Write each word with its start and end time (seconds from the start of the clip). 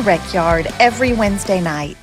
the 0.00 0.06
Rec 0.06 0.32
Yard 0.32 0.66
every 0.78 1.12
Wednesday 1.12 1.60
night. 1.60 1.96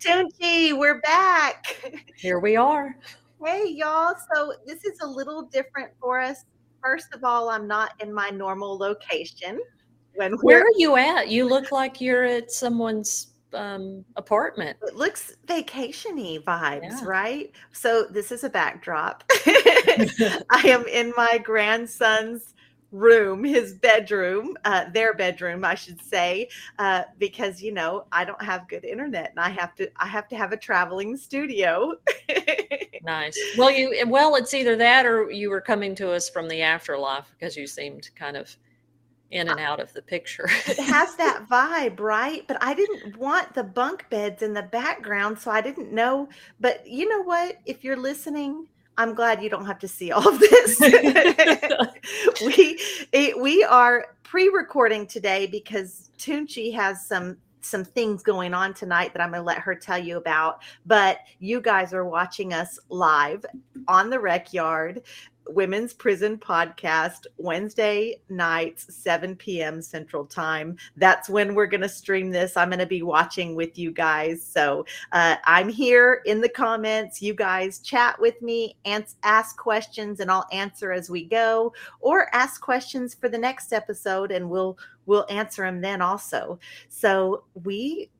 Toonche, 0.00 0.76
we're 0.76 1.00
back. 1.00 1.94
Here 2.16 2.40
we 2.40 2.56
are. 2.56 2.96
Hey, 3.44 3.68
y'all. 3.68 4.14
So, 4.34 4.54
this 4.66 4.84
is 4.84 4.98
a 5.00 5.06
little 5.06 5.42
different 5.42 5.92
for 6.00 6.20
us. 6.20 6.44
First 6.82 7.14
of 7.14 7.22
all, 7.22 7.50
I'm 7.50 7.68
not 7.68 7.92
in 8.00 8.12
my 8.12 8.30
normal 8.30 8.76
location. 8.76 9.60
When 10.16 10.32
Where 10.42 10.62
are 10.62 10.76
you 10.76 10.96
at? 10.96 11.28
You 11.28 11.48
look 11.48 11.70
like 11.70 12.00
you're 12.00 12.24
at 12.24 12.50
someone's 12.50 13.34
um, 13.52 14.04
apartment. 14.16 14.76
It 14.82 14.96
looks 14.96 15.36
vacationy 15.46 16.42
vibes, 16.42 16.82
yeah. 16.82 17.04
right? 17.04 17.52
So 17.70 18.06
this 18.10 18.32
is 18.32 18.42
a 18.42 18.50
backdrop. 18.50 19.22
I 19.46 20.62
am 20.64 20.84
in 20.88 21.12
my 21.16 21.38
grandson's 21.38 22.53
room, 22.94 23.42
his 23.42 23.74
bedroom, 23.74 24.56
uh, 24.64 24.84
their 24.90 25.14
bedroom, 25.14 25.64
I 25.64 25.74
should 25.74 26.00
say, 26.00 26.48
uh, 26.78 27.02
because 27.18 27.60
you 27.60 27.72
know 27.72 28.06
I 28.12 28.24
don't 28.24 28.42
have 28.42 28.68
good 28.68 28.84
internet, 28.84 29.30
and 29.30 29.40
I 29.40 29.50
have 29.50 29.74
to 29.76 29.90
I 29.96 30.06
have 30.06 30.28
to 30.28 30.36
have 30.36 30.52
a 30.52 30.56
traveling 30.56 31.16
studio. 31.16 31.94
nice. 33.02 33.38
Well, 33.58 33.70
you 33.70 34.04
well, 34.06 34.36
it's 34.36 34.54
either 34.54 34.76
that 34.76 35.04
or 35.04 35.30
you 35.30 35.50
were 35.50 35.60
coming 35.60 35.94
to 35.96 36.12
us 36.12 36.30
from 36.30 36.48
the 36.48 36.62
afterlife 36.62 37.34
because 37.38 37.56
you 37.56 37.66
seemed 37.66 38.10
kind 38.14 38.36
of 38.36 38.56
in 39.30 39.48
and 39.48 39.58
out 39.58 39.80
of 39.80 39.92
the 39.92 40.02
picture. 40.02 40.48
it 40.66 40.78
has 40.78 41.14
that 41.16 41.46
vibe, 41.48 41.98
right? 41.98 42.46
But 42.46 42.58
I 42.62 42.72
didn't 42.72 43.16
want 43.16 43.52
the 43.52 43.64
bunk 43.64 44.08
beds 44.08 44.42
in 44.42 44.54
the 44.54 44.62
background, 44.62 45.38
so 45.38 45.50
I 45.50 45.60
didn't 45.60 45.92
know. 45.92 46.28
But 46.60 46.86
you 46.86 47.08
know 47.08 47.22
what? 47.22 47.58
If 47.66 47.82
you're 47.82 47.96
listening, 47.96 48.68
I'm 48.96 49.14
glad 49.14 49.42
you 49.42 49.50
don't 49.50 49.66
have 49.66 49.78
to 49.80 49.88
see 49.88 50.12
all 50.12 50.26
of 50.28 50.38
this. 50.38 50.80
we 52.40 52.80
it, 53.12 53.38
we 53.38 53.64
are 53.64 54.06
pre-recording 54.22 55.06
today 55.06 55.46
because 55.46 56.10
Toonche 56.18 56.74
has 56.74 57.06
some 57.06 57.36
some 57.60 57.84
things 57.84 58.22
going 58.22 58.52
on 58.52 58.74
tonight 58.74 59.12
that 59.14 59.22
I'm 59.22 59.30
going 59.30 59.40
to 59.40 59.46
let 59.46 59.58
her 59.58 59.74
tell 59.74 59.98
you 59.98 60.18
about. 60.18 60.60
But 60.84 61.20
you 61.38 61.60
guys 61.60 61.94
are 61.94 62.04
watching 62.04 62.52
us 62.52 62.78
live 62.90 63.44
on 63.88 64.10
the 64.10 64.20
rec 64.20 64.52
yard. 64.52 65.02
Women's 65.48 65.92
Prison 65.92 66.38
Podcast, 66.38 67.26
Wednesday 67.36 68.20
nights, 68.28 68.94
7 68.94 69.36
p.m. 69.36 69.82
Central 69.82 70.24
Time. 70.24 70.76
That's 70.96 71.28
when 71.28 71.54
we're 71.54 71.66
going 71.66 71.80
to 71.82 71.88
stream 71.88 72.30
this. 72.30 72.56
I'm 72.56 72.70
going 72.70 72.78
to 72.78 72.86
be 72.86 73.02
watching 73.02 73.54
with 73.54 73.78
you 73.78 73.90
guys. 73.90 74.42
So 74.42 74.86
uh, 75.12 75.36
I'm 75.44 75.68
here 75.68 76.22
in 76.26 76.40
the 76.40 76.48
comments. 76.48 77.20
You 77.20 77.34
guys 77.34 77.80
chat 77.80 78.20
with 78.20 78.40
me, 78.42 78.76
ask 79.22 79.56
questions, 79.56 80.20
and 80.20 80.30
I'll 80.30 80.48
answer 80.52 80.92
as 80.92 81.10
we 81.10 81.24
go, 81.24 81.72
or 82.00 82.34
ask 82.34 82.60
questions 82.60 83.14
for 83.14 83.28
the 83.28 83.38
next 83.38 83.72
episode, 83.72 84.30
and 84.30 84.48
we'll 84.48 84.78
we'll 85.06 85.26
answer 85.28 85.62
them 85.62 85.80
then 85.80 86.00
also. 86.00 86.58
So 86.88 87.44
we, 87.64 88.10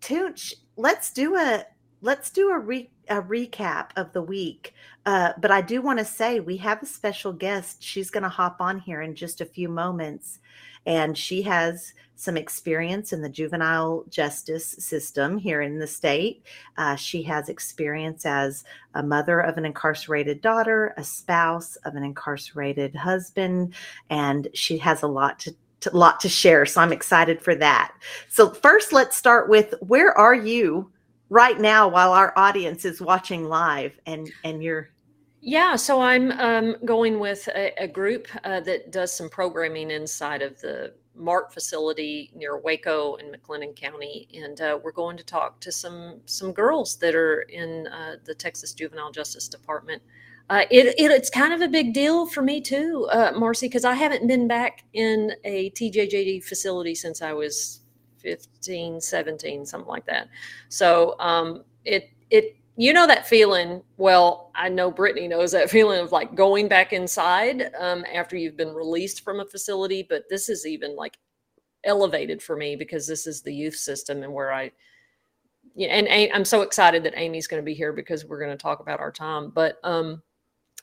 Tunch, 0.00 0.54
let's 0.76 1.12
do 1.12 1.36
a 1.36 1.64
let's 2.02 2.30
do 2.30 2.50
a 2.50 2.58
re 2.58 2.90
a 3.08 3.22
recap 3.22 3.90
of 3.96 4.12
the 4.12 4.22
week. 4.22 4.74
Uh, 5.06 5.32
but 5.38 5.50
I 5.50 5.60
do 5.60 5.80
want 5.80 5.98
to 5.98 6.04
say 6.04 6.40
we 6.40 6.56
have 6.58 6.82
a 6.82 6.86
special 6.86 7.32
guest. 7.32 7.82
She's 7.82 8.10
going 8.10 8.22
to 8.22 8.28
hop 8.28 8.60
on 8.60 8.78
here 8.78 9.02
in 9.02 9.14
just 9.14 9.40
a 9.40 9.46
few 9.46 9.68
moments. 9.68 10.40
And 10.86 11.16
she 11.16 11.42
has 11.42 11.92
some 12.14 12.36
experience 12.36 13.12
in 13.12 13.22
the 13.22 13.28
juvenile 13.28 14.04
justice 14.08 14.66
system 14.66 15.38
here 15.38 15.62
in 15.62 15.78
the 15.78 15.86
state. 15.86 16.44
Uh, 16.76 16.96
she 16.96 17.22
has 17.22 17.48
experience 17.48 18.26
as 18.26 18.64
a 18.94 19.02
mother 19.02 19.40
of 19.40 19.56
an 19.56 19.64
incarcerated 19.64 20.40
daughter, 20.40 20.94
a 20.96 21.04
spouse 21.04 21.76
of 21.84 21.94
an 21.94 22.02
incarcerated 22.02 22.94
husband, 22.94 23.74
and 24.10 24.48
she 24.52 24.78
has 24.78 25.02
a 25.02 25.06
lot 25.06 25.38
to 25.40 25.54
to, 25.80 25.96
lot 25.96 26.18
to 26.20 26.28
share. 26.28 26.66
So 26.66 26.80
I'm 26.80 26.92
excited 26.92 27.40
for 27.40 27.54
that. 27.54 27.94
So 28.28 28.50
first, 28.50 28.92
let's 28.92 29.16
start 29.16 29.48
with 29.48 29.74
where 29.80 30.16
are 30.18 30.34
you 30.34 30.90
right 31.30 31.60
now 31.60 31.88
while 31.88 32.12
our 32.12 32.32
audience 32.36 32.84
is 32.84 33.00
watching 33.00 33.44
live 33.44 33.98
and 34.06 34.30
and 34.44 34.62
you're 34.62 34.90
yeah 35.40 35.76
so 35.76 36.00
i'm 36.00 36.32
um, 36.32 36.76
going 36.84 37.18
with 37.18 37.48
a, 37.48 37.72
a 37.82 37.88
group 37.88 38.26
uh, 38.44 38.60
that 38.60 38.90
does 38.90 39.12
some 39.12 39.28
programming 39.28 39.90
inside 39.90 40.42
of 40.42 40.58
the 40.60 40.92
mart 41.14 41.52
facility 41.52 42.30
near 42.34 42.58
waco 42.58 43.16
in 43.16 43.26
mclennan 43.32 43.74
county 43.74 44.28
and 44.34 44.60
uh, 44.60 44.78
we're 44.82 44.92
going 44.92 45.16
to 45.16 45.24
talk 45.24 45.60
to 45.60 45.70
some 45.70 46.20
some 46.26 46.52
girls 46.52 46.96
that 46.96 47.14
are 47.14 47.42
in 47.42 47.86
uh, 47.88 48.16
the 48.24 48.34
texas 48.34 48.72
juvenile 48.72 49.10
justice 49.10 49.48
department. 49.48 50.02
Uh, 50.50 50.64
it, 50.70 50.86
it, 50.98 51.10
it's 51.10 51.28
kind 51.28 51.52
of 51.52 51.60
a 51.60 51.68
big 51.68 51.92
deal 51.92 52.26
for 52.26 52.40
me 52.40 52.58
too, 52.58 53.06
uh, 53.12 53.32
Marci, 53.32 53.62
because 53.62 53.84
I 53.84 53.94
haven't 53.94 54.26
been 54.26 54.48
back 54.48 54.84
in 54.94 55.32
a 55.44 55.68
TJJD 55.72 56.42
facility 56.42 56.94
since 56.94 57.20
I 57.20 57.34
was 57.34 57.80
15, 58.28 59.00
17, 59.00 59.64
something 59.64 59.88
like 59.88 60.04
that. 60.06 60.28
So 60.68 61.18
um, 61.18 61.64
it 61.84 62.10
it 62.30 62.56
you 62.76 62.92
know 62.92 63.06
that 63.06 63.26
feeling. 63.26 63.82
Well, 63.96 64.50
I 64.54 64.68
know 64.68 64.90
Brittany 64.90 65.28
knows 65.28 65.52
that 65.52 65.70
feeling 65.76 66.00
of 66.00 66.12
like 66.12 66.34
going 66.34 66.68
back 66.68 66.92
inside 66.92 67.70
um, 67.78 68.04
after 68.12 68.36
you've 68.36 68.56
been 68.56 68.74
released 68.74 69.24
from 69.24 69.40
a 69.40 69.46
facility. 69.46 70.06
But 70.08 70.24
this 70.28 70.48
is 70.48 70.66
even 70.66 70.94
like 70.94 71.16
elevated 71.84 72.42
for 72.42 72.56
me 72.56 72.76
because 72.76 73.06
this 73.06 73.26
is 73.26 73.42
the 73.42 73.54
youth 73.54 73.76
system 73.76 74.22
and 74.22 74.32
where 74.32 74.52
I. 74.52 74.72
Yeah, 75.74 75.88
and 75.88 76.32
I'm 76.34 76.44
so 76.44 76.62
excited 76.62 77.04
that 77.04 77.16
Amy's 77.16 77.46
going 77.46 77.62
to 77.62 77.64
be 77.64 77.74
here 77.74 77.92
because 77.92 78.24
we're 78.24 78.40
going 78.40 78.50
to 78.50 78.56
talk 78.56 78.80
about 78.80 78.98
our 78.98 79.12
time. 79.12 79.50
But 79.50 79.78
um, 79.84 80.22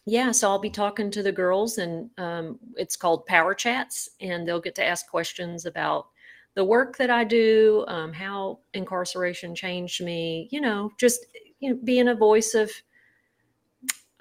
yeah, 0.06 0.32
so 0.32 0.50
I'll 0.50 0.60
be 0.60 0.70
talking 0.70 1.10
to 1.12 1.24
the 1.24 1.32
girls, 1.32 1.80
and 1.80 2.10
um, 2.18 2.60
it's 2.78 2.96
called 2.96 3.26
Power 3.26 3.56
Chats, 3.56 4.08
and 4.22 4.48
they'll 4.48 4.62
get 4.62 4.76
to 4.76 4.86
ask 4.86 5.10
questions 5.10 5.66
about 5.66 6.08
the 6.56 6.64
work 6.64 6.98
that 6.98 7.10
I 7.10 7.24
do, 7.24 7.86
um, 7.88 8.12
how 8.14 8.60
incarceration 8.74 9.54
changed 9.54 10.04
me, 10.04 10.48
you 10.52 10.62
know, 10.62 10.92
just 10.98 11.26
you 11.60 11.70
know, 11.70 11.80
being 11.84 12.08
a 12.08 12.16
voice 12.16 12.54
of 12.54 12.72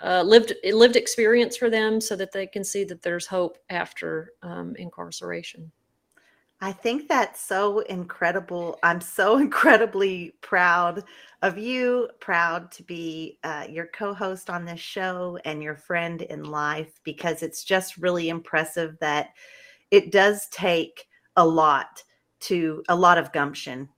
uh, 0.03 0.23
lived 0.23 0.53
lived 0.65 0.97
experience 0.97 1.57
for 1.57 1.71
them, 1.71 2.01
so 2.01 2.17
that 2.17 2.33
they 2.33 2.47
can 2.47 2.65
see 2.65 2.85
that 2.85 3.03
there's 3.03 3.27
hope 3.27 3.59
after 3.71 4.33
um, 4.43 4.75
incarceration. 4.77 5.71
I 6.61 6.73
think 6.73 7.09
that's 7.09 7.41
so 7.41 7.81
incredible. 7.81 8.79
I'm 8.83 9.01
so 9.01 9.39
incredibly 9.39 10.35
proud 10.41 11.05
of 11.43 11.57
you, 11.57 12.09
proud 12.21 12.73
to 12.73 12.83
be 12.83 13.39
uh, 13.45 13.67
your 13.69 13.87
co 13.87 14.13
host 14.13 14.51
on 14.51 14.65
this 14.65 14.81
show 14.81 15.39
and 15.45 15.63
your 15.63 15.77
friend 15.77 16.23
in 16.23 16.45
life 16.45 17.01
because 17.05 17.43
it's 17.43 17.65
just 17.65 17.97
really 17.97 18.29
impressive 18.29 18.97
that 19.01 19.31
it 19.91 20.11
does 20.11 20.49
take 20.49 21.07
a 21.37 21.47
lot 21.47 22.03
to 22.45 22.83
a 22.89 22.97
lot 22.97 23.19
of 23.19 23.33
gumption 23.33 23.89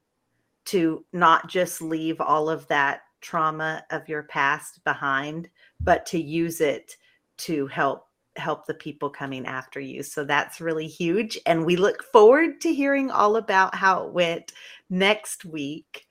to 0.67 1.05
not 1.12 1.49
just 1.49 1.81
leave 1.81 2.21
all 2.21 2.49
of 2.49 2.67
that 2.69 3.03
trauma 3.21 3.84
of 3.91 4.09
your 4.09 4.25
past 4.25 4.83
behind 4.84 5.49
but 5.81 6.07
to 6.07 6.21
use 6.21 6.61
it 6.61 6.97
to 7.39 7.67
help 7.67 8.07
help 8.37 8.67
the 8.67 8.75
people 8.75 9.09
coming 9.09 9.47
after 9.47 9.81
you. 9.81 10.03
So 10.03 10.25
that's 10.25 10.61
really 10.61 10.87
huge. 10.87 11.39
And 11.47 11.65
we 11.65 11.77
look 11.77 12.03
forward 12.12 12.61
to 12.62 12.75
hearing 12.75 13.11
all 13.11 13.37
about 13.37 13.75
how 13.75 14.05
it 14.05 14.12
went 14.12 14.53
next 14.91 15.45
week. 15.45 16.07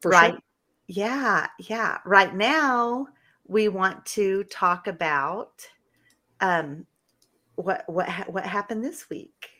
For 0.00 0.10
right 0.10 0.32
sure. 0.32 0.40
yeah 0.86 1.46
yeah. 1.58 1.98
Right 2.04 2.34
now 2.34 3.08
we 3.46 3.68
want 3.68 4.04
to 4.06 4.44
talk 4.44 4.86
about 4.86 5.66
um 6.40 6.86
what 7.56 7.84
what 7.88 8.08
what 8.32 8.44
happened 8.44 8.84
this 8.84 9.08
week 9.10 9.50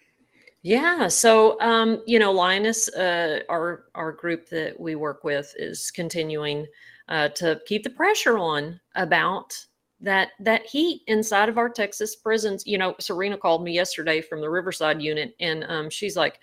yeah. 0.64 1.08
So, 1.08 1.60
um, 1.60 2.02
you 2.06 2.18
know, 2.18 2.32
Lioness, 2.32 2.88
uh, 2.88 3.40
our 3.50 3.84
our 3.94 4.12
group 4.12 4.48
that 4.48 4.80
we 4.80 4.94
work 4.94 5.22
with, 5.22 5.52
is 5.58 5.90
continuing 5.90 6.66
uh, 7.10 7.28
to 7.28 7.60
keep 7.66 7.84
the 7.84 7.90
pressure 7.90 8.38
on 8.38 8.80
about 8.96 9.54
that 10.00 10.30
that 10.40 10.64
heat 10.64 11.02
inside 11.06 11.50
of 11.50 11.58
our 11.58 11.68
Texas 11.68 12.16
prisons. 12.16 12.66
You 12.66 12.78
know, 12.78 12.94
Serena 12.98 13.36
called 13.36 13.62
me 13.62 13.72
yesterday 13.74 14.22
from 14.22 14.40
the 14.40 14.48
Riverside 14.48 15.02
unit, 15.02 15.34
and 15.38 15.64
um, 15.68 15.90
she's 15.90 16.16
like, 16.16 16.40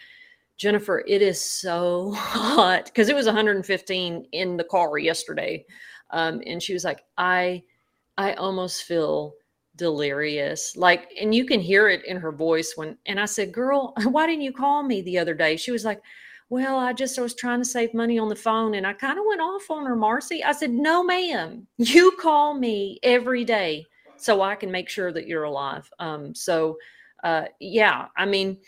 Jennifer, 0.55 1.03
it 1.07 1.23
is 1.23 1.41
so 1.41 2.11
hot 2.15 2.85
because 2.85 3.09
it 3.09 3.15
was 3.15 3.25
115 3.25 4.27
in 4.33 4.55
the 4.55 4.63
car 4.65 4.99
yesterday, 4.99 5.65
um, 6.11 6.43
and 6.45 6.61
she 6.61 6.73
was 6.73 6.83
like, 6.83 7.01
I 7.17 7.63
I 8.19 8.33
almost 8.33 8.83
feel 8.83 9.33
delirious 9.81 10.77
like 10.77 11.11
and 11.19 11.33
you 11.33 11.43
can 11.43 11.59
hear 11.59 11.89
it 11.89 12.05
in 12.05 12.15
her 12.15 12.31
voice 12.31 12.73
when 12.75 12.95
and 13.07 13.19
i 13.19 13.25
said 13.25 13.51
girl 13.51 13.95
why 14.03 14.27
didn't 14.27 14.43
you 14.43 14.53
call 14.53 14.83
me 14.83 15.01
the 15.01 15.17
other 15.17 15.33
day? 15.33 15.57
She 15.57 15.71
was 15.71 15.83
like 15.83 15.99
well 16.49 16.77
i 16.77 16.93
just 16.93 17.17
I 17.17 17.23
was 17.23 17.33
trying 17.33 17.61
to 17.61 17.65
save 17.65 17.95
money 17.95 18.19
on 18.19 18.29
the 18.29 18.35
phone 18.35 18.75
and 18.75 18.85
i 18.85 18.93
kind 18.93 19.17
of 19.17 19.25
went 19.27 19.41
off 19.41 19.71
on 19.71 19.87
her 19.87 19.95
marci. 19.95 20.45
I 20.45 20.51
said 20.51 20.69
no 20.69 21.03
ma'am 21.03 21.65
you 21.77 22.11
call 22.19 22.53
me 22.53 22.99
every 23.01 23.43
day 23.43 23.83
so 24.17 24.43
i 24.43 24.53
can 24.53 24.69
make 24.69 24.87
sure 24.87 25.11
that 25.11 25.25
you're 25.25 25.45
alive. 25.45 25.89
Um, 25.97 26.35
so 26.35 26.77
uh, 27.23 27.45
yeah 27.59 28.05
i 28.17 28.25
mean 28.27 28.59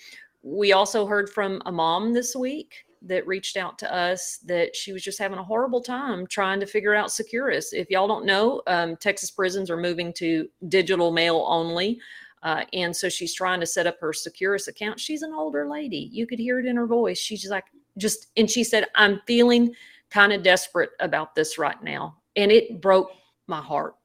we 0.42 0.74
also 0.74 1.06
heard 1.06 1.30
from 1.30 1.62
a 1.68 1.72
mom 1.72 2.12
this 2.12 2.36
week 2.36 2.86
that 3.06 3.28
reached 3.28 3.58
out 3.58 3.78
to 3.80 3.94
us 3.94 4.38
that 4.46 4.76
she 4.76 4.94
was 4.94 5.04
just 5.04 5.20
having 5.20 5.38
a 5.38 5.44
horrible 5.44 5.82
time 5.82 6.26
trying 6.28 6.60
to 6.60 6.66
figure 6.66 6.96
out 6.96 7.12
Securus. 7.12 7.74
If 7.74 7.90
y'all 7.90 8.08
don't 8.08 8.26
know, 8.26 8.62
um, 8.68 8.96
Texas 8.96 9.32
prisons 9.32 9.70
are 9.70 9.78
moving 9.78 10.14
to 10.14 10.48
digital 10.70 11.12
mail 11.12 11.46
only. 11.48 12.00
Uh, 12.44 12.64
and 12.74 12.96
so 12.96 13.10
she's 13.10 13.34
trying 13.34 13.60
to 13.60 13.66
set 13.66 13.88
up 13.88 14.00
her 14.00 14.14
Securus 14.14 14.68
account. 14.68 15.00
She's 15.00 15.22
an 15.22 15.34
older 15.34 15.68
lady. 15.68 16.10
You 16.12 16.28
could 16.28 16.40
hear 16.40 16.60
it 16.60 16.66
in 16.66 16.76
her 16.76 16.88
voice. 16.88 17.18
She's 17.18 17.50
like, 17.50 17.66
just, 17.98 18.28
and 18.38 18.50
she 18.50 18.64
said, 18.64 18.88
I'm 18.96 19.22
feeling 19.28 19.74
kind 20.10 20.34
of 20.34 20.44
desperate 20.44 20.92
about 21.00 21.36
this 21.36 21.58
right 21.58 21.82
now. 21.82 22.18
And 22.36 22.52
it 22.52 22.82
broke 22.82 23.12
my 23.48 23.62
heart. 23.62 23.96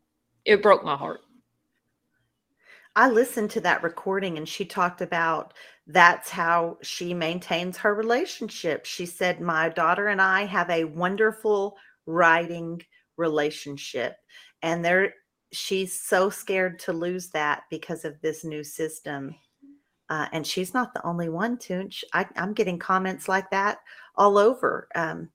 It 0.45 0.63
broke 0.63 0.85
my 0.85 0.97
heart. 0.97 1.21
I 2.97 3.09
listened 3.09 3.51
to 3.51 3.61
that 3.61 3.83
recording 3.83 4.39
and 4.39 4.49
she 4.49 4.65
talked 4.65 5.03
about 5.03 5.55
that's 5.89 6.29
how 6.29 6.77
she 6.83 7.15
maintains 7.15 7.79
her 7.79 7.95
relationship. 7.95 8.85
She 8.85 9.07
said, 9.07 9.41
My 9.41 9.71
daughter 9.71 10.09
and 10.09 10.21
I 10.21 10.45
have 10.45 10.69
a 10.69 10.85
wonderful 10.85 11.77
writing 12.07 12.83
relationship. 13.17 14.17
And 14.63 14.85
there 14.85 15.15
she's 15.53 15.99
so 15.99 16.29
scared 16.29 16.79
to 16.79 16.93
lose 16.93 17.31
that 17.31 17.63
because 17.71 18.05
of 18.05 18.21
this 18.21 18.45
new 18.45 18.63
system. 18.63 19.35
Uh, 20.11 20.27
and 20.33 20.47
she's 20.47 20.75
not 20.75 20.93
the 20.93 21.07
only 21.07 21.31
one, 21.31 21.57
Tunch. 21.57 22.05
I, 22.13 22.27
am 22.37 22.53
getting 22.53 22.79
comments 22.79 23.29
like 23.29 23.51
that 23.51 23.79
all 24.15 24.37
over, 24.37 24.89
um, 24.95 25.31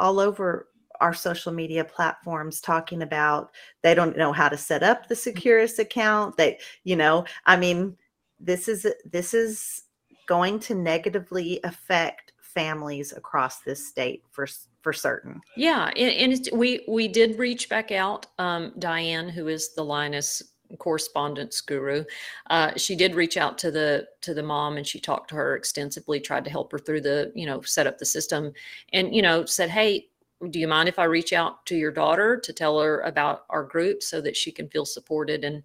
all 0.00 0.18
over 0.18 0.68
our 1.00 1.14
social 1.14 1.52
media 1.52 1.84
platforms 1.84 2.60
talking 2.60 3.02
about 3.02 3.50
they 3.82 3.94
don't 3.94 4.16
know 4.16 4.32
how 4.32 4.48
to 4.48 4.56
set 4.56 4.82
up 4.82 5.08
the 5.08 5.16
Securus 5.16 5.78
account. 5.78 6.36
They, 6.36 6.58
you 6.84 6.96
know, 6.96 7.24
I 7.46 7.56
mean, 7.56 7.96
this 8.38 8.68
is 8.68 8.86
this 9.04 9.34
is 9.34 9.82
going 10.26 10.58
to 10.60 10.74
negatively 10.74 11.60
affect 11.64 12.32
families 12.40 13.12
across 13.12 13.60
this 13.60 13.86
state 13.86 14.22
for 14.30 14.46
for 14.82 14.92
certain. 14.92 15.40
Yeah, 15.56 15.90
and, 15.96 16.32
and 16.32 16.48
we 16.52 16.84
we 16.88 17.08
did 17.08 17.38
reach 17.38 17.68
back 17.68 17.92
out. 17.92 18.26
Um, 18.38 18.72
Diane, 18.78 19.28
who 19.28 19.48
is 19.48 19.74
the 19.74 19.84
Lioness 19.84 20.42
correspondence 20.78 21.60
guru, 21.60 22.02
uh, 22.48 22.72
she 22.76 22.96
did 22.96 23.14
reach 23.14 23.36
out 23.36 23.58
to 23.58 23.70
the 23.70 24.08
to 24.22 24.34
the 24.34 24.42
mom 24.42 24.76
and 24.76 24.86
she 24.86 24.98
talked 24.98 25.30
to 25.30 25.36
her 25.36 25.56
extensively. 25.56 26.20
Tried 26.20 26.44
to 26.44 26.50
help 26.50 26.72
her 26.72 26.78
through 26.78 27.02
the 27.02 27.32
you 27.34 27.46
know 27.46 27.62
set 27.62 27.86
up 27.86 27.98
the 27.98 28.06
system, 28.06 28.52
and 28.92 29.14
you 29.14 29.22
know 29.22 29.44
said, 29.44 29.70
hey. 29.70 30.08
Do 30.50 30.58
you 30.58 30.66
mind 30.66 30.88
if 30.88 30.98
I 30.98 31.04
reach 31.04 31.32
out 31.32 31.64
to 31.66 31.76
your 31.76 31.92
daughter 31.92 32.36
to 32.36 32.52
tell 32.52 32.80
her 32.80 33.02
about 33.02 33.44
our 33.48 33.62
group 33.62 34.02
so 34.02 34.20
that 34.22 34.36
she 34.36 34.50
can 34.50 34.68
feel 34.68 34.84
supported? 34.84 35.44
And 35.44 35.62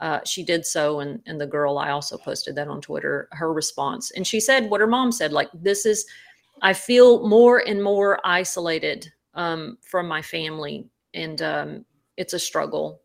uh, 0.00 0.20
she 0.24 0.42
did 0.42 0.66
so, 0.66 1.00
and 1.00 1.20
and 1.26 1.40
the 1.40 1.46
girl 1.46 1.78
I 1.78 1.90
also 1.90 2.16
posted 2.16 2.54
that 2.56 2.68
on 2.68 2.80
Twitter. 2.80 3.28
Her 3.32 3.52
response, 3.52 4.10
and 4.12 4.26
she 4.26 4.40
said 4.40 4.70
what 4.70 4.80
her 4.80 4.86
mom 4.86 5.12
said, 5.12 5.32
like 5.32 5.48
this 5.54 5.86
is 5.86 6.06
I 6.62 6.72
feel 6.72 7.26
more 7.26 7.66
and 7.66 7.82
more 7.82 8.20
isolated 8.24 9.12
um, 9.34 9.78
from 9.82 10.08
my 10.08 10.22
family, 10.22 10.88
and 11.12 11.40
um, 11.42 11.84
it's 12.16 12.34
a 12.34 12.38
struggle. 12.38 13.00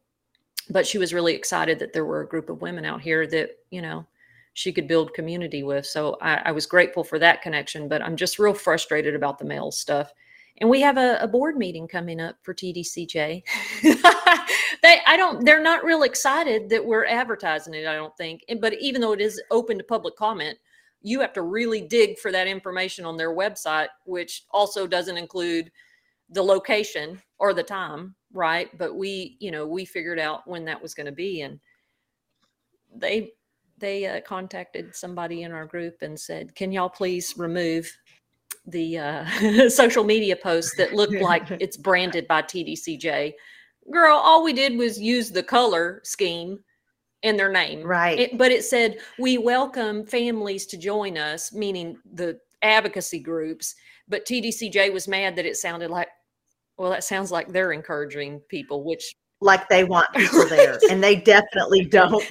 But 0.70 0.86
she 0.86 1.00
was 1.00 1.14
really 1.14 1.34
excited 1.34 1.80
that 1.80 1.94
there 1.94 2.06
were 2.06 2.22
a 2.22 2.28
group 2.28 2.50
of 2.50 2.62
women 2.62 2.86
out 2.86 3.02
here 3.02 3.26
that 3.28 3.52
you 3.72 3.82
know 3.82 4.06
she 4.54 4.72
could 4.72 4.88
build 4.88 5.14
community 5.14 5.64
with. 5.64 5.86
So 5.86 6.18
I, 6.22 6.36
I 6.46 6.52
was 6.52 6.66
grateful 6.66 7.04
for 7.04 7.20
that 7.20 7.42
connection. 7.42 7.88
But 7.88 8.02
I'm 8.02 8.16
just 8.16 8.40
real 8.40 8.54
frustrated 8.54 9.16
about 9.16 9.40
the 9.40 9.46
mail 9.46 9.72
stuff. 9.72 10.14
And 10.58 10.70
we 10.70 10.82
have 10.82 10.98
a, 10.98 11.18
a 11.22 11.28
board 11.28 11.58
meeting 11.58 11.88
coming 11.88 12.20
up 12.20 12.36
for 12.44 12.54
TDCJ. 12.54 13.44
they, 14.84 14.98
I 15.08 15.16
don't, 15.16 15.46
they're 15.46 15.62
not 15.62 15.86
real 15.86 16.04
excited 16.04 16.70
that 16.70 16.86
we're 16.86 17.06
advertising 17.06 17.74
it. 17.74 17.88
I 17.88 17.96
don't 17.96 18.16
think. 18.18 18.44
But 18.60 18.74
even 18.82 19.00
though 19.02 19.14
it 19.14 19.22
is 19.22 19.42
open 19.52 19.78
to 19.78 19.84
public 19.84 20.16
comment, 20.18 20.58
you 21.02 21.22
have 21.22 21.34
to 21.34 21.44
really 21.44 21.82
dig 21.82 22.20
for 22.20 22.32
that 22.32 22.48
information 22.48 23.06
on 23.06 23.16
their 23.16 23.34
website, 23.34 23.88
which 24.06 24.44
also 24.52 24.86
doesn't 24.86 25.18
include 25.18 25.72
the 26.30 26.44
location 26.44 27.22
or 27.40 27.54
the 27.54 27.64
time, 27.64 28.16
right? 28.34 28.76
But 28.78 28.96
we, 28.96 29.38
you 29.40 29.52
know, 29.52 29.66
we 29.66 29.86
figured 29.86 30.20
out 30.20 30.48
when 30.48 30.66
that 30.66 30.82
was 30.82 30.94
going 30.94 31.06
to 31.06 31.12
be, 31.12 31.42
and 31.42 31.60
they 32.94 33.32
they 33.78 34.06
uh, 34.06 34.20
contacted 34.22 34.94
somebody 34.94 35.44
in 35.44 35.52
our 35.52 35.66
group 35.66 36.02
and 36.02 36.20
said, 36.20 36.54
"Can 36.56 36.72
y'all 36.72 36.90
please 36.90 37.34
remove 37.38 37.92
the 38.66 38.98
uh, 38.98 39.70
social 39.70 40.04
media 40.04 40.36
posts 40.36 40.76
that 40.78 40.94
look 40.94 41.12
like 41.22 41.50
it's 41.60 41.78
branded 41.78 42.28
by 42.28 42.42
TDCJ?" 42.42 43.34
Girl, 43.92 44.18
all 44.18 44.44
we 44.44 44.54
did 44.54 44.78
was 44.78 45.00
use 45.00 45.32
the 45.32 45.42
color 45.42 46.02
scheme 46.04 46.60
in 47.24 47.38
their 47.38 47.52
name. 47.52 47.84
Right. 47.84 48.20
It, 48.20 48.38
but 48.38 48.52
it 48.52 48.64
said, 48.64 48.98
we 49.18 49.38
welcome 49.38 50.06
families 50.06 50.66
to 50.68 50.78
join 50.78 51.18
us, 51.18 51.52
meaning 51.52 51.98
the 52.14 52.40
advocacy 52.62 53.20
groups. 53.20 53.76
But 54.08 54.26
TDCJ 54.26 54.94
was 54.94 55.08
mad 55.08 55.36
that 55.36 55.46
it 55.46 55.58
sounded 55.58 55.90
like, 55.90 56.08
well, 56.78 56.90
that 56.92 57.04
sounds 57.04 57.32
like 57.32 57.52
they're 57.52 57.74
encouraging 57.74 58.42
people, 58.48 58.84
which 58.84 59.16
like 59.42 59.68
they 59.70 59.84
want 59.84 60.12
people 60.14 60.46
there 60.50 60.78
and 60.90 61.04
they 61.04 61.16
definitely 61.16 61.86
don't 61.86 62.24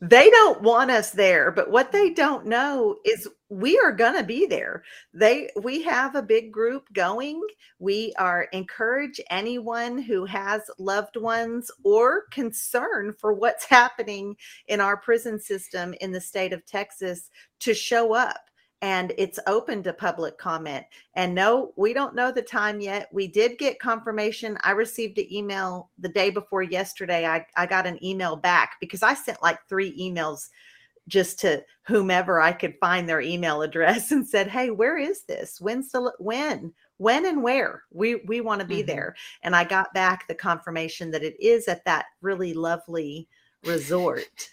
they 0.00 0.30
don't 0.30 0.62
want 0.62 0.90
us 0.90 1.10
there 1.10 1.50
but 1.50 1.70
what 1.70 1.92
they 1.92 2.10
don't 2.10 2.46
know 2.46 2.96
is 3.04 3.28
we 3.48 3.78
are 3.78 3.92
going 3.92 4.16
to 4.16 4.24
be 4.24 4.46
there. 4.46 4.82
They 5.14 5.50
we 5.62 5.82
have 5.82 6.16
a 6.16 6.22
big 6.22 6.52
group 6.52 6.92
going. 6.92 7.40
We 7.78 8.12
are 8.18 8.48
encourage 8.52 9.20
anyone 9.30 9.98
who 9.98 10.24
has 10.24 10.62
loved 10.78 11.16
ones 11.16 11.70
or 11.84 12.24
concern 12.32 13.12
for 13.12 13.32
what's 13.32 13.64
happening 13.64 14.36
in 14.66 14.80
our 14.80 14.96
prison 14.96 15.38
system 15.38 15.94
in 16.00 16.10
the 16.12 16.20
state 16.20 16.52
of 16.52 16.66
texas 16.66 17.30
to 17.60 17.72
show 17.74 18.14
up 18.14 18.40
and 18.82 19.12
it's 19.16 19.38
open 19.46 19.82
to 19.82 19.92
public 19.92 20.36
comment. 20.38 20.84
And 21.14 21.34
no, 21.34 21.72
we 21.76 21.92
don't 21.92 22.14
know 22.14 22.30
the 22.30 22.42
time 22.42 22.80
yet. 22.80 23.08
We 23.12 23.26
did 23.26 23.58
get 23.58 23.80
confirmation. 23.80 24.58
I 24.62 24.72
received 24.72 25.18
an 25.18 25.32
email 25.32 25.90
the 25.98 26.10
day 26.10 26.30
before 26.30 26.62
yesterday. 26.62 27.26
I, 27.26 27.46
I 27.56 27.66
got 27.66 27.86
an 27.86 28.02
email 28.04 28.36
back 28.36 28.76
because 28.80 29.02
I 29.02 29.14
sent 29.14 29.42
like 29.42 29.58
three 29.68 29.98
emails 29.98 30.48
just 31.08 31.38
to 31.40 31.64
whomever 31.86 32.40
I 32.40 32.52
could 32.52 32.74
find 32.80 33.08
their 33.08 33.20
email 33.20 33.62
address 33.62 34.10
and 34.10 34.26
said, 34.26 34.48
Hey, 34.48 34.70
where 34.70 34.98
is 34.98 35.22
this? 35.22 35.60
When's 35.60 35.90
the 35.90 36.12
when? 36.18 36.72
When 36.98 37.26
and 37.26 37.42
where? 37.42 37.84
We 37.92 38.16
we 38.26 38.40
want 38.40 38.60
to 38.60 38.66
be 38.66 38.78
mm-hmm. 38.78 38.86
there. 38.86 39.16
And 39.42 39.54
I 39.56 39.64
got 39.64 39.94
back 39.94 40.26
the 40.26 40.34
confirmation 40.34 41.10
that 41.12 41.22
it 41.22 41.38
is 41.40 41.68
at 41.68 41.84
that 41.84 42.06
really 42.20 42.54
lovely 42.54 43.28
resort 43.64 44.50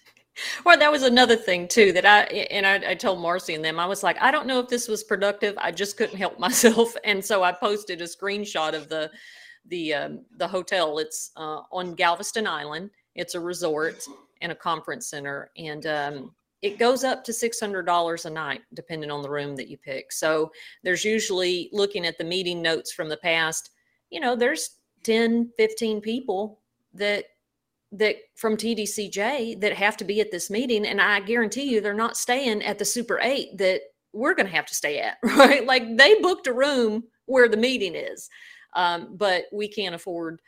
well, 0.65 0.77
that 0.77 0.91
was 0.91 1.03
another 1.03 1.35
thing 1.35 1.67
too 1.67 1.91
that 1.93 2.05
I 2.05 2.21
and 2.51 2.65
I, 2.65 2.91
I, 2.91 2.95
told 2.95 3.19
Marci 3.19 3.55
and 3.55 3.63
them. 3.63 3.79
I 3.79 3.85
was 3.85 4.03
like, 4.03 4.17
I 4.21 4.31
don't 4.31 4.47
know 4.47 4.59
if 4.59 4.67
this 4.67 4.87
was 4.87 5.03
productive. 5.03 5.55
I 5.57 5.71
just 5.71 5.97
couldn't 5.97 6.17
help 6.17 6.39
myself, 6.47 6.95
and 7.03 7.23
so 7.23 7.43
I 7.43 7.51
posted 7.51 8.01
a 8.01 8.05
screenshot 8.05 8.73
of 8.73 8.89
the 8.89 9.11
the 9.67 9.93
um, 9.93 10.25
the 10.37 10.47
hotel. 10.47 10.97
It's 10.99 11.31
uh, 11.35 11.61
on 11.71 11.95
Galveston 11.95 12.47
Island. 12.47 12.89
It's 13.15 13.35
a 13.35 13.39
resort 13.39 14.03
and 14.41 14.51
a 14.51 14.55
conference 14.55 15.07
center, 15.07 15.51
and 15.57 15.85
um, 15.85 16.31
it 16.61 16.79
goes 16.79 17.03
up 17.03 17.23
to 17.25 17.33
six 17.33 17.59
hundred 17.59 17.83
dollars 17.83 18.25
a 18.25 18.29
night, 18.29 18.61
depending 18.73 19.11
on 19.11 19.21
the 19.21 19.29
room 19.29 19.55
that 19.55 19.69
you 19.69 19.77
pick. 19.77 20.11
So 20.11 20.51
there's 20.83 21.05
usually 21.05 21.69
looking 21.71 22.05
at 22.05 22.17
the 22.17 22.23
meeting 22.23 22.61
notes 22.61 22.91
from 22.91 23.09
the 23.09 23.17
past. 23.17 23.69
You 24.09 24.19
know, 24.19 24.35
there's 24.35 24.77
10, 25.03 25.51
15 25.57 26.01
people 26.01 26.59
that 26.93 27.25
that 27.93 28.15
from 28.35 28.57
TDCJ 28.57 29.61
that 29.61 29.73
have 29.73 29.95
to 29.97 30.03
be 30.03 30.19
at 30.19 30.31
this 30.31 30.49
meeting. 30.49 30.85
And 30.85 30.99
I 30.99 31.19
guarantee 31.19 31.63
you 31.63 31.79
they're 31.79 31.93
not 31.93 32.17
staying 32.17 32.63
at 32.63 32.79
the 32.79 32.85
Super 32.85 33.19
8 33.21 33.57
that 33.57 33.81
we're 34.13 34.33
going 34.33 34.47
to 34.47 34.55
have 34.55 34.65
to 34.65 34.75
stay 34.75 34.99
at, 34.99 35.17
right? 35.23 35.65
Like 35.65 35.97
they 35.97 36.19
booked 36.21 36.47
a 36.47 36.53
room 36.53 37.03
where 37.25 37.47
the 37.47 37.57
meeting 37.57 37.95
is. 37.95 38.29
Um, 38.75 39.15
but 39.15 39.45
we 39.53 39.67
can't 39.67 39.95
afford 39.95 40.41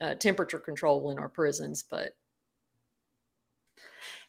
uh, 0.00 0.14
temperature 0.14 0.60
control 0.60 1.10
in 1.10 1.18
our 1.18 1.28
prisons. 1.28 1.84
But 1.88 2.12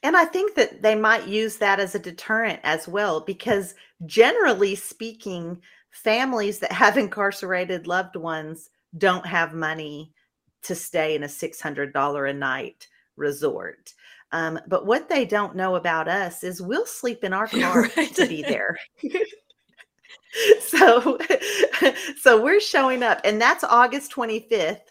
and 0.01 0.15
I 0.18 0.25
think 0.25 0.56
that 0.56 0.82
they 0.82 0.96
might 0.96 1.27
use 1.27 1.58
that 1.58 1.79
as 1.79 1.94
a 1.94 2.00
deterrent 2.00 2.60
as 2.63 2.88
well, 2.88 3.22
because 3.22 3.75
generally 4.06 4.74
speaking, 4.75 5.62
families 5.91 6.60
that 6.60 6.72
have 6.72 6.98
incarcerated 6.98 7.86
loved 7.86 8.15
ones 8.15 8.70
don't 8.98 9.25
have 9.25 9.53
money 9.53 10.12
to 10.63 10.75
stay 10.75 11.16
in 11.16 11.24
a 11.24 11.28
$600 11.28 12.30
a 12.30 12.34
night 12.34 12.88
resort. 13.16 13.94
Um, 14.32 14.60
but 14.68 14.86
what 14.86 15.10
they 15.10 15.25
don't 15.25 15.56
know 15.56 15.75
about 15.75 16.08
us 16.08 16.44
is 16.44 16.62
we'll 16.62 16.86
sleep 16.86 17.24
in 17.24 17.34
our 17.34 17.48
car 17.48 17.89
right. 17.98 18.13
to 18.16 18.28
be 18.28 18.42
there. 18.42 18.78
so, 20.62 21.18
so 22.22 22.42
we're 22.42 22.60
showing 22.60 23.04
up, 23.04 23.22
and 23.24 23.42
that's 23.42 23.63
August 23.63 24.13
25th 24.13 24.82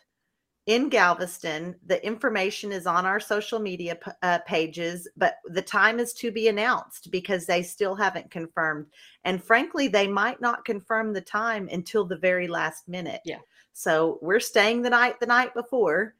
in 0.66 0.88
Galveston. 0.88 1.76
The 1.86 2.04
information 2.04 2.72
is 2.72 2.86
on 2.86 3.06
our 3.06 3.20
social 3.20 3.58
media 3.58 3.96
uh, 4.22 4.40
pages, 4.46 5.08
but 5.16 5.36
the 5.46 5.62
time 5.62 5.98
is 5.98 6.12
to 6.14 6.30
be 6.30 6.48
announced 6.48 7.10
because 7.10 7.46
they 7.46 7.62
still 7.62 7.94
haven't 7.94 8.30
confirmed. 8.30 8.86
And 9.24 9.42
frankly, 9.42 9.88
they 9.88 10.06
might 10.06 10.40
not 10.40 10.64
confirm 10.64 11.12
the 11.12 11.20
time 11.20 11.68
until 11.72 12.04
the 12.04 12.18
very 12.18 12.48
last 12.48 12.88
minute. 12.88 13.20
Yeah. 13.24 13.38
So 13.72 14.18
we're 14.22 14.40
staying 14.40 14.82
the 14.82 14.90
night 14.90 15.20
the 15.20 15.26
night 15.26 15.54
before 15.54 16.14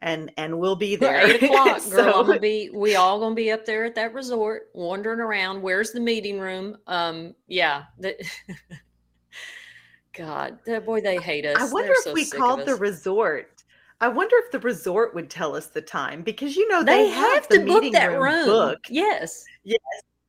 and 0.00 0.30
and 0.36 0.58
we'll 0.58 0.76
be 0.76 0.96
there. 0.96 1.26
Eight 1.26 1.42
o'clock, 1.42 1.82
girl. 1.90 2.12
so, 2.12 2.20
I'm 2.20 2.26
gonna 2.26 2.40
be 2.40 2.70
we 2.72 2.96
all 2.96 3.18
gonna 3.20 3.34
be 3.34 3.50
up 3.52 3.64
there 3.64 3.84
at 3.84 3.94
that 3.94 4.12
resort, 4.14 4.68
wandering 4.74 5.20
around. 5.20 5.62
Where's 5.62 5.92
the 5.92 6.00
meeting 6.00 6.38
room? 6.38 6.76
Um, 6.86 7.34
yeah. 7.46 7.84
The, 7.98 8.16
God, 10.12 10.58
that 10.66 10.86
boy, 10.86 11.00
they 11.00 11.18
hate 11.18 11.44
us. 11.44 11.56
I 11.58 11.72
wonder 11.72 11.88
They're 11.88 11.96
if 11.96 12.02
so 12.04 12.12
we 12.12 12.26
called 12.26 12.64
the 12.66 12.74
resort 12.74 13.56
I 14.00 14.08
wonder 14.08 14.36
if 14.44 14.52
the 14.52 14.58
resort 14.60 15.14
would 15.14 15.30
tell 15.30 15.56
us 15.56 15.68
the 15.68 15.80
time 15.80 16.22
because 16.22 16.54
you 16.54 16.68
know 16.68 16.82
They 16.82 17.04
they, 17.04 17.10
have 17.10 17.48
the 17.48 17.58
to 17.58 17.64
book 17.64 17.82
meeting 17.82 17.92
that 17.92 18.18
room. 18.20 18.44
booked. 18.46 18.90
Yes. 18.90 19.44
Yes. 19.64 19.80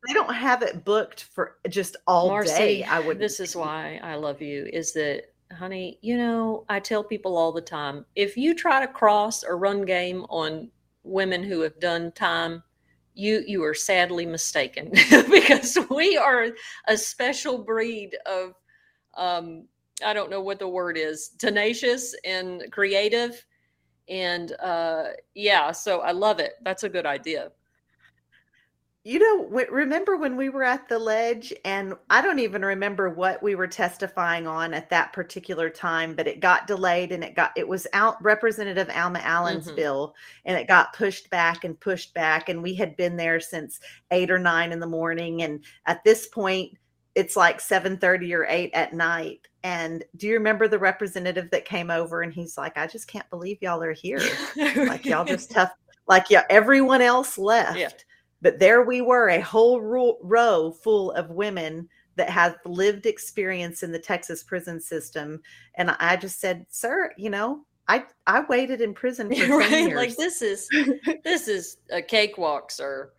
They 0.08 0.14
don't 0.14 0.34
have 0.34 0.62
it 0.62 0.86
booked 0.86 1.24
for 1.24 1.58
just 1.68 1.98
all 2.08 2.30
Marci, 2.30 2.58
day. 2.58 2.84
I 2.84 3.00
would. 3.00 3.20
This 3.20 3.42
is 3.42 3.56
why 3.56 4.00
I 4.02 4.16
love 4.16 4.42
you. 4.42 4.70
Is 4.72 4.94
that, 4.94 5.24
honey? 5.52 6.00
You 6.02 6.18
know, 6.18 6.66
I 6.70 6.80
tell 6.80 7.04
people 7.04 7.38
all 7.38 7.52
the 7.52 7.62
time: 7.62 8.06
if 8.16 8.38
you 8.38 8.54
try 8.54 8.80
to 8.80 8.92
cross 8.92 9.44
or 9.44 9.58
run 9.58 9.86
game 9.86 10.24
on 10.30 10.70
women 11.04 11.44
who 11.44 11.62
have 11.62 11.80
done 11.80 12.12
time, 12.14 12.64
you 13.14 13.44
you 13.48 13.64
are 13.64 13.74
sadly 13.74 14.26
mistaken 14.26 14.92
because 15.30 15.78
we 15.90 16.18
are 16.18 16.48
a 16.88 16.98
special 16.98 17.58
breed 17.58 18.16
of, 18.26 18.54
um, 19.16 19.68
I 20.06 20.14
don't 20.14 20.30
know 20.30 20.42
what 20.42 20.60
the 20.60 20.68
word 20.68 20.98
is, 20.98 21.30
tenacious 21.40 22.16
and 22.26 22.64
creative, 22.72 23.46
and 24.10 24.52
uh, 24.62 25.06
yeah. 25.36 25.72
So 25.72 26.02
I 26.02 26.12
love 26.12 26.40
it. 26.40 26.54
That's 26.64 26.84
a 26.84 26.90
good 26.90 27.06
idea. 27.06 27.52
You 29.08 29.20
know, 29.20 29.46
w- 29.46 29.72
remember 29.72 30.18
when 30.18 30.36
we 30.36 30.50
were 30.50 30.66
at 30.66 30.90
the 30.90 31.00
ledge, 31.00 31.54
and 31.64 31.94
I 32.10 32.22
don't 32.22 32.40
even 32.40 32.66
remember 32.66 33.10
what 33.10 33.42
we 33.42 33.56
were 33.56 33.66
testifying 33.66 34.48
on 34.48 34.74
at 34.74 34.90
that 34.90 35.14
particular 35.14 35.70
time, 35.70 36.14
but 36.14 36.28
it 36.28 36.42
got 36.42 36.68
delayed 36.68 37.14
and 37.14 37.24
it 37.24 37.34
got 37.34 37.54
it 37.56 37.66
was 37.66 37.88
out 37.94 38.22
Representative 38.22 38.90
Alma 38.94 39.20
Allen's 39.20 39.70
Mhm. 39.70 39.78
bill, 39.78 40.16
and 40.44 40.58
it 40.58 40.68
got 40.68 40.92
pushed 40.92 41.30
back 41.30 41.64
and 41.64 41.80
pushed 41.80 42.14
back, 42.14 42.50
and 42.50 42.62
we 42.62 42.76
had 42.76 42.98
been 42.98 43.16
there 43.16 43.40
since 43.40 43.80
eight 44.12 44.30
or 44.30 44.40
nine 44.40 44.74
in 44.74 44.82
the 44.82 44.86
morning, 44.86 45.42
and 45.42 45.64
at 45.86 46.04
this 46.04 46.28
point, 46.28 46.78
it's 47.16 47.38
like 47.38 47.62
seven 47.62 47.98
thirty 47.98 48.34
or 48.34 48.46
eight 48.50 48.72
at 48.74 48.92
night. 48.92 49.40
And 49.64 50.04
do 50.18 50.28
you 50.28 50.34
remember 50.34 50.68
the 50.68 50.80
representative 50.80 51.50
that 51.52 51.64
came 51.64 51.92
over 51.92 52.24
and 52.24 52.34
he's 52.34 52.58
like, 52.58 52.78
"I 52.78 52.88
just 52.88 53.08
can't 53.08 53.30
believe 53.30 53.60
y'all 53.62 53.82
are 53.82 53.94
here." 53.94 54.20
like 54.76 55.06
y'all 55.06 55.24
just 55.24 55.52
tough 55.52 55.72
like 56.10 56.30
yeah 56.30 56.44
everyone 56.50 57.02
else 57.02 57.38
left 57.38 58.06
but 58.42 58.60
there 58.60 58.84
we 58.84 59.02
were 59.02 59.30
a 59.30 59.40
whole 59.42 59.82
ro- 59.82 60.18
row 60.22 60.72
full 60.72 61.12
of 61.12 61.30
women 61.32 61.88
that 62.16 62.30
have 62.30 62.56
lived 62.66 63.06
experience 63.06 63.84
in 63.84 63.92
the 63.92 64.00
texas 64.00 64.44
prison 64.44 64.80
system. 64.80 65.42
And 65.76 65.92
i 66.00 66.16
just 66.16 66.40
said 66.40 66.66
sir 66.70 67.12
you 67.18 67.30
know 67.30 67.66
i 67.88 68.04
i 68.26 68.42
waited 68.50 68.82
in 68.82 68.94
prison 68.94 69.30
for 69.30 69.36
10 69.46 69.50
right? 69.52 69.72
Years. 69.72 69.96
like 69.96 70.16
this 70.18 70.42
is 70.42 70.68
this 71.24 71.48
is 71.48 71.78
a 71.92 72.02
cakewalk 72.02 72.72
sir. 72.72 73.12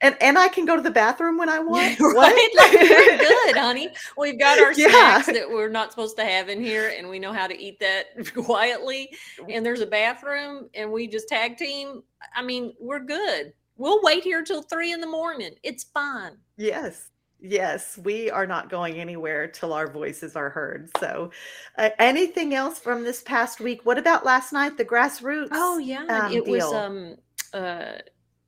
And 0.00 0.16
and 0.20 0.36
i 0.38 0.48
can 0.48 0.64
go 0.66 0.76
to 0.76 0.82
the 0.82 0.90
bathroom 0.90 1.38
when 1.38 1.48
i 1.48 1.58
want? 1.60 1.98
Right? 2.00 2.50
Like 2.56 2.72
we're 2.72 3.18
good 3.18 3.56
honey. 3.56 3.88
We've 4.18 4.38
got 4.38 4.58
our 4.58 4.72
Yeah. 4.72 4.88
snacks 5.22 5.26
that 5.38 5.48
we're 5.48 5.68
not 5.70 5.90
supposed 5.90 6.16
to 6.18 6.24
have 6.24 6.48
in 6.50 6.60
here 6.60 6.92
and 6.96 7.08
we 7.08 7.18
know 7.18 7.32
how 7.32 7.46
to 7.46 7.58
eat 7.58 7.78
that 7.80 8.06
quietly. 8.34 9.10
And 9.48 9.64
there's 9.64 9.80
a 9.80 9.86
bathroom 9.86 10.68
and 10.74 10.90
we 10.92 11.06
just 11.06 11.28
tag 11.28 11.56
team. 11.56 12.02
I 12.36 12.42
mean 12.42 12.74
we're 12.78 13.00
good 13.00 13.52
we'll 13.76 14.00
wait 14.02 14.22
here 14.22 14.42
till 14.42 14.62
three 14.62 14.92
in 14.92 15.00
the 15.00 15.06
morning 15.06 15.50
it's 15.62 15.84
fine 15.84 16.36
Yes. 16.56 17.10
Yes, 17.46 17.98
we 18.02 18.30
are 18.30 18.46
not 18.46 18.70
going 18.70 18.94
anywhere 18.94 19.46
till 19.46 19.74
our 19.74 19.86
voices 19.90 20.34
are 20.34 20.48
heard. 20.48 20.88
So, 20.98 21.30
uh, 21.76 21.90
anything 21.98 22.54
else 22.54 22.78
from 22.78 23.04
this 23.04 23.22
past 23.22 23.60
week? 23.60 23.84
What 23.84 23.98
about 23.98 24.24
last 24.24 24.50
night, 24.50 24.78
the 24.78 24.84
grassroots? 24.84 25.48
oh 25.52 25.76
yeah 25.76 26.06
um, 26.08 26.32
it 26.32 26.46
was 26.46 26.62
deal? 26.62 26.74
um 26.74 27.16
uh 27.52 27.92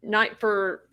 night 0.02 0.40
for 0.40 0.88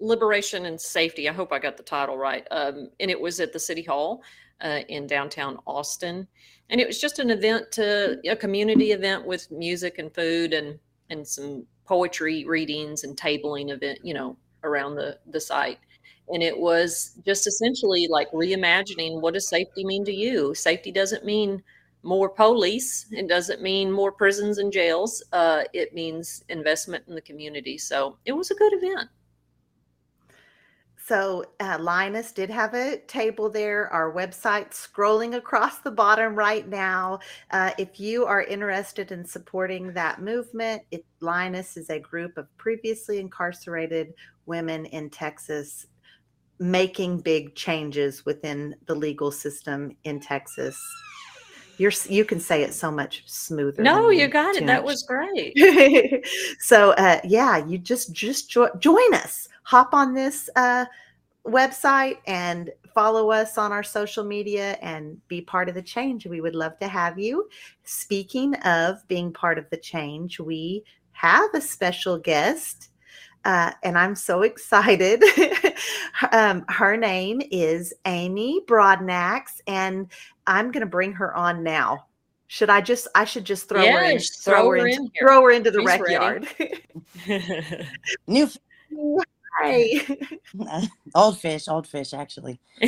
liberation 0.00 0.66
and 0.66 0.80
safety 0.80 1.28
i 1.28 1.32
hope 1.32 1.52
i 1.52 1.58
got 1.58 1.76
the 1.76 1.82
title 1.82 2.16
right 2.16 2.46
um 2.50 2.88
and 3.00 3.10
it 3.10 3.20
was 3.20 3.40
at 3.40 3.52
the 3.52 3.58
city 3.58 3.82
hall 3.82 4.22
uh, 4.60 4.80
in 4.88 5.06
downtown 5.06 5.58
austin 5.66 6.26
and 6.70 6.80
it 6.80 6.86
was 6.86 7.00
just 7.00 7.18
an 7.18 7.30
event 7.30 7.70
to 7.72 8.18
a 8.28 8.36
community 8.36 8.92
event 8.92 9.24
with 9.26 9.50
music 9.50 9.98
and 9.98 10.14
food 10.14 10.52
and 10.52 10.78
and 11.10 11.26
some 11.26 11.64
poetry 11.88 12.44
readings 12.44 13.02
and 13.04 13.16
tabling 13.16 13.70
event 13.70 13.98
you 14.02 14.14
know 14.14 14.36
around 14.62 14.94
the 14.94 15.18
the 15.30 15.40
site. 15.40 15.78
And 16.30 16.42
it 16.42 16.58
was 16.58 17.18
just 17.24 17.46
essentially 17.46 18.06
like 18.10 18.30
reimagining 18.32 19.22
what 19.22 19.32
does 19.34 19.48
safety 19.48 19.82
mean 19.84 20.04
to 20.04 20.12
you? 20.12 20.54
Safety 20.54 20.92
doesn't 20.92 21.24
mean 21.24 21.62
more 22.04 22.28
police 22.28 23.06
it 23.10 23.28
doesn't 23.28 23.60
mean 23.60 23.90
more 23.90 24.12
prisons 24.12 24.58
and 24.58 24.72
jails 24.72 25.20
uh, 25.32 25.64
it 25.72 25.92
means 25.92 26.44
investment 26.48 27.04
in 27.08 27.14
the 27.14 27.20
community. 27.20 27.76
So 27.76 28.16
it 28.24 28.32
was 28.32 28.50
a 28.50 28.54
good 28.54 28.72
event 28.74 29.08
So 31.08 31.46
uh, 31.58 31.78
Lioness 31.80 32.32
did 32.32 32.50
have 32.50 32.74
a 32.74 32.98
table 33.06 33.48
there. 33.48 33.90
Our 33.90 34.12
website 34.12 34.72
scrolling 34.72 35.36
across 35.36 35.78
the 35.78 35.90
bottom 35.90 36.34
right 36.34 36.68
now. 36.68 37.20
Uh, 37.50 37.70
if 37.78 37.98
you 37.98 38.26
are 38.26 38.42
interested 38.42 39.10
in 39.10 39.24
supporting 39.24 39.94
that 39.94 40.20
movement, 40.20 40.82
it, 40.90 41.06
Lioness 41.20 41.78
is 41.78 41.88
a 41.88 41.98
group 41.98 42.36
of 42.36 42.54
previously 42.58 43.20
incarcerated 43.20 44.12
women 44.44 44.84
in 44.84 45.08
Texas 45.08 45.86
making 46.58 47.20
big 47.20 47.54
changes 47.54 48.26
within 48.26 48.74
the 48.84 48.94
legal 48.94 49.30
system 49.30 49.96
in 50.04 50.20
Texas. 50.20 50.78
You're, 51.78 51.92
you 52.06 52.26
can 52.26 52.38
say 52.40 52.64
it 52.64 52.74
so 52.74 52.90
much 52.90 53.22
smoother. 53.26 53.82
no 53.84 54.10
you 54.10 54.26
got 54.26 54.56
it 54.56 54.60
too 54.60 54.66
that 54.66 54.82
was 54.82 55.04
great 55.04 55.56
so 56.58 56.90
uh, 56.94 57.20
yeah 57.22 57.64
you 57.64 57.78
just 57.78 58.12
just 58.12 58.50
jo- 58.50 58.74
join 58.80 59.14
us 59.14 59.48
hop 59.68 59.92
on 59.92 60.14
this 60.14 60.48
uh, 60.56 60.86
website 61.46 62.16
and 62.26 62.70
follow 62.94 63.30
us 63.30 63.58
on 63.58 63.70
our 63.70 63.82
social 63.82 64.24
media 64.24 64.78
and 64.80 65.20
be 65.28 65.42
part 65.42 65.68
of 65.68 65.74
the 65.74 65.82
change 65.82 66.26
we 66.26 66.40
would 66.40 66.54
love 66.54 66.78
to 66.78 66.88
have 66.88 67.18
you 67.18 67.46
speaking 67.84 68.54
of 68.64 69.06
being 69.08 69.30
part 69.30 69.58
of 69.58 69.68
the 69.68 69.76
change 69.76 70.40
we 70.40 70.82
have 71.12 71.50
a 71.52 71.60
special 71.60 72.16
guest 72.16 72.88
uh, 73.44 73.70
and 73.82 73.98
I'm 73.98 74.14
so 74.14 74.40
excited. 74.50 75.22
um, 76.32 76.64
her 76.68 76.96
name 76.96 77.40
is 77.52 77.94
Amy 78.04 78.60
Broadnax, 78.66 79.60
and 79.66 80.08
I'm 80.46 80.72
going 80.72 80.80
to 80.80 80.90
bring 80.90 81.12
her 81.12 81.34
on 81.36 81.62
now. 81.62 82.06
Should 82.48 82.68
I 82.68 82.80
just? 82.80 83.06
I 83.14 83.24
should 83.24 83.44
just 83.44 83.68
throw 83.68 83.80
her 83.80 84.04
in. 84.04 84.12
Yes, 84.14 84.40
throw 84.40 84.68
her 84.70 84.76
into, 84.78 85.02
in 85.02 85.10
here. 85.14 85.26
throw 85.28 85.42
her 85.42 85.50
into 85.52 85.70
the 85.70 85.78
She's 85.78 85.86
rec 85.86 86.00
ready. 86.00 86.12
yard. 86.14 86.48
New 88.26 88.48
Hi. 89.60 90.06
old 91.14 91.38
fish, 91.38 91.68
old 91.68 91.86
fish, 91.86 92.14
actually. 92.14 92.60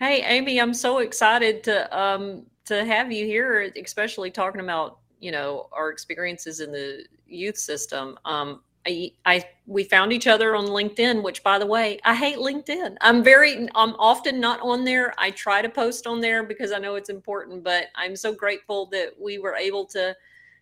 hey 0.00 0.22
amy 0.24 0.60
i'm 0.60 0.74
so 0.74 0.98
excited 0.98 1.62
to 1.62 1.98
um 1.98 2.44
to 2.64 2.84
have 2.84 3.12
you 3.12 3.24
here 3.24 3.72
especially 3.82 4.30
talking 4.30 4.60
about 4.60 4.98
you 5.20 5.30
know 5.30 5.68
our 5.72 5.90
experiences 5.90 6.60
in 6.60 6.72
the 6.72 7.04
youth 7.26 7.56
system 7.56 8.18
um 8.24 8.62
I, 8.86 9.12
I 9.24 9.44
we 9.66 9.84
found 9.84 10.12
each 10.12 10.26
other 10.26 10.54
on 10.56 10.66
linkedin 10.66 11.22
which 11.22 11.42
by 11.42 11.58
the 11.58 11.66
way 11.66 12.00
i 12.04 12.14
hate 12.14 12.38
linkedin 12.38 12.96
i'm 13.00 13.22
very 13.22 13.68
i'm 13.74 13.94
often 13.94 14.40
not 14.40 14.60
on 14.60 14.84
there 14.84 15.14
i 15.16 15.30
try 15.30 15.62
to 15.62 15.68
post 15.68 16.06
on 16.06 16.20
there 16.20 16.42
because 16.42 16.72
i 16.72 16.78
know 16.78 16.96
it's 16.96 17.08
important 17.08 17.62
but 17.62 17.86
i'm 17.94 18.16
so 18.16 18.34
grateful 18.34 18.86
that 18.86 19.10
we 19.18 19.38
were 19.38 19.54
able 19.54 19.84
to 19.86 20.14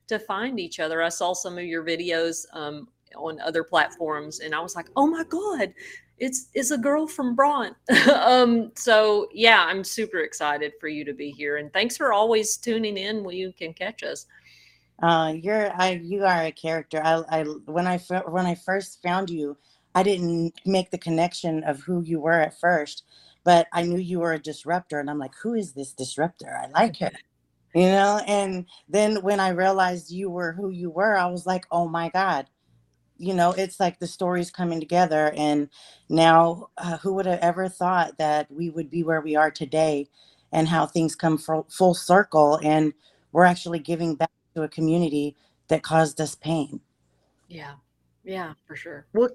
to 0.06 0.18
find 0.18 0.60
each 0.60 0.78
other 0.78 1.02
i 1.02 1.08
saw 1.08 1.32
some 1.32 1.58
of 1.58 1.64
your 1.64 1.84
videos 1.84 2.44
um 2.52 2.86
on 3.16 3.40
other 3.40 3.64
platforms 3.64 4.40
and 4.40 4.54
i 4.54 4.60
was 4.60 4.74
like 4.74 4.88
oh 4.96 5.06
my 5.06 5.24
god 5.24 5.72
it's 6.22 6.50
it's 6.54 6.70
a 6.70 6.78
girl 6.78 7.08
from 7.08 7.34
Braun. 7.34 7.74
um, 8.14 8.70
so 8.76 9.28
yeah, 9.32 9.64
I'm 9.66 9.82
super 9.82 10.20
excited 10.20 10.72
for 10.78 10.86
you 10.86 11.04
to 11.04 11.12
be 11.12 11.32
here, 11.32 11.56
and 11.56 11.72
thanks 11.72 11.96
for 11.96 12.12
always 12.12 12.56
tuning 12.56 12.96
in 12.96 13.24
when 13.24 13.36
you 13.36 13.52
can 13.52 13.74
catch 13.74 14.04
us. 14.04 14.26
Uh, 15.02 15.34
you're 15.36 15.72
I 15.74 16.00
you 16.02 16.24
are 16.24 16.44
a 16.44 16.52
character. 16.52 17.02
I 17.04 17.22
I 17.28 17.42
when 17.42 17.88
I 17.88 17.98
when 18.28 18.46
I 18.46 18.54
first 18.54 19.02
found 19.02 19.30
you, 19.30 19.56
I 19.96 20.04
didn't 20.04 20.54
make 20.64 20.92
the 20.92 20.98
connection 20.98 21.64
of 21.64 21.80
who 21.80 22.02
you 22.02 22.20
were 22.20 22.40
at 22.40 22.60
first, 22.60 23.02
but 23.42 23.66
I 23.72 23.82
knew 23.82 23.98
you 23.98 24.20
were 24.20 24.34
a 24.34 24.38
disruptor, 24.38 25.00
and 25.00 25.10
I'm 25.10 25.18
like, 25.18 25.34
who 25.42 25.54
is 25.54 25.72
this 25.72 25.92
disruptor? 25.92 26.56
I 26.56 26.68
like 26.68 26.98
her, 27.00 27.10
you 27.74 27.86
know. 27.86 28.20
And 28.28 28.66
then 28.88 29.22
when 29.22 29.40
I 29.40 29.48
realized 29.48 30.12
you 30.12 30.30
were 30.30 30.52
who 30.52 30.70
you 30.70 30.88
were, 30.88 31.16
I 31.16 31.26
was 31.26 31.46
like, 31.46 31.66
oh 31.72 31.88
my 31.88 32.10
god, 32.10 32.46
you 33.22 33.32
know, 33.34 33.52
it's 33.52 33.78
like 33.78 34.00
the 34.00 34.06
stories 34.06 34.50
coming 34.50 34.80
together. 34.80 35.32
And 35.36 35.68
now, 36.08 36.70
uh, 36.76 36.98
who 36.98 37.14
would 37.14 37.26
have 37.26 37.38
ever 37.38 37.68
thought 37.68 38.18
that 38.18 38.50
we 38.50 38.68
would 38.68 38.90
be 38.90 39.04
where 39.04 39.20
we 39.20 39.36
are 39.36 39.50
today, 39.50 40.08
and 40.50 40.68
how 40.68 40.86
things 40.86 41.14
come 41.14 41.38
full, 41.38 41.66
full 41.70 41.94
circle, 41.94 42.58
and 42.62 42.92
we're 43.30 43.44
actually 43.44 43.78
giving 43.78 44.16
back 44.16 44.30
to 44.54 44.64
a 44.64 44.68
community 44.68 45.36
that 45.68 45.82
caused 45.82 46.20
us 46.20 46.34
pain. 46.34 46.80
Yeah, 47.48 47.74
yeah, 48.24 48.54
for 48.66 48.76
sure. 48.76 49.06
Well, 49.14 49.30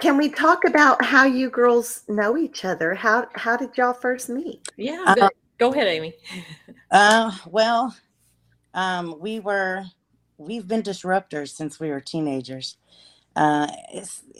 can 0.00 0.18
we 0.18 0.28
talk 0.28 0.64
about 0.66 1.02
how 1.02 1.24
you 1.24 1.48
girls 1.48 2.02
know 2.08 2.36
each 2.36 2.64
other? 2.64 2.92
How 2.94 3.28
how 3.34 3.56
did 3.56 3.70
y'all 3.76 3.94
first 3.94 4.28
meet? 4.28 4.68
Yeah, 4.76 5.04
Uh, 5.06 5.14
go, 5.14 5.28
go 5.58 5.72
ahead, 5.72 5.86
Amy. 5.86 6.14
Uh, 6.90 7.32
well, 7.48 7.96
um, 8.74 9.18
we 9.18 9.40
were, 9.40 9.84
we've 10.38 10.68
been 10.68 10.82
disruptors 10.82 11.50
since 11.50 11.80
we 11.80 11.90
were 11.90 12.00
teenagers. 12.00 12.78
Uh, 13.36 13.68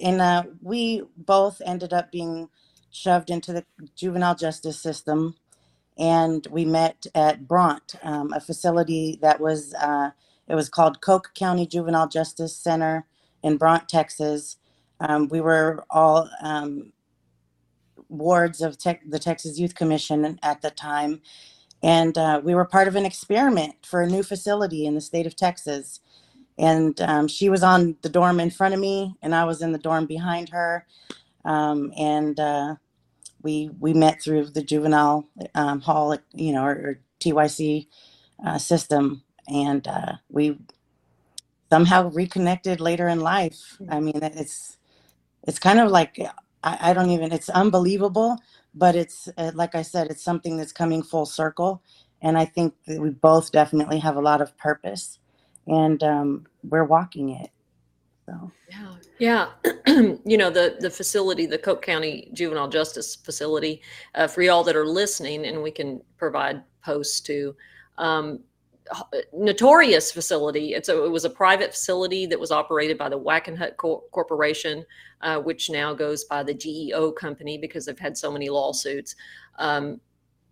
and 0.03 0.21
uh, 0.21 0.45
we 0.63 1.03
both 1.17 1.63
ended 1.67 1.93
up 1.93 2.13
being 2.13 2.49
shoved 2.91 3.31
into 3.31 3.53
the 3.53 3.65
juvenile 3.97 4.35
justice 4.37 4.81
system. 4.81 5.33
and 5.99 6.47
we 6.51 6.67
met 6.67 7.07
at 7.15 7.49
Bronte, 7.49 7.99
um, 8.03 8.35
a 8.35 8.41
facility 8.41 9.19
that 9.23 9.41
was 9.41 9.75
uh, 9.75 10.11
it 10.49 10.57
was 10.57 10.69
called 10.71 11.03
Coke 11.03 11.33
County 11.37 11.67
Juvenile 11.67 12.09
Justice 12.09 12.57
Center 12.57 13.07
in 13.43 13.59
Bronte, 13.59 13.87
Texas. 13.89 14.59
Um, 15.01 15.29
we 15.29 15.41
were 15.41 15.85
all 15.91 16.31
um, 16.43 16.93
wards 18.09 18.63
of 18.63 18.79
tech, 18.79 19.03
the 19.09 19.19
Texas 19.21 19.59
Youth 19.59 19.75
Commission 19.75 20.39
at 20.43 20.63
the 20.63 20.71
time, 20.71 21.23
and 21.83 22.19
uh, 22.19 22.41
we 22.45 22.55
were 22.55 22.65
part 22.67 22.89
of 22.89 22.97
an 22.97 23.07
experiment 23.07 23.75
for 23.87 24.03
a 24.03 24.09
new 24.09 24.23
facility 24.23 24.87
in 24.87 24.95
the 24.95 25.01
state 25.03 25.27
of 25.27 25.37
Texas. 25.37 26.01
And 26.59 27.01
um, 27.03 27.29
she 27.29 27.49
was 27.51 27.63
on 27.63 27.97
the 28.03 28.11
dorm 28.11 28.41
in 28.41 28.51
front 28.51 28.75
of 28.75 28.81
me, 28.81 29.17
and 29.23 29.35
I 29.35 29.45
was 29.45 29.63
in 29.63 29.73
the 29.73 29.79
dorm 29.79 30.07
behind 30.07 30.51
her. 30.51 30.87
Um, 31.45 31.93
and 31.99 32.39
uh, 32.41 32.77
we 33.43 33.71
we 33.81 33.95
met 33.95 34.23
through 34.23 34.47
the 34.47 34.63
juvenile 34.63 35.29
um, 35.55 35.81
hall, 35.81 36.17
you 36.35 36.53
know, 36.53 36.65
or, 36.65 36.73
or 36.73 37.01
TYC 37.21 37.89
uh, 38.47 38.59
system, 38.59 39.23
and 39.49 39.87
uh, 39.89 40.15
we 40.31 40.59
somehow 41.71 42.11
reconnected 42.11 42.81
later 42.81 43.09
in 43.09 43.21
life. 43.21 43.79
I 43.91 44.01
mean, 44.01 44.21
it's 44.23 44.79
it's 45.47 45.59
kind 45.59 45.81
of 45.81 45.91
like 45.91 46.19
I, 46.65 46.91
I 46.91 46.95
don't 46.95 47.11
even. 47.11 47.33
It's 47.33 47.49
unbelievable, 47.51 48.39
but 48.77 48.95
it's 48.95 49.29
uh, 49.39 49.51
like 49.55 49.75
I 49.75 49.83
said, 49.83 50.09
it's 50.11 50.23
something 50.23 50.57
that's 50.57 50.73
coming 50.73 51.03
full 51.03 51.27
circle, 51.27 51.83
and 52.23 52.39
I 52.39 52.45
think 52.45 52.75
that 52.87 53.01
we 53.01 53.11
both 53.11 53.51
definitely 53.51 53.99
have 53.99 54.17
a 54.17 54.21
lot 54.21 54.41
of 54.41 54.57
purpose, 54.59 55.19
and 55.67 56.03
um, 56.03 56.47
we're 56.63 56.85
walking 56.85 57.31
it. 57.31 57.51
So 58.27 58.53
yeah, 58.71 58.97
yeah. 59.19 59.47
you 60.25 60.37
know 60.37 60.51
the 60.51 60.77
the 60.79 60.91
facility, 60.91 61.47
the 61.47 61.59
Coke 61.59 61.83
County 61.83 62.29
Juvenile 62.35 62.69
Justice 62.69 63.17
Facility, 63.17 63.81
uh, 64.15 64.27
for 64.27 64.43
y'all 64.43 64.65
that 64.65 64.77
are 64.77 64.87
listening, 64.87 65.47
and 65.47 65.63
we 65.63 65.71
can 65.71 66.03
provide 66.19 66.63
posts 66.85 67.21
to. 67.23 67.57
Um, 67.99 68.41
notorious 69.33 70.13
facility. 70.13 70.75
It's 70.75 70.89
a, 70.89 71.05
it 71.05 71.11
was 71.11 71.25
a 71.25 71.31
private 71.31 71.73
facility 71.73 72.27
that 72.27 72.39
was 72.39 72.51
operated 72.51 72.99
by 72.99 73.09
the 73.09 73.19
Wackenhut 73.19 73.77
Cor- 73.77 74.03
Corporation, 74.13 74.85
uh, 75.21 75.39
which 75.41 75.71
now 75.71 75.95
goes 75.95 76.25
by 76.25 76.43
the 76.43 76.55
GEO 76.55 77.13
company 77.13 77.59
because 77.59 77.87
they've 77.87 77.99
had 77.99 78.17
so 78.17 78.31
many 78.31 78.49
lawsuits. 78.49 79.17
Um, 79.59 80.01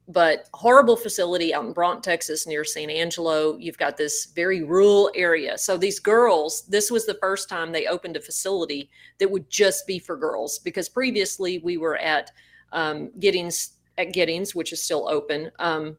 but 0.09 0.49
horrible 0.53 0.97
facility 0.97 1.55
out 1.55 1.65
in 1.65 1.73
Bronte, 1.73 2.03
Texas, 2.03 2.47
near 2.47 2.63
San 2.63 2.91
Angelo. 2.91 3.57
You've 3.57 3.79
got 3.79 3.97
this 3.97 4.27
very 4.27 4.63
rural 4.63 5.11
area. 5.15 5.57
So 5.57 5.79
these 5.79 5.99
girls, 5.99 6.63
this 6.63 6.91
was 6.91 7.07
the 7.07 7.19
first 7.23 7.49
time 7.49 7.73
they 7.73 7.87
opened 7.87 8.17
a 8.17 8.21
facility 8.21 8.91
that 9.19 9.31
would 9.31 9.49
just 9.49 9.87
be 9.87 9.99
for 9.99 10.17
girls 10.17 10.59
because 10.59 10.89
previously 10.89 11.59
we 11.59 11.79
were 11.79 11.97
at 11.97 12.31
um, 12.73 13.11
Giddings 13.19 13.75
at 13.97 14.13
Giddings, 14.13 14.55
which 14.55 14.73
is 14.73 14.83
still 14.83 15.09
open, 15.09 15.51
um, 15.61 15.97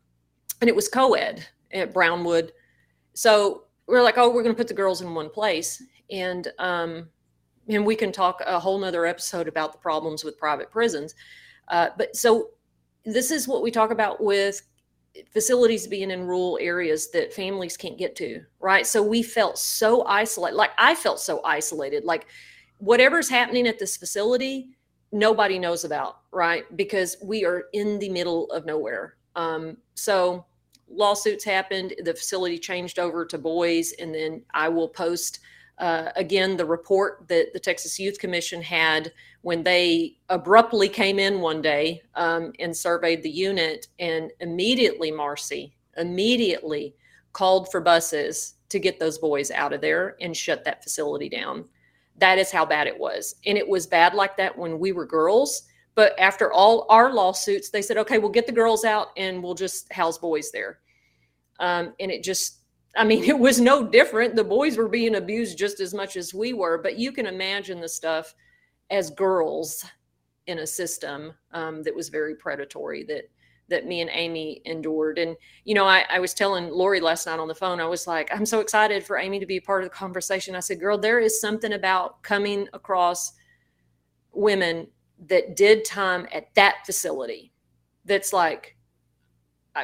and 0.61 0.69
it 0.69 0.75
was 0.75 0.89
co-ed 0.89 1.45
at 1.75 1.93
Brownwood. 1.93 2.51
So 3.13 3.65
we're 3.87 4.01
like, 4.01 4.17
oh, 4.17 4.29
we're 4.29 4.43
going 4.43 4.55
to 4.55 4.57
put 4.57 4.67
the 4.67 4.73
girls 4.73 5.01
in 5.01 5.13
one 5.13 5.29
place, 5.29 5.83
and 6.09 6.47
um, 6.57 7.09
and 7.67 7.85
we 7.85 7.95
can 7.95 8.11
talk 8.11 8.41
a 8.45 8.59
whole 8.59 8.79
nother 8.79 9.05
episode 9.05 9.47
about 9.47 9.71
the 9.71 9.77
problems 9.77 10.23
with 10.23 10.37
private 10.37 10.71
prisons. 10.71 11.15
Uh, 11.67 11.89
but 11.97 12.15
so 12.15 12.49
this 13.05 13.31
is 13.31 13.47
what 13.47 13.63
we 13.63 13.71
talk 13.71 13.91
about 13.91 14.23
with 14.23 14.61
facilities 15.31 15.87
being 15.87 16.11
in 16.11 16.25
rural 16.25 16.57
areas 16.61 17.09
that 17.11 17.33
families 17.33 17.77
can't 17.77 17.97
get 17.97 18.15
to, 18.17 18.43
right? 18.59 18.85
So 18.85 19.01
we 19.01 19.23
felt 19.23 19.57
so 19.57 20.03
isolated. 20.05 20.55
Like 20.55 20.71
I 20.77 20.93
felt 20.95 21.19
so 21.19 21.41
isolated. 21.43 22.03
Like 22.03 22.27
whatever's 22.79 23.29
happening 23.29 23.67
at 23.67 23.79
this 23.79 23.97
facility, 23.97 24.75
nobody 25.11 25.57
knows 25.57 25.85
about, 25.85 26.19
right? 26.31 26.65
Because 26.75 27.17
we 27.23 27.45
are 27.45 27.65
in 27.73 27.99
the 27.99 28.09
middle 28.09 28.51
of 28.51 28.65
nowhere. 28.65 29.15
Um, 29.35 29.77
so 29.93 30.45
lawsuits 30.89 31.43
happened. 31.43 31.93
The 32.03 32.13
facility 32.13 32.57
changed 32.57 32.99
over 32.99 33.25
to 33.25 33.37
boys, 33.37 33.93
and 33.93 34.13
then 34.13 34.41
I 34.53 34.69
will 34.69 34.89
post 34.89 35.39
uh, 35.77 36.09
again 36.15 36.55
the 36.55 36.65
report 36.65 37.25
that 37.27 37.51
the 37.51 37.59
Texas 37.59 37.99
Youth 37.99 38.19
Commission 38.19 38.61
had 38.61 39.11
when 39.41 39.61
they 39.61 40.17
abruptly 40.29 40.89
came 40.89 41.19
in 41.19 41.41
one 41.41 41.61
day 41.61 42.01
um, 42.15 42.51
and 42.59 42.75
surveyed 42.75 43.21
the 43.21 43.29
unit, 43.29 43.87
and 43.99 44.31
immediately, 44.39 45.11
Marci, 45.11 45.73
immediately 45.97 46.95
called 47.33 47.69
for 47.69 47.81
buses 47.81 48.55
to 48.69 48.79
get 48.79 48.99
those 48.99 49.17
boys 49.17 49.51
out 49.51 49.73
of 49.73 49.81
there 49.81 50.15
and 50.21 50.35
shut 50.35 50.63
that 50.63 50.81
facility 50.81 51.29
down. 51.29 51.65
That 52.17 52.39
is 52.39 52.51
how 52.51 52.65
bad 52.65 52.87
it 52.87 52.97
was. 52.97 53.35
And 53.45 53.57
it 53.57 53.67
was 53.67 53.85
bad 53.85 54.13
like 54.13 54.37
that 54.37 54.57
when 54.57 54.79
we 54.79 54.93
were 54.93 55.05
girls. 55.05 55.63
But 55.95 56.17
after 56.19 56.51
all 56.51 56.85
our 56.89 57.13
lawsuits, 57.13 57.69
they 57.69 57.81
said, 57.81 57.97
okay, 57.97 58.17
we'll 58.17 58.29
get 58.29 58.45
the 58.45 58.51
girls 58.51 58.83
out 58.83 59.07
and 59.17 59.41
we'll 59.41 59.55
just 59.55 59.91
house 59.91 60.17
boys 60.17 60.51
there. 60.51 60.79
Um, 61.59 61.93
and 62.01 62.11
it 62.11 62.21
just, 62.21 62.59
I 62.97 63.05
mean, 63.05 63.23
it 63.27 63.39
was 63.39 63.59
no 63.59 63.87
different. 63.87 64.35
The 64.35 64.43
boys 64.43 64.77
were 64.77 64.89
being 64.89 65.15
abused 65.15 65.57
just 65.57 65.79
as 65.79 65.93
much 65.93 66.17
as 66.17 66.33
we 66.33 66.53
were. 66.53 66.77
But 66.77 66.99
you 66.99 67.11
can 67.11 67.25
imagine 67.25 67.79
the 67.79 67.89
stuff 67.89 68.35
as 68.91 69.09
girls 69.09 69.85
in 70.47 70.59
a 70.59 70.67
system 70.67 71.33
um, 71.51 71.81
that 71.83 71.95
was 71.95 72.09
very 72.09 72.35
predatory 72.35 73.03
that 73.05 73.29
that 73.67 73.87
me 73.87 74.01
and 74.01 74.11
Amy 74.13 74.61
endured. 74.65 75.17
And 75.17 75.35
you 75.63 75.73
know, 75.73 75.85
I, 75.85 76.03
I 76.09 76.19
was 76.19 76.35
telling 76.35 76.69
Lori 76.69 76.99
last 76.99 77.25
night 77.25 77.39
on 77.39 77.47
the 77.47 77.55
phone. 77.55 77.79
I 77.79 77.87
was 77.87 78.05
like, 78.05 78.29
I'm 78.31 78.45
so 78.45 78.59
excited 78.59 79.03
for 79.03 79.17
Amy 79.17 79.39
to 79.39 79.45
be 79.47 79.57
a 79.57 79.61
part 79.61 79.83
of 79.83 79.89
the 79.89 79.95
conversation. 79.95 80.55
I 80.55 80.59
said, 80.59 80.79
"Girl, 80.79 80.99
there 80.99 81.19
is 81.19 81.41
something 81.41 81.73
about 81.73 82.21
coming 82.21 82.67
across 82.73 83.33
women 84.33 84.87
that 85.27 85.55
did 85.55 85.85
time 85.85 86.27
at 86.33 86.53
that 86.55 86.85
facility 86.85 87.51
that's 88.05 88.33
like 88.33 88.75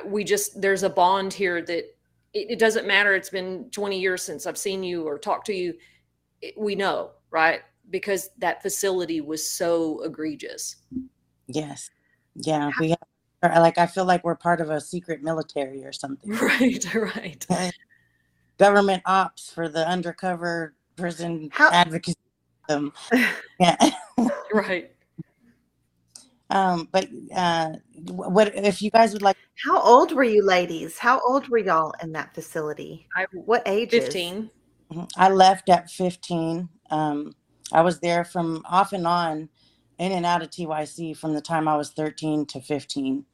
we 0.06 0.24
just 0.24 0.62
there's 0.62 0.84
a 0.84 0.90
bond 0.90 1.34
here 1.34 1.62
that 1.62 1.86
it, 2.34 2.52
it, 2.52 2.60
doesn't 2.60 2.88
matter 2.88 3.14
it's 3.14 3.30
been 3.30 3.70
20 3.72 4.00
years 4.00 4.22
since 4.22 4.46
i've 4.46 4.58
seen 4.58 4.84
you 4.84 5.04
or 5.08 5.18
talked 5.18 5.46
to 5.46 5.54
you 5.54 5.74
it, 6.42 6.54
we 6.58 6.76
know 6.76 7.12
right 7.30 7.62
because 7.92 8.30
that 8.40 8.62
facility 8.62 9.22
was 9.22 9.48
so 9.48 10.02
egregious. 10.04 10.78
Yes. 11.48 11.90
Yeah. 12.36 12.72
We 12.80 12.90
have, 12.90 13.62
like, 13.62 13.78
I 13.78 13.86
feel 13.86 14.06
like 14.06 14.24
we're 14.24 14.36
part 14.36 14.62
of 14.62 14.70
a 14.70 14.80
secret 14.82 15.22
military 15.22 15.84
or 15.84 15.92
something. 15.92 16.32
Right. 16.42 16.96
Right. 16.96 17.46
Government 18.58 19.04
ops 19.06 19.52
for 19.52 19.70
the 19.70 19.88
undercover 19.88 20.76
prison 20.96 21.50
How- 21.52 21.72
advocacy. 21.72 22.18
Um, 22.70 22.94
yeah. 23.60 23.76
right. 24.54 24.92
Um, 26.52 26.90
but 26.92 27.08
uh, 27.36 27.74
what 28.08 28.54
if 28.56 28.82
you 28.82 28.92
guys 28.92 29.14
would 29.14 29.22
like? 29.22 29.38
How 29.66 29.82
old 29.82 30.12
were 30.12 30.24
you, 30.24 30.46
ladies? 30.46 30.98
How 30.98 31.20
old 31.28 31.48
were 31.48 31.58
y'all 31.58 31.94
in 32.04 32.12
that 32.12 32.36
facility? 32.36 33.08
I, 33.16 33.26
what 33.32 33.64
age? 33.66 33.92
Fifteen. 33.92 34.50
Mm-hmm. 34.92 35.06
I 35.16 35.30
left 35.30 35.70
at 35.70 35.90
fifteen. 35.90 36.68
Um, 36.90 37.34
I 37.72 37.82
was 37.82 38.00
there 38.00 38.26
from 38.26 38.64
off 38.70 38.92
and 38.94 39.08
on, 39.08 39.50
in 39.98 40.12
and 40.12 40.26
out 40.26 40.42
of 40.42 40.50
TYC 40.50 41.16
from 41.16 41.34
the 41.34 41.42
time 41.42 41.68
I 41.68 41.78
was 41.78 41.92
13 41.92 42.46
to 42.48 42.60
15. 42.60 43.26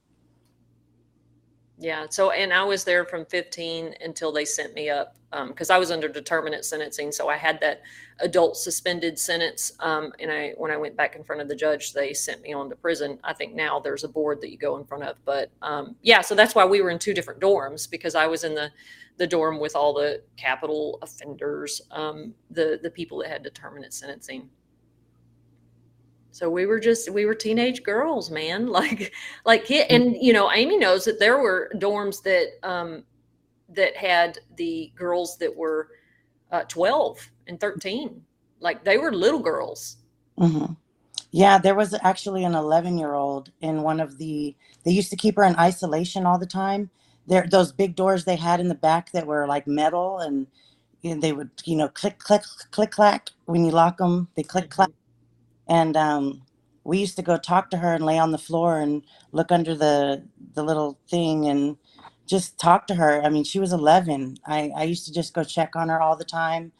Yeah. 1.79 2.07
So, 2.09 2.31
and 2.31 2.51
I 2.51 2.63
was 2.63 2.83
there 2.83 3.05
from 3.05 3.25
15 3.25 3.95
until 4.01 4.31
they 4.31 4.45
sent 4.45 4.73
me 4.73 4.89
up 4.89 5.15
because 5.47 5.69
um, 5.69 5.75
I 5.75 5.77
was 5.77 5.91
under 5.91 6.07
determinate 6.07 6.65
sentencing. 6.65 7.11
So 7.11 7.29
I 7.29 7.37
had 7.37 7.59
that 7.61 7.81
adult 8.19 8.57
suspended 8.57 9.19
sentence. 9.19 9.73
Um, 9.79 10.11
and 10.19 10.31
I, 10.31 10.53
when 10.57 10.71
I 10.71 10.77
went 10.77 10.97
back 10.97 11.15
in 11.15 11.23
front 11.23 11.41
of 11.41 11.47
the 11.47 11.55
judge, 11.55 11.93
they 11.93 12.13
sent 12.13 12.41
me 12.41 12.51
on 12.53 12.69
to 12.69 12.75
prison. 12.75 13.19
I 13.23 13.33
think 13.33 13.53
now 13.53 13.79
there's 13.79 14.03
a 14.03 14.07
board 14.07 14.41
that 14.41 14.51
you 14.51 14.57
go 14.57 14.77
in 14.77 14.85
front 14.85 15.03
of. 15.03 15.17
But 15.23 15.51
um, 15.61 15.95
yeah, 16.01 16.21
so 16.21 16.33
that's 16.33 16.55
why 16.55 16.65
we 16.65 16.81
were 16.81 16.89
in 16.89 16.97
two 16.97 17.13
different 17.13 17.39
dorms 17.39 17.89
because 17.89 18.15
I 18.15 18.27
was 18.27 18.43
in 18.43 18.55
the 18.55 18.71
the 19.17 19.27
dorm 19.27 19.59
with 19.59 19.75
all 19.75 19.95
the 19.95 20.21
capital 20.35 20.99
offenders, 21.01 21.81
um, 21.89 22.35
the 22.51 22.79
the 22.81 22.89
people 22.89 23.17
that 23.19 23.29
had 23.29 23.43
determinate 23.43 23.93
sentencing. 23.93 24.47
So 26.31 26.49
we 26.49 26.65
were 26.65 26.79
just 26.79 27.11
we 27.11 27.25
were 27.25 27.35
teenage 27.35 27.83
girls, 27.83 28.29
man. 28.29 28.67
Like 28.71 29.13
like 29.45 29.71
and 29.71 30.15
you 30.19 30.33
know, 30.33 30.51
Amy 30.51 30.77
knows 30.77 31.05
that 31.05 31.19
there 31.19 31.39
were 31.39 31.71
dorms 31.75 32.21
that 32.23 32.47
um 32.63 33.03
that 33.69 33.95
had 33.95 34.39
the 34.55 34.91
girls 34.95 35.37
that 35.37 35.55
were 35.55 35.89
uh, 36.51 36.63
12 36.63 37.19
and 37.47 37.59
13. 37.59 38.21
Like 38.59 38.83
they 38.83 38.97
were 38.97 39.11
little 39.11 39.41
girls. 39.41 39.97
Mm-hmm. 40.39 40.73
Yeah, 41.31 41.57
there 41.57 41.75
was 41.75 41.93
actually 42.03 42.45
an 42.45 42.55
11 42.55 42.97
year 42.97 43.13
old 43.13 43.51
in 43.59 43.81
one 43.81 43.99
of 43.99 44.17
the, 44.17 44.55
they 44.85 44.91
used 44.91 45.09
to 45.09 45.17
keep 45.17 45.35
her 45.35 45.43
in 45.43 45.57
isolation 45.57 46.25
all 46.25 46.39
the 46.39 46.45
time 46.45 46.89
there 47.27 47.45
those 47.49 47.71
big 47.71 47.95
doors 47.95 48.25
they 48.25 48.35
had 48.35 48.59
in 48.59 48.69
the 48.69 48.75
back 48.75 49.11
that 49.11 49.27
were 49.27 49.45
like 49.45 49.67
metal 49.67 50.19
and 50.19 50.47
you 51.01 51.13
know, 51.13 51.21
they 51.21 51.33
would 51.33 51.51
you 51.65 51.75
know 51.75 51.89
click 51.89 52.17
click 52.19 52.41
click 52.71 52.91
clack 52.91 53.29
when 53.45 53.63
you 53.63 53.71
lock 53.71 53.97
them 53.97 54.27
they 54.35 54.43
click 54.43 54.69
clack 54.69 54.89
and 55.69 55.97
um, 55.97 56.43
we 56.83 56.99
used 56.99 57.17
to 57.17 57.23
go 57.23 57.37
talk 57.37 57.69
to 57.71 57.77
her 57.77 57.93
and 57.93 58.05
lay 58.05 58.19
on 58.19 58.31
the 58.31 58.37
floor 58.37 58.79
and 58.79 59.03
look 59.31 59.51
under 59.51 59.75
the 59.75 60.23
the 60.55 60.63
little 60.63 60.99
thing 61.09 61.47
and 61.47 61.77
just 62.27 62.59
talk 62.59 62.87
to 62.87 62.95
her 62.95 63.21
i 63.23 63.29
mean 63.29 63.43
she 63.43 63.59
was 63.59 63.73
11 63.73 64.37
i 64.47 64.71
i 64.77 64.83
used 64.83 65.05
to 65.05 65.13
just 65.13 65.33
go 65.33 65.43
check 65.43 65.75
on 65.75 65.89
her 65.89 66.01
all 66.01 66.15
the 66.17 66.25
time 66.25 66.71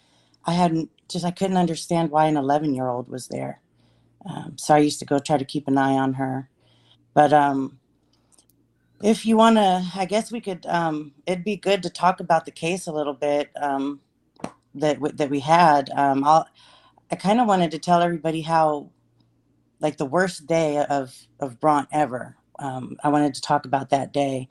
i 0.46 0.54
hadn't 0.54 0.90
just 1.10 1.26
i 1.26 1.32
couldn't 1.32 1.58
understand 1.58 2.12
why 2.12 2.26
an 2.28 2.38
11 2.38 2.74
year 2.76 2.88
old 2.90 3.10
was 3.10 3.28
there 3.30 3.62
um, 4.30 4.54
so 4.58 4.76
i 4.76 4.80
used 4.80 5.00
to 5.00 5.06
go 5.06 5.20
try 5.20 5.38
to 5.38 5.46
keep 5.46 5.68
an 5.68 5.78
eye 5.78 5.94
on 5.96 6.16
her 6.16 6.50
but 7.14 7.34
um 7.34 7.72
if 9.04 9.26
you 9.26 9.38
want 9.38 9.58
to, 9.58 9.86
I 9.96 10.06
guess 10.06 10.32
we 10.32 10.42
could. 10.42 10.66
Um, 10.68 11.14
it'd 11.28 11.44
be 11.46 11.58
good 11.58 11.84
to 11.84 11.90
talk 11.92 12.20
about 12.20 12.46
the 12.46 12.52
case 12.52 12.88
a 12.88 12.92
little 12.94 13.14
bit 13.14 13.52
um, 13.62 14.02
that 14.76 15.00
that 15.18 15.30
we 15.30 15.42
had. 15.42 15.90
Um, 15.92 16.24
I'll, 16.26 16.48
I 17.12 17.16
kind 17.16 17.40
of 17.40 17.48
wanted 17.48 17.72
to 17.72 17.80
tell 17.80 18.02
everybody 18.02 18.42
how, 18.42 18.90
like, 19.80 19.98
the 19.98 20.06
worst 20.06 20.48
day 20.48 20.78
of 20.78 21.16
of 21.40 21.60
Bronte 21.60 21.90
ever. 21.92 22.36
Um, 22.60 22.98
I 23.04 23.10
wanted 23.10 23.36
to 23.36 23.42
talk 23.42 23.66
about 23.66 23.90
that 23.92 24.14
day. 24.14 24.50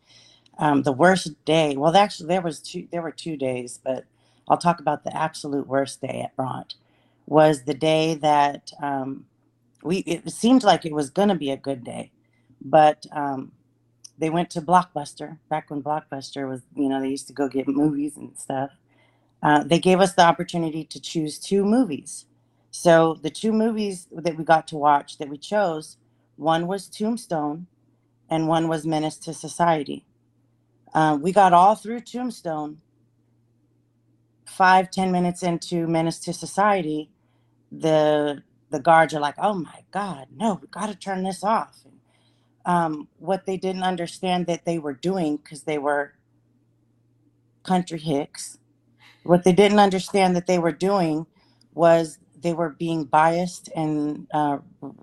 Um, 0.59 0.83
the 0.83 0.92
worst 0.92 1.45
day. 1.45 1.77
Well, 1.77 1.97
actually, 1.97 2.29
there 2.29 2.42
was 2.42 2.61
two. 2.61 2.88
There 2.90 3.03
were 3.03 3.12
two 3.12 3.37
days, 3.37 3.81
but 3.83 4.05
I'll 4.49 4.59
talk 4.59 4.81
about 4.81 5.05
the 5.05 5.16
absolute 5.16 5.66
worst 5.66 6.01
day 6.01 6.23
at 6.25 6.37
Bronte. 6.37 6.77
Was 7.27 7.64
the 7.64 7.75
day 7.75 8.14
that 8.14 8.73
um, 8.83 9.27
we. 9.83 9.99
It 9.99 10.31
seemed 10.31 10.64
like 10.64 10.87
it 10.87 10.92
was 10.92 11.11
going 11.11 11.29
to 11.29 11.35
be 11.35 11.51
a 11.51 11.57
good 11.57 11.85
day, 11.85 12.12
but 12.62 13.05
um, 13.12 13.53
they 14.19 14.31
went 14.31 14.51
to 14.51 14.62
Blockbuster 14.62 15.38
back 15.49 15.71
when 15.71 15.83
Blockbuster 15.83 16.49
was, 16.49 16.62
you 16.75 16.88
know, 16.88 17.01
they 17.01 17.09
used 17.09 17.27
to 17.29 17.33
go 17.33 17.49
get 17.49 17.69
movies 17.69 18.16
and 18.16 18.37
stuff. 18.38 18.71
Uh, 19.42 19.62
they 19.62 19.79
gave 19.79 20.01
us 20.01 20.14
the 20.14 20.23
opportunity 20.23 20.85
to 20.85 21.01
choose 21.01 21.38
two 21.38 21.64
movies. 21.64 22.27
So 22.76 23.18
the 23.22 23.30
two 23.30 23.52
movies 23.52 24.08
that 24.12 24.36
we 24.38 24.44
got 24.44 24.68
to 24.68 24.76
watch 24.76 25.18
that 25.18 25.30
we 25.30 25.38
chose, 25.38 25.98
one 26.36 26.66
was 26.68 26.88
Tombstone, 26.88 27.68
and 28.30 28.48
one 28.48 28.68
was 28.68 28.86
Menace 28.86 29.18
to 29.20 29.34
Society. 29.34 30.06
Uh, 30.94 31.18
we 31.20 31.32
got 31.32 31.52
all 31.54 31.76
through 31.76 32.00
Tombstone. 32.02 32.80
Five 34.46 34.90
ten 34.90 35.12
minutes 35.12 35.42
into 35.42 35.86
Menace 35.88 36.20
to 36.20 36.32
Society, 36.34 37.10
the 37.72 38.42
the 38.70 38.80
guards 38.80 39.14
are 39.14 39.20
like, 39.20 39.36
"Oh 39.38 39.54
my 39.54 39.80
God, 39.92 40.28
no, 40.36 40.58
we 40.62 40.68
got 40.68 40.88
to 40.88 40.96
turn 40.96 41.24
this 41.24 41.44
off." 41.44 41.84
um, 42.66 43.08
what 43.18 43.46
they 43.46 43.58
didn't 43.58 43.84
understand 43.84 44.46
that 44.48 44.66
they 44.66 44.78
were 44.78 44.94
doing 44.94 45.38
because 45.38 45.64
they 45.64 45.78
were 45.78 46.14
country 47.64 47.98
hicks. 48.00 48.58
What 49.24 49.44
they 49.44 49.52
didn't 49.52 49.80
understand 49.80 50.36
that 50.36 50.46
they 50.46 50.58
were 50.58 50.72
doing 50.72 51.26
was 51.74 52.18
they 52.46 52.54
were 52.54 52.70
being 52.70 53.04
biased 53.04 53.68
and 53.76 54.28
uh, 54.35 54.61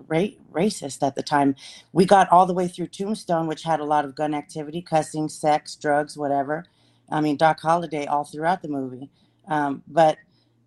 ra- 0.08 0.28
racist 0.52 1.06
at 1.06 1.16
the 1.16 1.22
time. 1.24 1.56
We 1.92 2.06
got 2.06 2.32
all 2.32 2.46
the 2.46 2.54
way 2.54 2.68
through 2.68 2.88
Tombstone, 2.88 3.48
which 3.48 3.64
had 3.64 3.80
a 3.80 3.84
lot 3.86 4.06
of 4.06 4.16
gun 4.16 4.34
activity, 4.34 4.82
cussing, 4.82 5.28
sex, 5.28 5.76
drugs, 5.76 6.18
whatever. 6.18 6.64
I 7.12 7.20
mean, 7.20 7.36
Doc 7.36 7.60
Holliday 7.60 8.06
all 8.06 8.24
throughout 8.24 8.62
the 8.62 8.68
movie. 8.70 9.10
Um, 9.48 9.84
but 9.88 10.18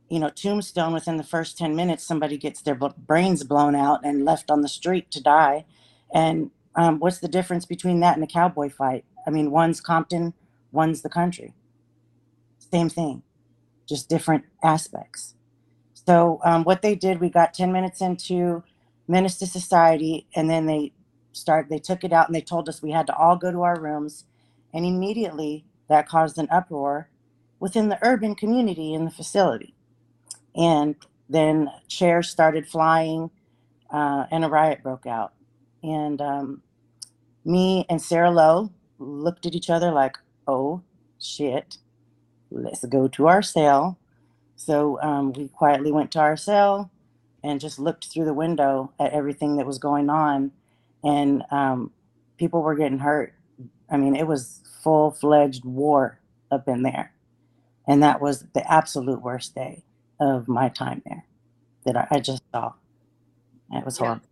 you 0.09 0.19
know, 0.19 0.29
Tombstone, 0.29 0.93
within 0.93 1.17
the 1.17 1.23
first 1.23 1.57
10 1.57 1.75
minutes, 1.75 2.05
somebody 2.05 2.37
gets 2.37 2.61
their 2.61 2.75
brains 2.75 3.43
blown 3.43 3.75
out 3.75 4.01
and 4.05 4.25
left 4.25 4.51
on 4.51 4.61
the 4.61 4.69
street 4.69 5.11
to 5.11 5.23
die. 5.23 5.65
And 6.13 6.51
um, 6.75 6.99
what's 6.99 7.19
the 7.19 7.27
difference 7.29 7.65
between 7.65 7.99
that 8.01 8.15
and 8.15 8.23
a 8.23 8.27
cowboy 8.27 8.69
fight? 8.69 9.05
I 9.27 9.31
mean, 9.31 9.51
one's 9.51 9.81
Compton, 9.81 10.33
one's 10.71 11.03
the 11.03 11.09
country. 11.09 11.53
Same 12.71 12.89
thing, 12.89 13.23
just 13.89 14.09
different 14.09 14.45
aspects. 14.63 15.35
So 16.07 16.41
um, 16.45 16.65
what 16.65 16.83
they 16.83 16.95
did, 16.95 17.21
we 17.21 17.29
got 17.31 17.55
10 17.55 17.73
minutes 17.73 18.01
into 18.01 18.63
Menace 19.09 19.37
to 19.39 19.47
Society, 19.47 20.27
and 20.35 20.49
then 20.49 20.67
they 20.67 20.93
started, 21.33 21.71
They 21.71 21.79
took 21.79 22.05
it 22.05 22.13
out 22.13 22.27
and 22.27 22.35
they 22.35 22.41
told 22.41 22.69
us 22.69 22.83
we 22.83 22.91
had 22.91 23.07
to 23.07 23.17
all 23.17 23.37
go 23.37 23.51
to 23.51 23.63
our 23.63 23.79
rooms, 23.79 24.25
and 24.73 24.85
immediately 24.85 25.65
that 25.89 26.09
caused 26.09 26.39
an 26.39 26.49
uproar 26.51 27.09
within 27.59 27.89
the 27.89 27.99
urban 28.03 28.35
community 28.35 28.93
in 28.95 29.05
the 29.05 29.11
facility, 29.11 29.75
and 30.55 30.95
then 31.29 31.69
chairs 31.89 32.29
started 32.29 32.67
flying, 32.67 33.31
uh, 33.91 34.25
and 34.31 34.45
a 34.45 34.49
riot 34.49 34.83
broke 34.83 35.07
out, 35.07 35.33
and 35.83 36.21
um, 36.21 36.63
me 37.45 37.85
and 37.89 38.01
Sarah 38.01 38.31
Lowe 38.31 38.71
looked 38.99 39.45
at 39.45 39.55
each 39.55 39.69
other 39.69 39.91
like, 39.91 40.17
oh 40.47 40.81
shit, 41.21 41.77
let's 42.51 42.85
go 42.85 43.07
to 43.09 43.27
our 43.27 43.41
cell. 43.43 43.99
So 44.57 44.99
um, 45.01 45.31
we 45.33 45.47
quietly 45.47 45.91
went 45.91 46.11
to 46.11 46.19
our 46.19 46.35
cell 46.35 46.91
and 47.43 47.61
just 47.61 47.79
looked 47.79 48.07
through 48.07 48.25
the 48.25 48.33
window 48.33 48.91
at 48.99 49.13
everything 49.13 49.55
that 49.57 49.65
was 49.65 49.77
going 49.77 50.09
on. 50.09 50.51
And 51.03 51.43
um, 51.51 51.91
people 52.37 52.61
were 52.61 52.75
getting 52.75 52.99
hurt. 52.99 53.33
I 53.89 53.97
mean, 53.97 54.15
it 54.15 54.27
was 54.27 54.61
full 54.83 55.11
fledged 55.11 55.63
war 55.63 56.19
up 56.51 56.67
in 56.67 56.81
there. 56.83 57.13
And 57.87 58.03
that 58.03 58.19
was 58.19 58.45
the 58.53 58.69
absolute 58.69 59.21
worst 59.21 59.55
day 59.55 59.83
of 60.19 60.47
my 60.47 60.67
time 60.69 61.01
there 61.05 61.25
that 61.85 61.95
I, 61.95 62.07
I 62.17 62.19
just 62.19 62.43
saw. 62.51 62.73
It 63.71 63.85
was 63.85 63.97
horrible. 63.97 64.25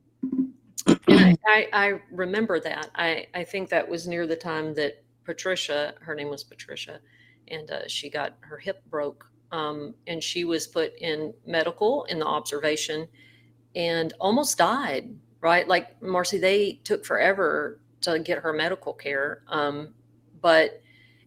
and 1.07 1.38
I, 1.47 1.67
I, 1.71 2.01
remember 2.11 2.59
that. 2.59 2.89
I, 2.95 3.27
I 3.33 3.43
think 3.43 3.69
that 3.69 3.88
was 3.88 4.07
near 4.07 4.27
the 4.27 4.35
time 4.35 4.73
that 4.75 5.03
Patricia, 5.23 5.93
her 6.01 6.15
name 6.15 6.29
was 6.29 6.43
Patricia, 6.43 6.99
and 7.47 7.69
uh, 7.71 7.88
she 7.88 8.09
got 8.09 8.33
her 8.41 8.57
hip 8.57 8.83
broke. 8.89 9.29
Um, 9.56 9.96
and 10.08 10.22
she 10.22 10.44
was 10.44 10.68
put 10.68 10.91
in 11.00 11.34
medical 11.46 12.04
in 12.06 12.20
the 12.20 12.26
observation 12.26 13.08
and 13.74 14.13
almost 14.20 14.58
died, 14.58 15.15
right? 15.39 15.65
Like, 15.65 15.98
Marci, 16.02 16.41
they 16.41 16.82
took 16.84 17.06
forever 17.06 17.80
to 18.02 18.20
get 18.20 18.39
her 18.39 18.52
medical 18.52 18.91
care. 18.91 19.44
Um, 19.48 19.94
but, 20.41 20.82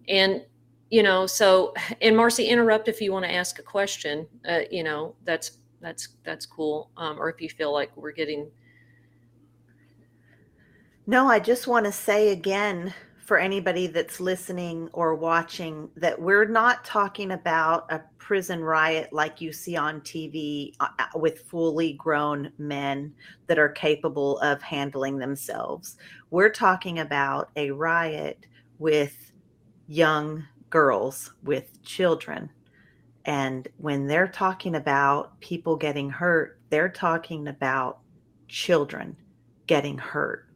and, 0.08 0.44
you 0.90 1.02
know, 1.02 1.26
so, 1.26 1.72
and 2.02 2.14
Marci, 2.14 2.46
interrupt 2.46 2.86
if 2.88 3.00
you 3.00 3.12
want 3.12 3.24
to 3.24 3.32
ask 3.32 3.58
a 3.58 3.62
question. 3.62 4.26
Uh, 4.46 4.60
you 4.70 4.84
know, 4.84 5.14
that's, 5.24 5.52
that's, 5.80 6.08
that's 6.22 6.44
cool. 6.44 6.90
Um, 6.98 7.18
or 7.18 7.30
if 7.30 7.40
you 7.40 7.48
feel 7.48 7.72
like 7.72 7.96
we're 7.96 8.12
getting, 8.12 8.50
no, 11.06 11.26
I 11.28 11.38
just 11.38 11.66
want 11.66 11.86
to 11.86 11.92
say 11.92 12.28
again 12.28 12.92
for 13.28 13.36
anybody 13.36 13.86
that's 13.86 14.20
listening 14.20 14.88
or 14.94 15.14
watching 15.14 15.90
that 15.96 16.18
we're 16.18 16.46
not 16.46 16.82
talking 16.82 17.32
about 17.32 17.84
a 17.92 18.00
prison 18.16 18.64
riot 18.64 19.12
like 19.12 19.38
you 19.38 19.52
see 19.52 19.76
on 19.76 20.00
TV 20.00 20.72
uh, 20.80 20.88
uh, 20.98 21.04
with 21.14 21.40
fully 21.40 21.92
grown 21.92 22.50
men 22.56 23.12
that 23.46 23.58
are 23.58 23.68
capable 23.68 24.38
of 24.38 24.62
handling 24.62 25.18
themselves. 25.18 25.98
We're 26.30 26.48
talking 26.48 27.00
about 27.00 27.50
a 27.56 27.70
riot 27.70 28.46
with 28.78 29.30
young 29.88 30.46
girls, 30.70 31.34
with 31.42 31.82
children. 31.82 32.48
And 33.26 33.68
when 33.76 34.06
they're 34.06 34.28
talking 34.28 34.76
about 34.76 35.38
people 35.40 35.76
getting 35.76 36.08
hurt, 36.08 36.60
they're 36.70 36.88
talking 36.88 37.48
about 37.48 37.98
children 38.48 39.18
getting 39.66 39.98
hurt 39.98 40.47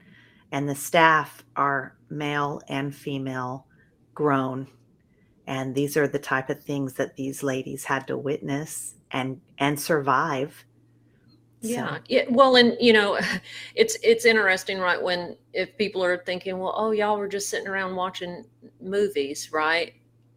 and 0.52 0.68
the 0.68 0.74
staff 0.74 1.42
are 1.56 1.96
male 2.10 2.60
and 2.68 2.94
female 2.94 3.66
grown 4.14 4.68
and 5.46 5.74
these 5.74 5.96
are 5.96 6.06
the 6.06 6.18
type 6.18 6.50
of 6.50 6.62
things 6.62 6.92
that 6.94 7.16
these 7.16 7.42
ladies 7.42 7.84
had 7.84 8.06
to 8.06 8.16
witness 8.16 8.94
and 9.10 9.40
and 9.58 9.80
survive 9.80 10.64
yeah. 11.62 11.98
So. 12.10 12.24
well 12.30 12.56
and 12.56 12.76
you 12.80 12.92
know 12.92 13.18
it's 13.74 13.96
it's 14.02 14.24
interesting 14.24 14.78
right 14.78 15.00
when 15.00 15.36
if 15.52 15.76
people 15.78 16.04
are 16.04 16.18
thinking 16.18 16.58
well 16.58 16.74
oh 16.76 16.90
y'all 16.90 17.16
were 17.16 17.28
just 17.28 17.48
sitting 17.48 17.68
around 17.68 17.96
watching 17.96 18.44
movies 18.80 19.52
right 19.52 19.94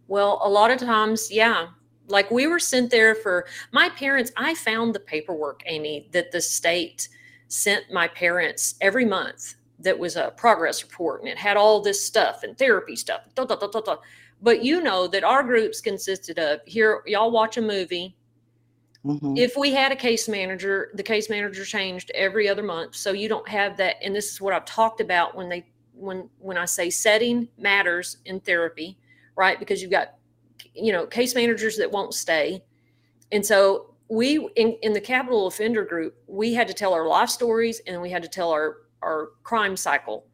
well 0.08 0.40
a 0.44 0.50
lot 0.50 0.72
of 0.72 0.80
times 0.80 1.32
yeah 1.32 1.68
like 2.08 2.30
we 2.30 2.48
were 2.48 2.60
sent 2.60 2.92
there 2.92 3.16
for 3.16 3.48
my 3.72 3.90
parents 3.90 4.32
i 4.38 4.54
found 4.54 4.94
the 4.94 5.00
paperwork 5.00 5.64
amy 5.66 6.08
that 6.12 6.32
the 6.32 6.40
state 6.40 7.10
sent 7.48 7.92
my 7.92 8.08
parents 8.08 8.76
every 8.82 9.06
month 9.06 9.56
that 9.80 9.98
was 9.98 10.16
a 10.16 10.34
progress 10.38 10.84
report 10.84 11.22
and 11.22 11.30
it 11.30 11.38
had 11.38 11.58
all 11.58 11.82
this 11.82 12.04
stuff 12.04 12.44
and 12.44 12.58
therapy 12.58 12.96
stuff. 12.96 13.22
Da, 13.36 13.46
da, 13.46 13.56
da, 13.56 13.98
but 14.42 14.64
you 14.64 14.82
know 14.82 15.08
that 15.08 15.24
our 15.24 15.44
groups 15.44 15.82
consisted 15.82 16.40
of 16.40 16.60
here, 16.66 17.02
y'all 17.06 17.32
watch 17.32 17.58
a 17.58 17.62
movie. 17.62 18.16
Mm-hmm. 19.06 19.38
If 19.38 19.56
we 19.56 19.72
had 19.72 19.92
a 19.92 19.96
case 19.96 20.28
manager, 20.28 20.92
the 20.96 21.04
case 21.04 21.30
manager 21.30 21.64
changed 21.64 22.12
every 22.16 22.50
other 22.50 22.64
month. 22.64 22.96
So 22.96 23.12
you 23.12 23.30
don't 23.30 23.48
have 23.48 23.78
that. 23.78 23.96
And 24.02 24.16
this 24.16 24.32
is 24.32 24.42
what 24.42 24.54
I've 24.54 24.66
talked 24.66 25.02
about 25.02 25.36
when 25.36 25.50
they 25.50 25.66
when 25.94 26.30
when 26.40 26.58
I 26.58 26.66
say 26.66 26.90
setting 26.90 27.48
matters 27.58 28.18
in 28.26 28.40
therapy, 28.40 28.98
right? 29.36 29.58
Because 29.58 29.82
you've 29.82 29.92
got 29.92 30.16
you 30.74 30.92
know 30.92 31.06
case 31.06 31.36
managers 31.36 31.78
that 31.78 31.92
won't 31.92 32.14
stay. 32.14 32.64
And 33.32 33.46
so 33.46 33.94
we 34.10 34.50
in, 34.56 34.78
in 34.82 34.94
the 34.94 35.02
capital 35.02 35.48
offender 35.48 35.86
group, 35.86 36.16
we 36.28 36.54
had 36.54 36.68
to 36.68 36.74
tell 36.74 36.94
our 36.94 37.08
life 37.08 37.30
stories 37.30 37.82
and 37.88 38.02
we 38.02 38.10
had 38.10 38.24
to 38.24 38.30
tell 38.30 38.52
our 38.52 38.78
our 39.06 39.30
crime 39.44 39.78
cycle, 39.78 40.26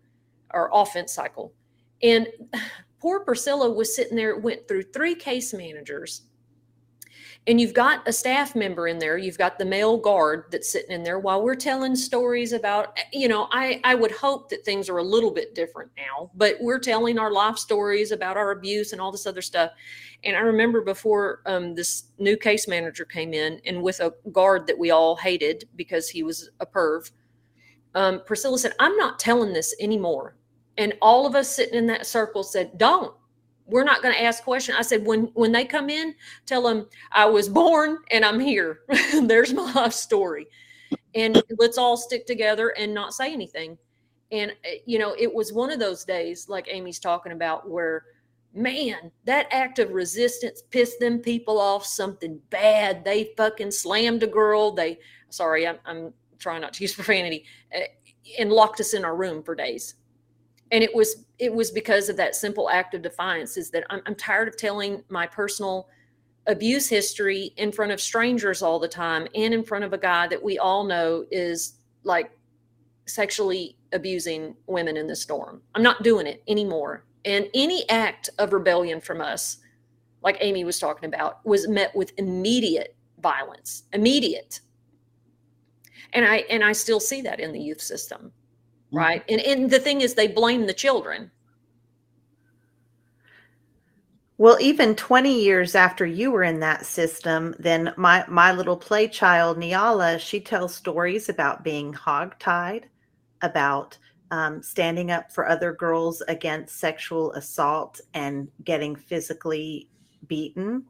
our 0.52 0.70
offense 0.74 1.14
cycle. 1.14 1.54
And 2.02 2.28
poor 3.00 3.20
Priscilla 3.20 3.70
was 3.70 3.96
sitting 3.96 4.16
there, 4.16 4.38
went 4.38 4.68
through 4.68 4.84
three 4.84 5.16
case 5.16 5.54
managers. 5.54 6.24
And 7.48 7.60
you've 7.60 7.74
got 7.74 8.08
a 8.08 8.14
staff 8.14 8.56
member 8.56 8.88
in 8.88 9.00
there, 9.00 9.18
you've 9.18 9.38
got 9.38 9.58
the 9.58 9.66
male 9.66 9.98
guard 9.98 10.46
that's 10.52 10.70
sitting 10.70 10.92
in 10.92 11.02
there 11.02 11.18
while 11.18 11.42
we're 11.42 11.56
telling 11.56 11.96
stories 11.96 12.54
about, 12.54 12.96
you 13.12 13.28
know, 13.28 13.48
I, 13.52 13.82
I 13.84 13.96
would 13.96 14.12
hope 14.12 14.50
that 14.50 14.64
things 14.64 14.90
are 14.90 15.00
a 15.00 15.04
little 15.04 15.32
bit 15.32 15.56
different 15.56 15.90
now, 15.98 16.30
but 16.36 16.58
we're 16.62 16.78
telling 16.78 17.18
our 17.18 17.32
life 17.32 17.58
stories 17.58 18.12
about 18.12 18.38
our 18.38 18.52
abuse 18.52 18.92
and 18.92 19.02
all 19.02 19.12
this 19.12 19.26
other 19.26 19.42
stuff. 19.42 19.72
And 20.24 20.36
I 20.36 20.42
remember 20.42 20.82
before 20.82 21.42
um, 21.48 21.74
this 21.74 22.04
new 22.20 22.38
case 22.38 22.68
manager 22.68 23.06
came 23.06 23.34
in 23.34 23.60
and 23.66 23.82
with 23.82 24.02
a 24.02 24.14
guard 24.32 24.68
that 24.68 24.78
we 24.78 24.92
all 24.92 25.16
hated 25.16 25.68
because 25.76 26.10
he 26.10 26.22
was 26.22 26.52
a 26.60 26.66
perv 26.68 27.10
um, 27.96 28.22
Priscilla 28.26 28.58
said, 28.58 28.74
I'm 28.80 28.96
not 28.98 29.20
telling 29.20 29.54
this 29.54 29.76
anymore. 29.80 30.36
And 30.78 30.94
all 31.02 31.26
of 31.26 31.36
us 31.36 31.54
sitting 31.54 31.76
in 31.76 31.88
that 31.88 32.06
circle 32.06 32.44
said, 32.44 32.78
Don't. 32.78 33.14
We're 33.68 33.84
not 33.84 34.02
going 34.02 34.14
to 34.14 34.22
ask 34.22 34.44
questions. 34.44 34.78
I 34.78 34.82
said, 34.82 35.06
when 35.06 35.26
when 35.34 35.52
they 35.52 35.64
come 35.64 35.90
in, 35.90 36.14
tell 36.46 36.64
them 36.64 36.88
I 37.12 37.26
was 37.26 37.48
born 37.48 38.00
and 38.12 38.26
I'm 38.26 38.40
here. 38.40 38.82
There's 39.24 39.54
my 39.54 39.72
life 39.74 39.94
story. 39.94 40.48
And 41.16 41.42
let's 41.58 41.78
all 41.78 41.96
stick 41.96 42.26
together 42.26 42.70
and 42.78 42.94
not 42.94 43.14
say 43.14 43.32
anything. 43.32 43.78
And 44.32 44.52
eh, 44.66 44.78
you 44.86 45.00
know, 45.00 45.16
it 45.18 45.34
was 45.34 45.54
one 45.54 45.72
of 45.72 45.80
those 45.80 46.04
days, 46.04 46.50
like 46.50 46.68
Amy's 46.70 47.00
talking 47.00 47.32
about, 47.32 47.70
where 47.70 48.06
man, 48.54 49.12
that 49.24 49.48
act 49.52 49.80
of 49.80 49.92
resistance 49.92 50.64
pissed 50.70 51.00
them 51.00 51.20
people 51.20 51.60
off 51.60 51.86
something 51.86 52.40
bad. 52.50 53.06
They 53.06 53.34
fucking 53.38 53.72
slammed 53.72 54.24
a 54.24 54.28
girl. 54.28 54.72
They, 54.72 55.00
sorry, 55.30 55.68
I'm, 55.68 55.80
I'm 55.86 56.14
trying 56.42 56.62
not 56.62 56.74
to 56.74 56.84
use 56.84 56.94
profanity, 57.02 57.46
uh, 57.76 57.82
and 58.38 58.52
locked 58.52 58.80
us 58.80 58.94
in 58.94 59.06
our 59.06 59.16
room 59.16 59.42
for 59.44 59.56
days. 59.56 59.96
And 60.72 60.84
it 60.84 60.94
was 60.94 61.26
it 61.40 61.54
was 61.54 61.72
because 61.72 62.10
of 62.10 62.18
that 62.18 62.36
simple 62.36 62.70
act 62.70 62.94
of 62.94 63.02
defiance. 63.02 63.58
Is 63.58 63.72
that 63.72 63.86
I'm, 63.90 64.02
I'm 64.06 64.16
tired 64.16 64.48
of 64.48 64.58
telling 64.58 65.04
my 65.10 65.28
personal 65.28 65.88
abuse 66.48 66.90
history 66.90 67.54
in 67.58 67.72
front 67.72 67.92
of 67.92 68.02
strangers 68.02 68.62
all 68.62 68.80
the 68.80 68.88
time 68.88 69.28
and 69.36 69.54
in 69.54 69.64
front 69.64 69.84
of 69.84 69.94
a 69.94 69.98
guy 69.98 70.28
that 70.28 70.42
we 70.42 70.58
all 70.58 70.84
know 70.84 71.26
is 71.32 71.76
like 72.04 72.32
sexually 73.06 73.78
abusing 73.94 74.56
women 74.68 74.98
in 74.98 75.08
the 75.08 75.16
storm. 75.16 75.62
I'm 75.76 75.84
not 75.84 76.04
doing 76.04 76.26
it 76.28 76.44
anymore. 76.48 77.06
And 77.26 77.48
any 77.54 77.88
act 77.90 78.30
of 78.40 78.54
rebellion 78.54 79.02
from 79.02 79.22
us, 79.22 79.58
like 80.24 80.38
Amy 80.40 80.64
was 80.64 80.80
talking 80.80 81.08
about, 81.08 81.46
was 81.46 81.68
met 81.68 81.96
with 81.96 82.14
immediate 82.18 82.96
violence, 83.22 83.84
immediate. 83.94 84.62
And 86.14 86.26
I 86.26 86.38
and 86.50 86.64
I 86.64 86.74
still 86.74 87.00
see 87.00 87.22
that 87.22 87.40
in 87.40 87.52
the 87.52 87.60
youth 87.60 87.82
system, 87.82 88.32
mm-hmm. 88.88 88.98
right? 88.98 89.24
And 89.30 89.42
and 89.42 89.70
the 89.70 89.80
thing 89.80 90.02
is, 90.02 90.14
they 90.14 90.28
blame 90.28 90.66
the 90.66 90.74
children. 90.74 91.32
Well, 94.38 94.58
even 94.60 94.96
20 94.96 95.40
years 95.40 95.76
after 95.76 96.04
you 96.04 96.32
were 96.32 96.42
in 96.42 96.60
that 96.62 96.88
system, 96.88 97.54
then 97.60 97.94
my 97.96 98.26
my 98.28 98.52
little 98.52 98.76
play 98.76 99.08
child 99.08 99.58
Niala, 99.58 100.20
she 100.20 100.40
tells 100.40 100.74
stories 100.74 101.30
about 101.30 101.64
being 101.64 101.94
hogtied, 101.94 102.86
about 103.44 103.98
um, 104.32 104.64
standing 104.64 105.12
up 105.12 105.32
for 105.32 105.48
other 105.48 105.74
girls 105.74 106.22
against 106.28 106.80
sexual 106.80 107.34
assault 107.34 108.02
and 108.14 108.48
getting 108.64 108.96
physically 108.96 109.90
beaten, 110.28 110.86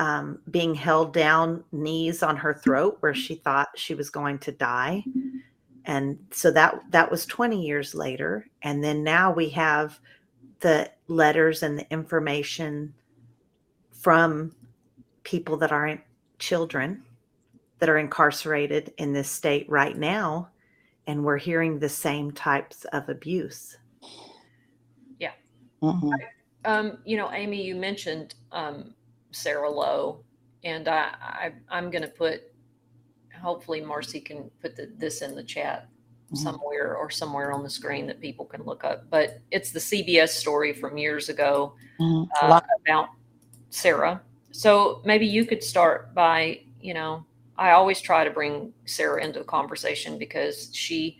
um, 0.00 0.38
being 0.50 0.74
held 0.74 1.12
down, 1.12 1.62
knees 1.72 2.22
on 2.22 2.34
her 2.34 2.54
throat 2.54 2.96
where 3.00 3.12
she 3.12 3.34
thought 3.34 3.68
she 3.76 3.94
was 3.94 4.08
going 4.08 4.38
to 4.38 4.50
die. 4.50 5.04
And 5.84 6.18
so 6.30 6.50
that 6.52 6.80
that 6.90 7.10
was 7.10 7.26
20 7.26 7.60
years 7.60 7.94
later. 7.94 8.46
And 8.62 8.82
then 8.82 9.04
now 9.04 9.30
we 9.30 9.50
have 9.50 10.00
the 10.60 10.90
letters 11.08 11.62
and 11.62 11.78
the 11.78 11.90
information 11.92 12.94
from 13.92 14.56
people 15.22 15.58
that 15.58 15.70
aren't 15.70 16.00
children 16.38 17.02
that 17.78 17.90
are 17.90 17.98
incarcerated 17.98 18.94
in 18.96 19.12
this 19.12 19.28
state 19.28 19.68
right 19.68 19.98
now 19.98 20.48
and 21.06 21.22
we're 21.22 21.36
hearing 21.36 21.78
the 21.78 21.88
same 21.88 22.30
types 22.30 22.86
of 22.86 23.06
abuse. 23.10 23.76
Yeah. 25.18 25.32
Mm-hmm. 25.82 26.10
Um, 26.64 26.98
you 27.04 27.18
know, 27.18 27.30
Amy, 27.32 27.62
you 27.62 27.74
mentioned 27.74 28.34
um, 28.52 28.94
Sarah 29.32 29.70
Lowe, 29.70 30.24
and 30.64 30.88
I, 30.88 31.52
I 31.70 31.78
am 31.78 31.90
going 31.90 32.02
to 32.02 32.08
put. 32.08 32.42
Hopefully, 33.40 33.80
Marci 33.80 34.24
can 34.24 34.50
put 34.60 34.76
the, 34.76 34.92
this 34.98 35.22
in 35.22 35.34
the 35.34 35.42
chat 35.42 35.88
mm-hmm. 36.26 36.36
somewhere 36.36 36.96
or 36.96 37.10
somewhere 37.10 37.52
on 37.52 37.62
the 37.62 37.70
screen 37.70 38.06
that 38.06 38.20
people 38.20 38.44
can 38.44 38.62
look 38.64 38.84
up. 38.84 39.08
But 39.10 39.40
it's 39.50 39.72
the 39.72 39.80
CBS 39.80 40.30
story 40.30 40.72
from 40.72 40.98
years 40.98 41.28
ago 41.28 41.74
mm-hmm. 41.98 42.30
uh, 42.44 42.60
about 42.86 43.08
Sarah. 43.70 44.20
So 44.52 45.00
maybe 45.04 45.26
you 45.26 45.46
could 45.46 45.62
start 45.62 46.14
by, 46.14 46.60
you 46.80 46.94
know, 46.94 47.24
I 47.56 47.72
always 47.72 48.00
try 48.00 48.24
to 48.24 48.30
bring 48.30 48.72
Sarah 48.86 49.22
into 49.22 49.38
the 49.38 49.44
conversation 49.44 50.18
because 50.18 50.70
she 50.72 51.18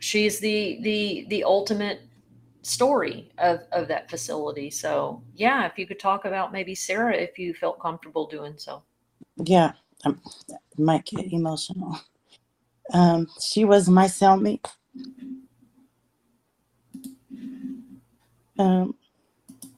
she's 0.00 0.40
the 0.40 0.78
the 0.80 1.26
the 1.28 1.44
ultimate 1.44 2.00
story 2.62 3.30
of 3.38 3.60
of 3.72 3.88
that 3.88 4.10
facility. 4.10 4.70
So 4.70 5.22
yeah, 5.34 5.66
if 5.66 5.78
you 5.78 5.86
could 5.86 6.00
talk 6.00 6.24
about 6.24 6.52
maybe 6.52 6.74
Sarah, 6.74 7.14
if 7.14 7.38
you 7.38 7.54
felt 7.54 7.80
comfortable 7.80 8.26
doing 8.26 8.54
so. 8.56 8.82
Yeah, 9.36 9.72
I 10.04 10.14
might 10.76 11.04
get 11.06 11.32
emotional. 11.32 11.98
Um, 12.92 13.28
she 13.40 13.64
was 13.64 13.88
my 13.88 14.06
cellmate. 14.06 14.66
Um, 18.58 18.94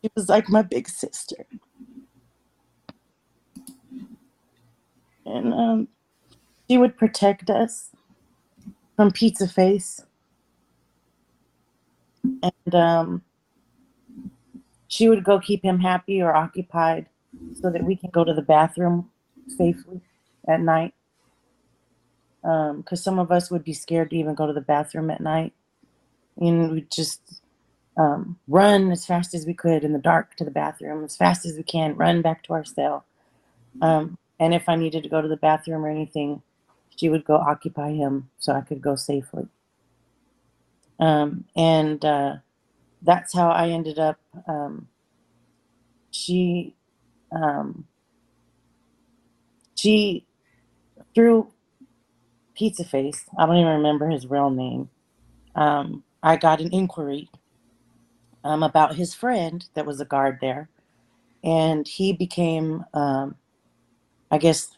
she 0.02 0.10
was 0.16 0.28
like 0.28 0.48
my 0.48 0.62
big 0.62 0.88
sister. 0.88 1.46
and 5.24 5.52
um, 5.54 5.88
she 6.68 6.78
would 6.78 6.96
protect 6.96 7.50
us 7.50 7.90
from 8.96 9.10
Pizza 9.10 9.48
Face, 9.48 10.04
and 12.24 12.74
um, 12.74 13.22
she 14.88 15.08
would 15.08 15.24
go 15.24 15.38
keep 15.38 15.64
him 15.64 15.78
happy 15.78 16.20
or 16.20 16.34
occupied 16.34 17.06
so 17.60 17.70
that 17.70 17.84
we 17.84 17.96
can 17.96 18.10
go 18.10 18.24
to 18.24 18.34
the 18.34 18.42
bathroom 18.42 19.10
safely 19.48 20.00
at 20.48 20.60
night. 20.60 20.94
Because 22.42 22.82
um, 22.90 22.96
some 22.96 23.18
of 23.18 23.30
us 23.30 23.50
would 23.50 23.62
be 23.62 23.72
scared 23.72 24.10
to 24.10 24.16
even 24.16 24.34
go 24.34 24.46
to 24.46 24.52
the 24.52 24.60
bathroom 24.60 25.10
at 25.10 25.20
night, 25.20 25.52
and 26.36 26.72
we'd 26.72 26.90
just 26.90 27.40
um, 27.96 28.38
run 28.48 28.90
as 28.90 29.06
fast 29.06 29.32
as 29.32 29.46
we 29.46 29.54
could 29.54 29.84
in 29.84 29.92
the 29.92 29.98
dark 29.98 30.34
to 30.36 30.44
the 30.44 30.50
bathroom, 30.50 31.04
as 31.04 31.16
fast 31.16 31.46
as 31.46 31.56
we 31.56 31.62
can, 31.62 31.94
run 31.94 32.20
back 32.20 32.42
to 32.44 32.52
our 32.52 32.64
cell. 32.64 33.04
Um, 33.80 34.18
and 34.40 34.52
if 34.52 34.68
I 34.68 34.76
needed 34.76 35.04
to 35.04 35.08
go 35.08 35.22
to 35.22 35.28
the 35.28 35.36
bathroom 35.36 35.84
or 35.84 35.88
anything, 35.88 36.42
she 36.96 37.08
would 37.08 37.24
go 37.24 37.36
occupy 37.36 37.92
him 37.92 38.28
so 38.38 38.52
I 38.52 38.60
could 38.60 38.82
go 38.82 38.96
safely. 38.96 39.46
Um, 41.02 41.46
and 41.56 42.04
uh, 42.04 42.36
that's 43.02 43.34
how 43.34 43.50
I 43.50 43.70
ended 43.70 43.98
up. 43.98 44.18
Um, 44.46 44.88
she, 46.12 46.76
um, 47.32 47.86
she, 49.74 50.26
through 51.14 51.48
Pizza 52.54 52.84
Face, 52.84 53.24
I 53.38 53.46
don't 53.46 53.56
even 53.56 53.72
remember 53.72 54.08
his 54.08 54.26
real 54.26 54.50
name. 54.50 54.90
Um, 55.56 56.04
I 56.22 56.36
got 56.36 56.60
an 56.60 56.72
inquiry 56.72 57.30
um, 58.44 58.62
about 58.62 58.94
his 58.94 59.14
friend 59.14 59.64
that 59.74 59.86
was 59.86 60.00
a 60.00 60.04
guard 60.04 60.38
there, 60.40 60.68
and 61.42 61.88
he 61.88 62.12
became 62.12 62.84
um, 62.94 63.36
I 64.30 64.38
guess 64.38 64.76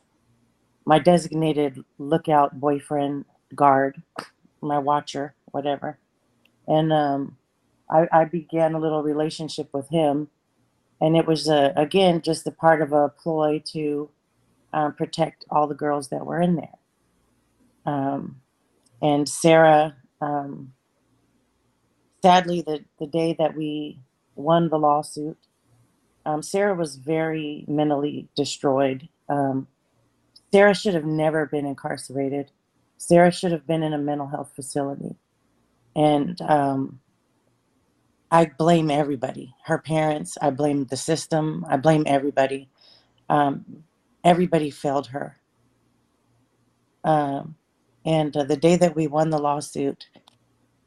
my 0.87 0.98
designated 0.98 1.84
lookout 1.98 2.60
boyfriend, 2.60 3.24
guard, 3.54 4.02
my 4.62 4.78
watcher, 4.78 5.34
whatever. 5.52 5.98
And 6.66 6.92
um, 6.92 7.37
I, 7.90 8.09
I, 8.12 8.24
began 8.24 8.74
a 8.74 8.79
little 8.79 9.03
relationship 9.03 9.68
with 9.72 9.88
him. 9.88 10.29
And 11.00 11.16
it 11.16 11.27
was, 11.27 11.48
uh, 11.48 11.72
again, 11.77 12.22
just 12.22 12.46
a 12.46 12.50
part 12.50 12.81
of 12.81 12.92
a 12.92 13.11
ploy 13.11 13.62
to 13.72 14.09
um, 14.72 14.94
protect 14.94 15.44
all 15.50 15.66
the 15.66 15.74
girls 15.74 16.09
that 16.09 16.24
were 16.24 16.40
in 16.40 16.57
there. 16.57 16.79
Um, 17.85 18.40
and 19.03 19.29
Sarah, 19.29 19.96
um, 20.20 20.72
sadly, 22.22 22.62
the, 22.62 22.85
the 22.98 23.07
day 23.07 23.35
that 23.38 23.55
we 23.55 24.00
won 24.35 24.70
the 24.70 24.79
lawsuit, 24.79 25.37
um, 26.24 26.42
Sarah 26.42 26.74
was 26.74 26.96
very 26.96 27.64
mentally 27.68 28.29
destroyed 28.35 29.09
um, 29.29 29.66
Sarah 30.53 30.74
should 30.74 30.94
have 30.94 31.05
never 31.05 31.46
been 31.46 31.66
incarcerated. 31.66 32.50
Sarah 32.96 33.33
should 33.33 33.53
have 33.53 33.66
been 33.66 33.83
in 33.83 33.92
a 33.92 33.98
mental 33.98 34.29
health 34.29 34.53
facility. 34.55 35.16
And 35.96 36.40
um, 36.42 37.00
I 38.30 38.46
blame 38.59 38.90
everybody 38.90 39.54
her 39.66 39.78
parents, 39.78 40.38
I 40.42 40.50
blame 40.50 40.87
the 40.87 40.96
system, 40.96 41.64
I 41.68 41.76
blame 41.78 42.04
everybody. 42.07 42.68
Um, 43.28 43.85
everybody 44.24 44.70
failed 44.70 45.09
her. 45.09 45.38
Um, 47.04 47.57
and 48.04 48.37
uh, 48.37 48.44
the 48.44 48.57
day 48.57 48.76
that 48.76 48.96
we 48.96 49.07
won 49.07 49.30
the 49.30 49.38
lawsuit, 49.38 50.09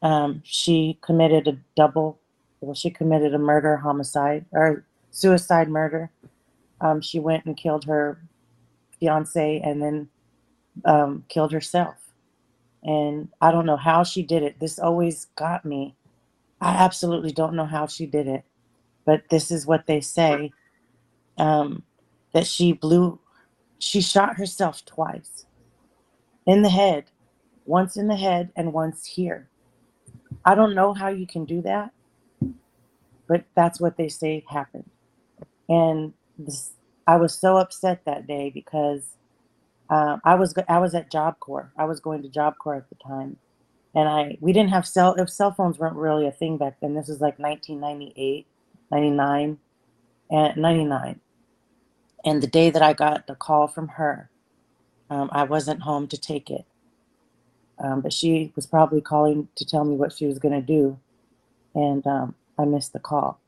um, 0.02 0.42
she 0.44 0.98
committed 1.02 1.48
a 1.48 1.58
double, 1.76 2.20
well, 2.60 2.74
she 2.74 2.90
committed 2.90 3.34
a 3.34 3.38
murder 3.38 3.76
homicide 3.78 4.46
or 4.52 4.84
suicide 5.10 5.68
murder. 5.68 6.10
Um, 6.80 7.00
she 7.00 7.18
went 7.20 7.46
and 7.46 7.56
killed 7.56 7.84
her 7.86 8.22
fiance 9.00 9.60
and 9.64 9.82
then 9.82 10.08
um, 10.84 11.24
killed 11.28 11.52
herself. 11.52 12.07
And 12.88 13.28
I 13.42 13.52
don't 13.52 13.66
know 13.66 13.76
how 13.76 14.02
she 14.02 14.22
did 14.22 14.42
it. 14.42 14.58
This 14.60 14.78
always 14.78 15.26
got 15.36 15.66
me. 15.66 15.94
I 16.58 16.70
absolutely 16.70 17.32
don't 17.32 17.52
know 17.54 17.66
how 17.66 17.86
she 17.86 18.06
did 18.06 18.26
it, 18.26 18.44
but 19.04 19.24
this 19.28 19.50
is 19.50 19.66
what 19.66 19.86
they 19.86 20.00
say 20.00 20.52
um, 21.36 21.82
that 22.32 22.46
she 22.46 22.72
blew, 22.72 23.20
she 23.78 24.00
shot 24.00 24.38
herself 24.38 24.86
twice 24.86 25.44
in 26.46 26.62
the 26.62 26.70
head, 26.70 27.04
once 27.66 27.98
in 27.98 28.08
the 28.08 28.16
head 28.16 28.52
and 28.56 28.72
once 28.72 29.04
here. 29.04 29.50
I 30.46 30.54
don't 30.54 30.74
know 30.74 30.94
how 30.94 31.08
you 31.08 31.26
can 31.26 31.44
do 31.44 31.60
that, 31.62 31.90
but 33.28 33.44
that's 33.54 33.82
what 33.82 33.98
they 33.98 34.08
say 34.08 34.46
happened. 34.48 34.90
And 35.68 36.14
this, 36.38 36.72
I 37.06 37.16
was 37.16 37.34
so 37.38 37.58
upset 37.58 38.06
that 38.06 38.26
day 38.26 38.48
because 38.48 39.02
uh, 39.90 40.18
I 40.24 40.34
was 40.36 40.54
I 40.68 40.78
was 40.78 40.94
at 40.94 41.10
Job 41.10 41.40
Corps. 41.40 41.72
I 41.78 41.84
was 41.84 42.00
going 42.00 42.22
to 42.22 42.28
Job 42.28 42.54
Corps 42.58 42.76
at 42.76 42.88
the 42.90 42.96
time, 42.96 43.36
and 43.94 44.08
I 44.08 44.38
we 44.40 44.52
didn't 44.52 44.70
have 44.70 44.86
cell 44.86 45.14
if 45.16 45.30
cell 45.30 45.52
phones 45.52 45.78
weren't 45.78 45.96
really 45.96 46.26
a 46.26 46.32
thing 46.32 46.58
back 46.58 46.78
then. 46.80 46.94
This 46.94 47.08
was 47.08 47.20
like 47.20 47.38
1998, 47.38 48.46
99, 48.90 49.58
and 50.30 50.56
99. 50.62 51.20
And 52.24 52.42
the 52.42 52.48
day 52.48 52.70
that 52.70 52.82
I 52.82 52.92
got 52.92 53.26
the 53.26 53.34
call 53.34 53.68
from 53.68 53.88
her, 53.88 54.30
um, 55.10 55.30
I 55.32 55.44
wasn't 55.44 55.82
home 55.82 56.08
to 56.08 56.18
take 56.18 56.50
it. 56.50 56.66
Um, 57.78 58.00
but 58.00 58.12
she 58.12 58.52
was 58.56 58.66
probably 58.66 59.00
calling 59.00 59.48
to 59.56 59.64
tell 59.64 59.84
me 59.84 59.96
what 59.96 60.12
she 60.12 60.26
was 60.26 60.38
going 60.38 60.54
to 60.54 60.62
do. 60.66 60.98
And 61.74 62.06
um, 62.06 62.34
I 62.58 62.64
missed 62.64 62.92
the 62.92 63.00
call. 63.00 63.40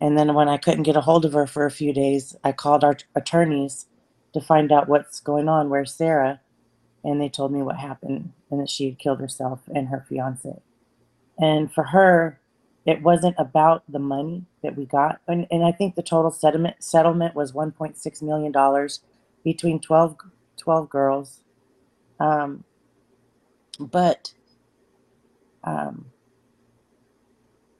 And 0.00 0.18
then 0.18 0.34
when 0.34 0.48
I 0.48 0.58
couldn't 0.58 0.84
get 0.84 0.96
a 0.96 1.00
hold 1.00 1.24
of 1.24 1.32
her 1.34 1.46
for 1.46 1.66
a 1.66 1.70
few 1.70 1.92
days, 1.92 2.36
I 2.44 2.52
called 2.52 2.84
our 2.84 2.96
attorneys 3.14 3.86
to 4.38 4.46
find 4.46 4.72
out 4.72 4.88
what's 4.88 5.20
going 5.20 5.48
on. 5.48 5.70
Where's 5.70 5.94
Sarah? 5.94 6.40
And 7.04 7.20
they 7.20 7.28
told 7.28 7.52
me 7.52 7.62
what 7.62 7.76
happened 7.76 8.32
and 8.50 8.60
that 8.60 8.70
she 8.70 8.86
had 8.86 8.98
killed 8.98 9.20
herself 9.20 9.60
and 9.74 9.88
her 9.88 10.04
fiance. 10.08 10.60
And 11.38 11.72
for 11.72 11.84
her, 11.84 12.40
it 12.84 13.02
wasn't 13.02 13.36
about 13.38 13.84
the 13.88 13.98
money 13.98 14.44
that 14.62 14.76
we 14.76 14.86
got. 14.86 15.20
And, 15.28 15.46
and 15.50 15.64
I 15.64 15.72
think 15.72 15.94
the 15.94 16.02
total 16.02 16.30
settlement 16.30 16.76
settlement 16.82 17.34
was 17.34 17.52
$1.6 17.52 18.22
million 18.22 18.88
between 19.44 19.80
12, 19.80 20.16
12 20.56 20.90
girls. 20.90 21.40
Um, 22.18 22.64
but 23.78 24.32
um, 25.64 26.06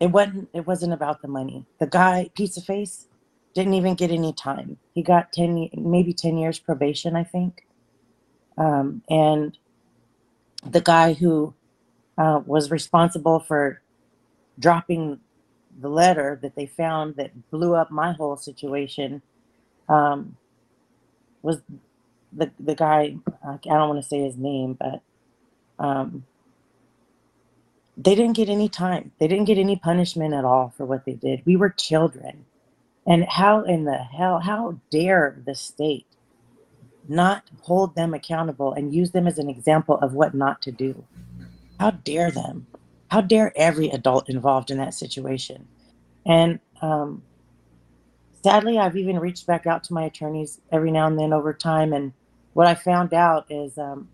it 0.00 0.08
wasn't 0.08 0.48
it 0.52 0.66
wasn't 0.66 0.92
about 0.92 1.22
the 1.22 1.28
money. 1.28 1.66
The 1.80 1.86
guy, 1.86 2.30
Pizza 2.36 2.60
Face, 2.60 3.07
didn't 3.58 3.74
even 3.74 3.94
get 3.94 4.10
any 4.12 4.32
time. 4.32 4.78
He 4.94 5.02
got 5.02 5.32
10 5.32 5.70
maybe 5.74 6.12
10 6.12 6.38
years 6.38 6.58
probation, 6.58 7.16
I 7.16 7.24
think. 7.24 7.66
Um, 8.56 9.02
and 9.10 9.58
the 10.64 10.80
guy 10.80 11.12
who 11.12 11.54
uh, 12.16 12.40
was 12.46 12.70
responsible 12.70 13.40
for 13.40 13.80
dropping 14.58 15.20
the 15.80 15.88
letter 15.88 16.38
that 16.42 16.54
they 16.54 16.66
found 16.66 17.16
that 17.16 17.50
blew 17.50 17.74
up 17.74 17.90
my 17.90 18.12
whole 18.12 18.36
situation 18.36 19.22
um, 19.88 20.36
was 21.42 21.60
the 22.32 22.50
the 22.60 22.74
guy. 22.74 23.16
I 23.42 23.58
don't 23.62 23.88
want 23.88 24.02
to 24.02 24.08
say 24.08 24.22
his 24.22 24.36
name, 24.36 24.78
but 24.78 25.00
um, 25.78 26.24
they 27.96 28.14
didn't 28.14 28.36
get 28.36 28.48
any 28.48 28.68
time. 28.68 29.12
They 29.18 29.28
didn't 29.28 29.46
get 29.46 29.58
any 29.58 29.76
punishment 29.76 30.34
at 30.34 30.44
all 30.44 30.72
for 30.76 30.84
what 30.84 31.04
they 31.04 31.14
did. 31.14 31.42
We 31.46 31.56
were 31.56 31.70
children, 31.70 32.44
and 33.08 33.24
how 33.24 33.62
in 33.62 33.84
the 33.84 33.96
hell? 33.96 34.38
How 34.38 34.78
dare 34.90 35.40
the 35.46 35.54
state 35.54 36.06
not 37.08 37.44
hold 37.62 37.96
them 37.96 38.12
accountable 38.12 38.74
and 38.74 38.94
use 38.94 39.12
them 39.12 39.26
as 39.26 39.38
an 39.38 39.48
example 39.48 39.98
of 39.98 40.12
what 40.12 40.34
not 40.34 40.60
to 40.62 40.70
do? 40.70 41.06
How 41.80 41.92
dare 41.92 42.30
them? 42.30 42.66
How 43.10 43.22
dare 43.22 43.50
every 43.56 43.88
adult 43.88 44.28
involved 44.28 44.70
in 44.70 44.76
that 44.76 44.92
situation? 44.92 45.66
And 46.26 46.60
um, 46.82 47.22
sadly, 48.42 48.78
I've 48.78 48.96
even 48.98 49.18
reached 49.18 49.46
back 49.46 49.66
out 49.66 49.84
to 49.84 49.94
my 49.94 50.04
attorneys 50.04 50.60
every 50.70 50.90
now 50.90 51.06
and 51.06 51.18
then 51.18 51.32
over 51.32 51.54
time. 51.54 51.94
And 51.94 52.12
what 52.52 52.66
I 52.66 52.74
found 52.74 53.14
out 53.14 53.46
is 53.48 53.78
um, 53.78 54.10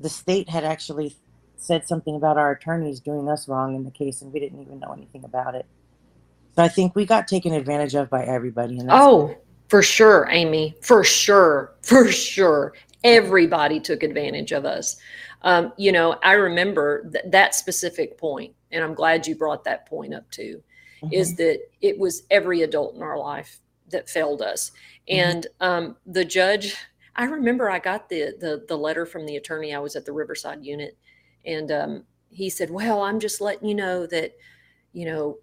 the 0.00 0.08
state 0.08 0.48
had 0.48 0.64
actually 0.64 1.14
said 1.56 1.86
something 1.86 2.16
about 2.16 2.38
our 2.38 2.50
attorneys 2.50 2.98
doing 2.98 3.28
us 3.28 3.46
wrong 3.46 3.76
in 3.76 3.84
the 3.84 3.90
case, 3.92 4.20
and 4.20 4.32
we 4.32 4.40
didn't 4.40 4.60
even 4.60 4.80
know 4.80 4.92
anything 4.92 5.22
about 5.22 5.54
it. 5.54 5.66
I 6.56 6.68
think 6.68 6.94
we 6.94 7.06
got 7.06 7.28
taken 7.28 7.52
advantage 7.54 7.94
of 7.94 8.10
by 8.10 8.24
everybody. 8.24 8.78
And 8.78 8.90
oh, 8.90 9.36
for 9.68 9.82
sure, 9.82 10.28
Amy, 10.30 10.76
for 10.82 11.02
sure, 11.02 11.74
for 11.82 12.10
sure, 12.12 12.74
everybody 13.04 13.80
took 13.80 14.02
advantage 14.02 14.52
of 14.52 14.64
us. 14.64 14.96
Um, 15.42 15.72
you 15.76 15.92
know, 15.92 16.18
I 16.22 16.32
remember 16.32 17.10
th- 17.10 17.24
that 17.28 17.54
specific 17.54 18.18
point, 18.18 18.54
and 18.70 18.84
I'm 18.84 18.94
glad 18.94 19.26
you 19.26 19.34
brought 19.34 19.64
that 19.64 19.86
point 19.86 20.14
up 20.14 20.30
too. 20.30 20.62
Mm-hmm. 21.02 21.14
Is 21.14 21.34
that 21.36 21.60
it 21.80 21.98
was 21.98 22.22
every 22.30 22.62
adult 22.62 22.94
in 22.94 23.02
our 23.02 23.18
life 23.18 23.58
that 23.90 24.08
failed 24.08 24.42
us, 24.42 24.70
mm-hmm. 25.10 25.30
and 25.30 25.46
um, 25.60 25.96
the 26.06 26.24
judge. 26.24 26.76
I 27.14 27.24
remember 27.24 27.70
I 27.70 27.78
got 27.78 28.08
the, 28.08 28.34
the 28.40 28.64
the 28.68 28.76
letter 28.76 29.04
from 29.04 29.26
the 29.26 29.36
attorney. 29.36 29.74
I 29.74 29.78
was 29.78 29.96
at 29.96 30.04
the 30.04 30.12
Riverside 30.12 30.64
unit, 30.64 30.96
and 31.44 31.72
um, 31.72 32.04
he 32.28 32.48
said, 32.48 32.70
"Well, 32.70 33.02
I'm 33.02 33.18
just 33.18 33.40
letting 33.40 33.68
you 33.68 33.74
know 33.74 34.06
that, 34.06 34.32
you 34.92 35.06
know, 35.06 35.38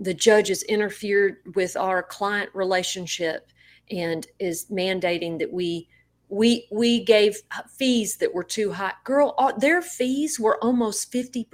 the 0.00 0.14
judge 0.14 0.48
has 0.48 0.62
interfered 0.64 1.36
with 1.54 1.76
our 1.76 2.02
client 2.02 2.50
relationship 2.54 3.50
and 3.90 4.26
is 4.38 4.66
mandating 4.66 5.38
that 5.38 5.52
we 5.52 5.88
we 6.28 6.66
we 6.70 7.04
gave 7.04 7.36
fees 7.70 8.16
that 8.16 8.32
were 8.32 8.44
too 8.44 8.72
high. 8.72 8.92
Girl 9.04 9.34
their 9.58 9.82
fees 9.82 10.40
were 10.40 10.62
almost 10.62 11.12
50% 11.12 11.46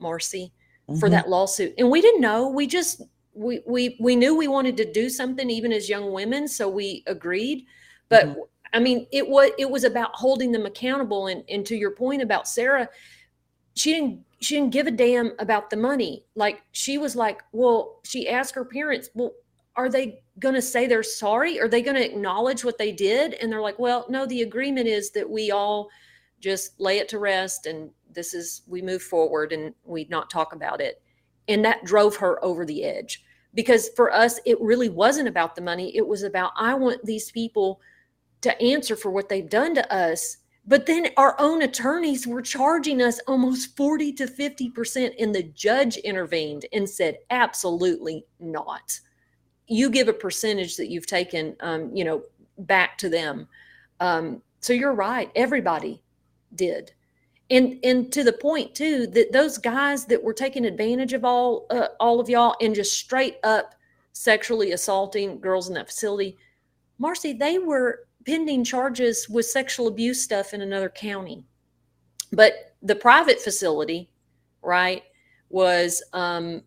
marci 0.00 0.50
mm-hmm. 0.88 0.98
for 0.98 1.08
that 1.10 1.28
lawsuit. 1.28 1.74
And 1.78 1.90
we 1.90 2.00
didn't 2.00 2.20
know. 2.20 2.48
We 2.48 2.66
just 2.66 3.02
we 3.34 3.60
we 3.66 3.96
we 4.00 4.16
knew 4.16 4.34
we 4.34 4.48
wanted 4.48 4.76
to 4.78 4.90
do 4.90 5.08
something 5.08 5.50
even 5.50 5.72
as 5.72 5.88
young 5.88 6.12
women 6.12 6.48
so 6.48 6.68
we 6.68 7.02
agreed. 7.06 7.66
But 8.08 8.26
mm-hmm. 8.26 8.40
i 8.72 8.80
mean 8.80 9.06
it 9.12 9.28
was 9.28 9.50
it 9.58 9.70
was 9.70 9.84
about 9.84 10.10
holding 10.14 10.52
them 10.52 10.66
accountable. 10.66 11.28
And 11.28 11.44
and 11.48 11.64
to 11.66 11.76
your 11.76 11.92
point 11.92 12.22
about 12.22 12.48
sarah 12.48 12.88
she 13.74 13.92
didn't 13.92 14.20
she 14.40 14.56
didn't 14.56 14.72
give 14.72 14.86
a 14.86 14.90
damn 14.90 15.32
about 15.38 15.70
the 15.70 15.76
money 15.76 16.24
like 16.34 16.62
she 16.72 16.98
was 16.98 17.16
like 17.16 17.42
well 17.52 18.00
she 18.04 18.28
asked 18.28 18.54
her 18.54 18.64
parents 18.64 19.08
well 19.14 19.32
are 19.76 19.88
they 19.88 20.22
going 20.38 20.54
to 20.54 20.62
say 20.62 20.86
they're 20.86 21.02
sorry? 21.02 21.60
Are 21.60 21.68
they 21.68 21.82
going 21.82 21.96
to 21.96 22.04
acknowledge 22.04 22.64
what 22.64 22.78
they 22.78 22.92
did? 22.92 23.34
And 23.34 23.50
they're 23.50 23.60
like, 23.60 23.78
well, 23.78 24.06
no, 24.08 24.26
the 24.26 24.42
agreement 24.42 24.86
is 24.86 25.10
that 25.10 25.28
we 25.28 25.50
all 25.50 25.88
just 26.40 26.78
lay 26.80 26.98
it 26.98 27.08
to 27.08 27.18
rest 27.18 27.66
and 27.66 27.90
this 28.12 28.34
is, 28.34 28.62
we 28.68 28.82
move 28.82 29.02
forward 29.02 29.52
and 29.52 29.74
we 29.84 30.06
not 30.10 30.30
talk 30.30 30.52
about 30.52 30.80
it. 30.80 31.02
And 31.48 31.64
that 31.64 31.84
drove 31.84 32.16
her 32.16 32.42
over 32.44 32.64
the 32.64 32.84
edge 32.84 33.24
because 33.54 33.90
for 33.90 34.12
us, 34.12 34.38
it 34.46 34.60
really 34.60 34.88
wasn't 34.88 35.28
about 35.28 35.56
the 35.56 35.62
money. 35.62 35.96
It 35.96 36.06
was 36.06 36.22
about, 36.22 36.52
I 36.56 36.74
want 36.74 37.04
these 37.04 37.30
people 37.32 37.80
to 38.42 38.60
answer 38.62 38.94
for 38.94 39.10
what 39.10 39.28
they've 39.28 39.48
done 39.48 39.74
to 39.74 39.92
us. 39.92 40.38
But 40.66 40.86
then 40.86 41.08
our 41.16 41.36
own 41.38 41.62
attorneys 41.62 42.26
were 42.26 42.40
charging 42.40 43.02
us 43.02 43.20
almost 43.26 43.76
40 43.76 44.12
to 44.14 44.26
50%. 44.26 45.14
And 45.18 45.34
the 45.34 45.42
judge 45.42 45.98
intervened 45.98 46.64
and 46.72 46.88
said, 46.88 47.18
absolutely 47.30 48.24
not 48.40 48.98
you 49.66 49.90
give 49.90 50.08
a 50.08 50.12
percentage 50.12 50.76
that 50.76 50.90
you've 50.90 51.06
taken, 51.06 51.56
um, 51.60 51.94
you 51.94 52.04
know, 52.04 52.22
back 52.58 52.98
to 52.98 53.08
them. 53.08 53.48
Um, 54.00 54.42
so 54.60 54.72
you're 54.72 54.94
right. 54.94 55.30
Everybody 55.34 56.02
did. 56.54 56.92
And, 57.50 57.78
and 57.84 58.12
to 58.12 58.24
the 58.24 58.32
point 58.32 58.74
too, 58.74 59.06
that 59.08 59.32
those 59.32 59.58
guys 59.58 60.06
that 60.06 60.22
were 60.22 60.32
taking 60.32 60.64
advantage 60.64 61.12
of 61.12 61.24
all, 61.24 61.66
uh, 61.70 61.88
all 62.00 62.20
of 62.20 62.28
y'all 62.28 62.56
and 62.60 62.74
just 62.74 62.98
straight 62.98 63.36
up 63.44 63.74
sexually 64.12 64.72
assaulting 64.72 65.40
girls 65.40 65.68
in 65.68 65.74
that 65.74 65.88
facility, 65.88 66.36
Marci, 67.00 67.38
they 67.38 67.58
were 67.58 68.06
pending 68.26 68.64
charges 68.64 69.28
with 69.28 69.46
sexual 69.46 69.88
abuse 69.88 70.22
stuff 70.22 70.54
in 70.54 70.62
another 70.62 70.88
county. 70.88 71.44
But 72.32 72.74
the 72.82 72.96
private 72.96 73.40
facility, 73.40 74.10
right, 74.62 75.02
was 75.50 76.02
um, 76.12 76.62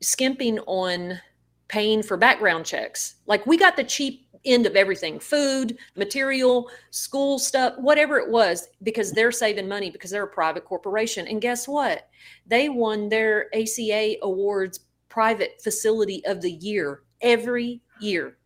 skimping 0.00 0.58
on 0.60 1.20
paying 1.68 2.02
for 2.02 2.16
background 2.16 2.66
checks. 2.66 3.16
Like 3.26 3.46
we 3.46 3.56
got 3.56 3.76
the 3.76 3.84
cheap 3.84 4.26
end 4.44 4.66
of 4.66 4.76
everything 4.76 5.18
food, 5.18 5.78
material, 5.96 6.68
school 6.90 7.38
stuff, 7.38 7.74
whatever 7.78 8.18
it 8.18 8.28
was, 8.28 8.68
because 8.82 9.12
they're 9.12 9.32
saving 9.32 9.68
money 9.68 9.90
because 9.90 10.10
they're 10.10 10.24
a 10.24 10.28
private 10.28 10.64
corporation. 10.64 11.26
And 11.28 11.40
guess 11.40 11.68
what? 11.68 12.08
They 12.46 12.68
won 12.68 13.08
their 13.08 13.48
ACA 13.54 14.16
awards 14.22 14.80
private 15.08 15.60
facility 15.62 16.24
of 16.26 16.40
the 16.40 16.52
year 16.52 17.02
every 17.20 17.80
year 18.00 18.36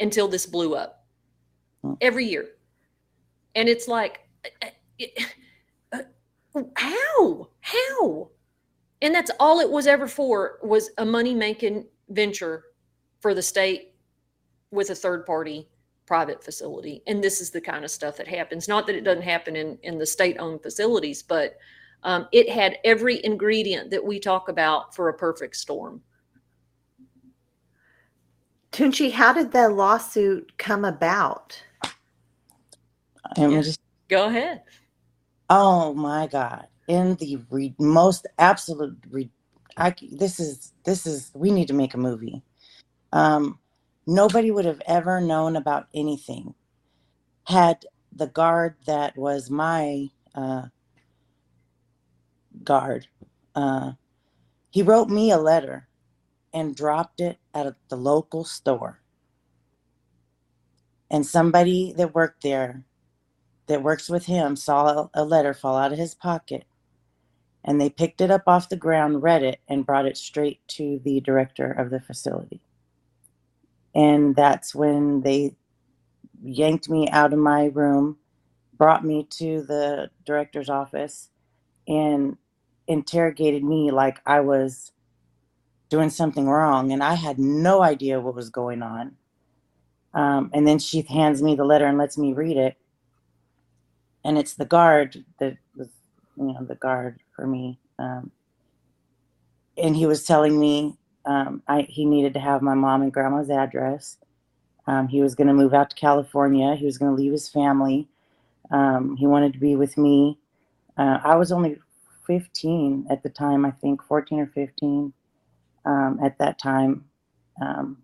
until 0.00 0.28
this 0.28 0.46
blew 0.46 0.74
up. 0.74 0.97
Every 2.00 2.26
year. 2.26 2.50
And 3.54 3.68
it's 3.68 3.88
like, 3.88 4.20
uh, 4.62 5.98
uh, 6.54 6.62
how? 6.76 7.48
How? 7.60 8.30
And 9.02 9.14
that's 9.14 9.30
all 9.38 9.60
it 9.60 9.70
was 9.70 9.86
ever 9.86 10.08
for 10.08 10.58
was 10.62 10.90
a 10.98 11.04
money 11.04 11.34
making 11.34 11.86
venture 12.08 12.64
for 13.20 13.34
the 13.34 13.42
state 13.42 13.94
with 14.70 14.90
a 14.90 14.94
third 14.94 15.24
party 15.24 15.68
private 16.06 16.42
facility. 16.42 17.02
And 17.06 17.22
this 17.22 17.40
is 17.40 17.50
the 17.50 17.60
kind 17.60 17.84
of 17.84 17.90
stuff 17.90 18.16
that 18.16 18.26
happens. 18.26 18.66
Not 18.66 18.86
that 18.86 18.96
it 18.96 19.04
doesn't 19.04 19.22
happen 19.22 19.56
in, 19.56 19.78
in 19.82 19.98
the 19.98 20.06
state 20.06 20.38
owned 20.38 20.62
facilities, 20.62 21.22
but 21.22 21.58
um, 22.02 22.28
it 22.32 22.48
had 22.48 22.78
every 22.84 23.24
ingredient 23.24 23.90
that 23.90 24.04
we 24.04 24.18
talk 24.18 24.48
about 24.48 24.94
for 24.94 25.10
a 25.10 25.14
perfect 25.14 25.56
storm. 25.56 26.00
Toonche, 28.72 29.12
how 29.12 29.32
did 29.32 29.52
the 29.52 29.68
lawsuit 29.68 30.56
come 30.56 30.84
about? 30.84 31.62
I'm 33.38 33.62
just 33.62 33.80
go 34.08 34.26
ahead. 34.28 34.62
Oh 35.50 35.94
my 35.94 36.26
God. 36.28 36.66
in 36.88 37.16
the 37.16 37.38
re- 37.50 37.74
most 37.78 38.26
absolute 38.38 38.98
re- 39.10 39.30
I, 39.76 39.94
this 40.12 40.40
is 40.40 40.72
this 40.84 41.06
is 41.06 41.30
we 41.34 41.50
need 41.50 41.68
to 41.68 41.74
make 41.74 41.94
a 41.94 41.98
movie 41.98 42.42
um, 43.12 43.58
nobody 44.06 44.50
would 44.50 44.66
have 44.66 44.82
ever 44.86 45.20
known 45.20 45.56
about 45.56 45.88
anything 45.94 46.54
had 47.48 47.84
the 48.14 48.28
guard 48.28 48.76
that 48.86 49.16
was 49.18 49.50
my 49.50 50.08
uh, 50.34 50.64
guard 52.64 53.08
uh, 53.56 53.92
he 54.70 54.82
wrote 54.82 55.10
me 55.10 55.30
a 55.32 55.38
letter 55.38 55.88
and 56.54 56.76
dropped 56.76 57.20
it 57.20 57.38
at 57.54 57.74
the 57.90 57.96
local 57.96 58.44
store 58.44 59.00
and 61.10 61.26
somebody 61.26 61.94
that 61.96 62.14
worked 62.14 62.42
there 62.42 62.84
that 63.68 63.82
works 63.84 64.08
with 64.10 64.26
him 64.26 64.56
saw 64.56 65.08
a 65.14 65.24
letter 65.24 65.54
fall 65.54 65.76
out 65.76 65.92
of 65.92 65.98
his 65.98 66.14
pocket 66.14 66.64
and 67.64 67.80
they 67.80 67.90
picked 67.90 68.20
it 68.20 68.30
up 68.30 68.44
off 68.46 68.68
the 68.68 68.76
ground, 68.76 69.22
read 69.22 69.42
it, 69.42 69.60
and 69.68 69.84
brought 69.84 70.06
it 70.06 70.16
straight 70.16 70.66
to 70.68 71.00
the 71.04 71.20
director 71.20 71.70
of 71.70 71.90
the 71.90 72.00
facility. 72.00 72.60
And 73.94 74.36
that's 74.36 74.74
when 74.74 75.22
they 75.22 75.56
yanked 76.42 76.88
me 76.90 77.08
out 77.10 77.32
of 77.32 77.38
my 77.40 77.66
room, 77.66 78.18
brought 78.74 79.04
me 79.04 79.26
to 79.38 79.62
the 79.62 80.10
director's 80.26 80.70
office, 80.70 81.30
and 81.88 82.38
interrogated 82.88 83.64
me 83.64 83.90
like 83.90 84.20
I 84.26 84.40
was 84.40 84.92
doing 85.90 86.10
something 86.10 86.48
wrong. 86.48 86.92
And 86.92 87.02
I 87.02 87.14
had 87.14 87.38
no 87.38 87.82
idea 87.82 88.20
what 88.20 88.34
was 88.36 88.50
going 88.50 88.82
on. 88.82 89.16
Um, 90.14 90.50
and 90.54 90.66
then 90.68 90.78
she 90.80 91.02
hands 91.02 91.42
me 91.42 91.56
the 91.56 91.64
letter 91.64 91.86
and 91.86 91.98
lets 91.98 92.18
me 92.18 92.32
read 92.34 92.56
it. 92.58 92.76
And 94.28 94.36
it's 94.36 94.52
the 94.52 94.66
guard 94.66 95.24
that 95.40 95.56
was, 95.74 95.88
you 96.36 96.52
know, 96.52 96.62
the 96.62 96.74
guard 96.74 97.18
for 97.34 97.46
me. 97.46 97.78
Um, 97.98 98.30
and 99.78 99.96
he 99.96 100.04
was 100.04 100.26
telling 100.26 100.60
me 100.60 100.98
um, 101.24 101.62
I, 101.66 101.86
he 101.88 102.04
needed 102.04 102.34
to 102.34 102.40
have 102.40 102.60
my 102.60 102.74
mom 102.74 103.00
and 103.00 103.10
grandma's 103.10 103.48
address. 103.48 104.18
Um, 104.86 105.08
he 105.08 105.22
was 105.22 105.34
going 105.34 105.46
to 105.46 105.54
move 105.54 105.72
out 105.72 105.88
to 105.88 105.96
California. 105.96 106.74
He 106.74 106.84
was 106.84 106.98
going 106.98 107.10
to 107.10 107.16
leave 107.22 107.32
his 107.32 107.48
family. 107.48 108.06
Um, 108.70 109.16
he 109.16 109.26
wanted 109.26 109.54
to 109.54 109.58
be 109.58 109.76
with 109.76 109.96
me. 109.96 110.36
Uh, 110.98 111.20
I 111.24 111.36
was 111.36 111.50
only 111.50 111.78
15 112.26 113.06
at 113.08 113.22
the 113.22 113.30
time, 113.30 113.64
I 113.64 113.70
think 113.70 114.02
14 114.02 114.40
or 114.40 114.46
15 114.48 115.10
um, 115.86 116.20
at 116.22 116.36
that 116.36 116.58
time. 116.58 117.06
Um, 117.62 118.02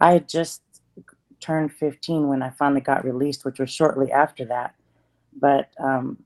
I 0.00 0.12
had 0.12 0.26
just 0.26 0.62
turned 1.38 1.70
15 1.74 2.28
when 2.28 2.42
I 2.42 2.48
finally 2.48 2.80
got 2.80 3.04
released, 3.04 3.44
which 3.44 3.58
was 3.58 3.68
shortly 3.70 4.10
after 4.10 4.46
that. 4.46 4.74
But 5.34 5.70
um, 5.78 6.22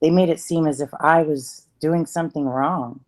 they 0.00 0.10
made 0.10 0.28
it 0.28 0.40
seem 0.40 0.66
as 0.66 0.80
if 0.80 0.90
I 1.00 1.22
was 1.22 1.66
doing 1.80 2.06
something 2.06 2.46
wrong. 2.46 3.00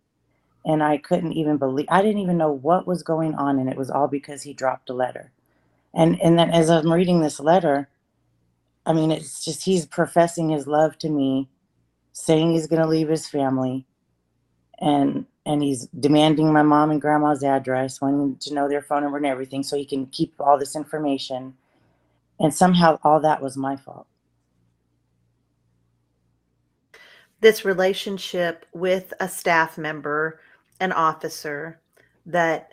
And 0.65 0.83
I 0.83 0.97
couldn't 0.97 1.33
even 1.33 1.57
believe, 1.57 1.87
I 1.89 2.01
didn't 2.01 2.21
even 2.21 2.37
know 2.37 2.51
what 2.51 2.87
was 2.87 3.03
going 3.03 3.35
on. 3.35 3.57
And 3.59 3.69
it 3.69 3.77
was 3.77 3.89
all 3.89 4.07
because 4.07 4.43
he 4.43 4.53
dropped 4.53 4.89
a 4.89 4.93
letter. 4.93 5.31
And, 5.93 6.21
and 6.21 6.37
then 6.37 6.51
as 6.51 6.69
I'm 6.69 6.91
reading 6.91 7.21
this 7.21 7.39
letter, 7.39 7.89
I 8.85 8.93
mean, 8.93 9.11
it's 9.11 9.43
just 9.43 9.63
he's 9.65 9.85
professing 9.85 10.49
his 10.49 10.67
love 10.67 10.97
to 10.99 11.09
me, 11.09 11.49
saying 12.13 12.51
he's 12.51 12.67
going 12.67 12.81
to 12.81 12.87
leave 12.87 13.09
his 13.09 13.27
family. 13.27 13.85
And 14.79 15.25
and 15.45 15.63
he's 15.63 15.87
demanding 15.87 16.51
my 16.51 16.61
mom 16.61 16.91
and 16.91 17.01
grandma's 17.01 17.43
address, 17.43 18.01
wanting 18.01 18.35
to 18.41 18.53
know 18.53 18.67
their 18.67 18.81
phone 18.81 19.03
number 19.03 19.17
and 19.17 19.25
everything 19.25 19.63
so 19.63 19.77
he 19.77 19.85
can 19.85 20.05
keep 20.07 20.33
all 20.39 20.59
this 20.59 20.75
information. 20.75 21.53
And 22.39 22.53
somehow 22.53 22.99
all 23.03 23.21
that 23.21 23.41
was 23.41 23.55
my 23.55 23.77
fault. 23.77 24.07
This 27.39 27.63
relationship 27.63 28.65
with 28.73 29.13
a 29.19 29.29
staff 29.29 29.77
member, 29.77 30.39
an 30.79 30.91
officer 30.91 31.81
that 32.25 32.71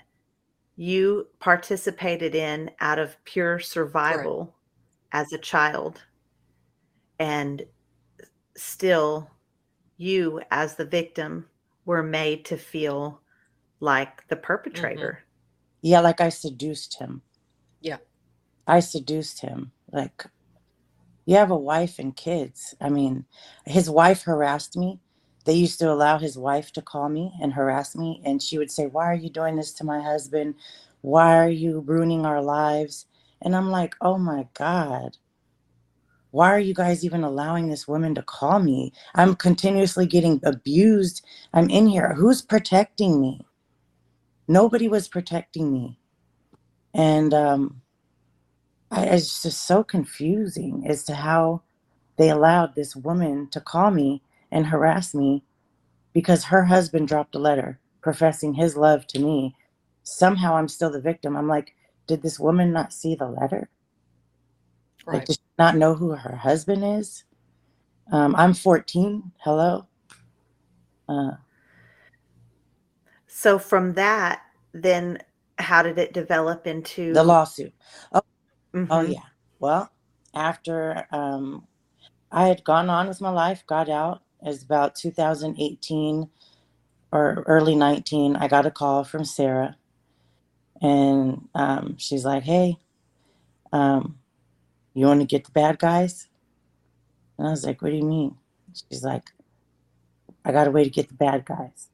you 0.77 1.29
participated 1.39 2.35
in 2.35 2.71
out 2.81 2.99
of 2.99 3.23
pure 3.25 3.59
survival 3.61 4.55
right. 5.12 5.21
as 5.21 5.33
a 5.33 5.39
child. 5.39 6.03
And 7.19 7.65
still, 8.57 9.31
you 9.97 10.41
as 10.51 10.75
the 10.75 10.85
victim 10.85 11.47
were 11.85 12.03
made 12.03 12.45
to 12.47 12.57
feel 12.57 13.21
like 13.81 14.27
the 14.29 14.37
perpetrator. 14.37 15.21
Mm-hmm. 15.21 15.87
Yeah, 15.87 16.01
like 16.01 16.21
I 16.21 16.31
seduced 16.31 16.99
him. 16.99 17.23
Yeah. 17.81 17.99
I 18.67 18.81
seduced 18.81 19.41
him. 19.41 19.71
Like, 19.93 20.25
you 21.27 21.37
have 21.37 21.51
a 21.51 21.57
wife 21.57 21.99
and 21.99 22.16
kids. 22.16 22.75
I 22.81 22.91
mean, 22.91 23.25
his 23.66 23.91
wife 23.91 24.22
harassed 24.22 24.77
me. 24.77 25.01
They 25.45 25.55
used 25.55 25.79
to 25.81 25.93
allow 25.93 26.18
his 26.18 26.39
wife 26.39 26.72
to 26.72 26.83
call 26.83 27.09
me 27.09 27.33
and 27.43 27.53
harass 27.53 27.97
me. 27.97 28.22
And 28.25 28.43
she 28.43 28.59
would 28.59 28.70
say, 28.70 28.87
Why 28.87 29.07
are 29.07 29.14
you 29.14 29.31
doing 29.31 29.57
this 29.57 29.72
to 29.75 29.85
my 29.85 30.01
husband? 30.01 30.55
Why 31.03 31.37
are 31.39 31.51
you 31.51 31.81
ruining 31.81 32.27
our 32.27 32.43
lives? 32.43 33.07
And 33.43 33.55
I'm 33.57 33.70
like, 33.70 33.95
Oh 34.01 34.18
my 34.18 34.49
God 34.55 35.16
why 36.35 36.51
are 36.51 36.59
you 36.59 36.75
guys 36.75 37.05
even 37.05 37.22
allowing 37.22 37.68
this 37.68 37.87
woman 37.87 38.12
to 38.16 38.22
call 38.22 38.59
me? 38.59 38.93
I'm 39.14 39.37
continuously 39.37 40.05
getting 40.05 40.41
abused. 40.43 41.25
I'm 41.53 41.70
in 41.70 41.87
here. 41.87 42.12
Who's 42.14 42.43
protecting 42.43 43.20
me? 43.20 43.41
Nobody 44.49 44.89
was 44.89 45.07
protecting 45.07 45.72
me. 45.72 46.01
And 46.93 47.33
um, 47.33 47.83
I, 48.91 49.05
it's 49.05 49.43
just 49.43 49.66
so 49.66 49.82
confusing 49.85 50.85
as 50.87 51.05
to 51.05 51.14
how 51.14 51.62
they 52.16 52.30
allowed 52.30 52.74
this 52.74 52.95
woman 52.95 53.49
to 53.51 53.61
call 53.61 53.91
me 53.91 54.22
and 54.51 54.66
harass 54.66 55.14
me 55.14 55.43
because 56.12 56.45
her 56.45 56.64
husband 56.64 57.09
dropped 57.09 57.35
a 57.35 57.39
letter 57.39 57.80
professing 58.01 58.55
his 58.55 58.76
love 58.76 59.07
to 59.09 59.18
me. 59.18 59.57
Somehow 60.05 60.57
I'm 60.57 60.68
still 60.68 60.91
the 60.91 61.01
victim. 61.01 61.37
I'm 61.37 61.49
like, 61.49 61.74
did 62.07 62.22
this 62.22 62.39
woman 62.39 62.72
not 62.72 62.93
see 62.93 63.14
the 63.14 63.28
letter? 63.28 63.68
Right. 65.07 65.14
Like, 65.14 65.24
does 65.26 65.37
she 65.37 65.43
not 65.59 65.76
know 65.76 65.95
who 65.95 66.11
her 66.11 66.37
husband 66.37 66.85
is? 66.85 67.24
Um, 68.12 68.35
I'm 68.37 68.55
14. 68.55 69.32
Hello. 69.41 69.87
Uh, 71.09 71.32
so 73.26 73.59
from 73.59 73.95
that, 73.95 74.43
then 74.72 75.18
how 75.59 75.82
did 75.82 75.99
it 75.99 76.12
develop 76.12 76.66
into 76.66 77.12
the 77.12 77.24
lawsuit? 77.24 77.72
Oh, 78.12 78.20
oh 78.20 78.34
mm-hmm. 78.75 78.87
oh 78.91 79.03
yeah. 79.03 79.20
Well, 79.61 79.91
after 80.35 81.07
um, 81.11 81.66
I 82.33 82.49
had 82.49 82.64
gone 82.64 82.91
on 82.91 83.09
with 83.09 83.20
my 83.20 83.31
life, 83.31 83.64
got 83.66 83.89
out. 83.89 84.22
It 84.43 84.49
was 84.49 84.62
about 84.62 84.95
2018 84.97 86.29
or 87.12 87.45
early 87.47 87.75
19. 87.75 88.37
I 88.37 88.49
got 88.49 88.66
a 88.66 88.70
call 88.70 89.05
from 89.05 89.25
Sarah, 89.25 89.77
and 90.83 91.49
um, 91.55 91.97
she's 91.99 92.25
like, 92.25 92.43
"Hey, 92.43 92.79
um, 93.72 94.18
you 94.95 95.07
want 95.07 95.20
to 95.20 95.27
get 95.27 95.45
the 95.45 95.51
bad 95.51 95.79
guys? 95.79 96.29
And 97.37 97.49
I 97.49 97.51
was 97.51 97.64
like, 97.64 97.83
What 97.83 97.91
do 97.91 97.97
you 97.97 98.05
mean? 98.05 98.37
She's 98.72 99.05
like, 99.05 99.31
I 100.45 100.53
got 100.53 100.68
a 100.68 100.70
way 100.70 100.85
to 100.85 100.91
get 100.91 101.09
the 101.09 101.14
bad 101.14 101.45
guys. 101.45 101.89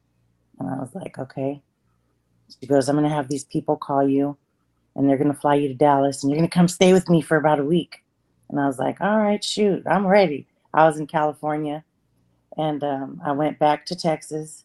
And 0.59 0.68
I 0.68 0.74
was 0.78 0.95
like, 0.95 1.18
Okay. 1.18 1.62
She 2.61 2.66
goes, 2.66 2.89
I'm 2.89 2.97
going 2.97 3.09
to 3.09 3.14
have 3.14 3.28
these 3.28 3.45
people 3.45 3.76
call 3.76 4.07
you 4.09 4.37
and 4.97 5.09
they're 5.09 5.18
going 5.18 5.32
to 5.32 5.38
fly 5.41 5.55
you 5.57 5.68
to 5.68 5.74
Dallas 5.74 6.22
and 6.22 6.30
you're 6.30 6.38
going 6.38 6.49
to 6.49 6.55
come 6.55 6.68
stay 6.68 6.93
with 6.93 7.09
me 7.09 7.20
for 7.22 7.36
about 7.36 7.61
a 7.61 7.64
week. 7.64 8.05
And 8.51 8.61
I 8.61 8.66
was 8.66 8.78
like, 8.78 9.01
All 9.01 9.18
right, 9.18 9.43
shoot, 9.43 9.84
I'm 9.86 10.07
ready. 10.07 10.47
I 10.74 10.86
was 10.86 10.99
in 10.99 11.07
California 11.07 11.84
and 12.57 12.84
um, 12.84 13.20
I 13.24 13.32
went 13.32 13.59
back 13.59 13.86
to 13.86 13.97
Texas 13.97 14.64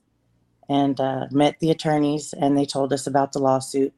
and 0.69 0.99
uh, 0.99 1.27
met 1.31 1.59
the 1.59 1.71
attorneys 1.71 2.33
and 2.33 2.57
they 2.57 2.65
told 2.65 2.93
us 2.93 3.07
about 3.07 3.33
the 3.33 3.39
lawsuit 3.39 3.93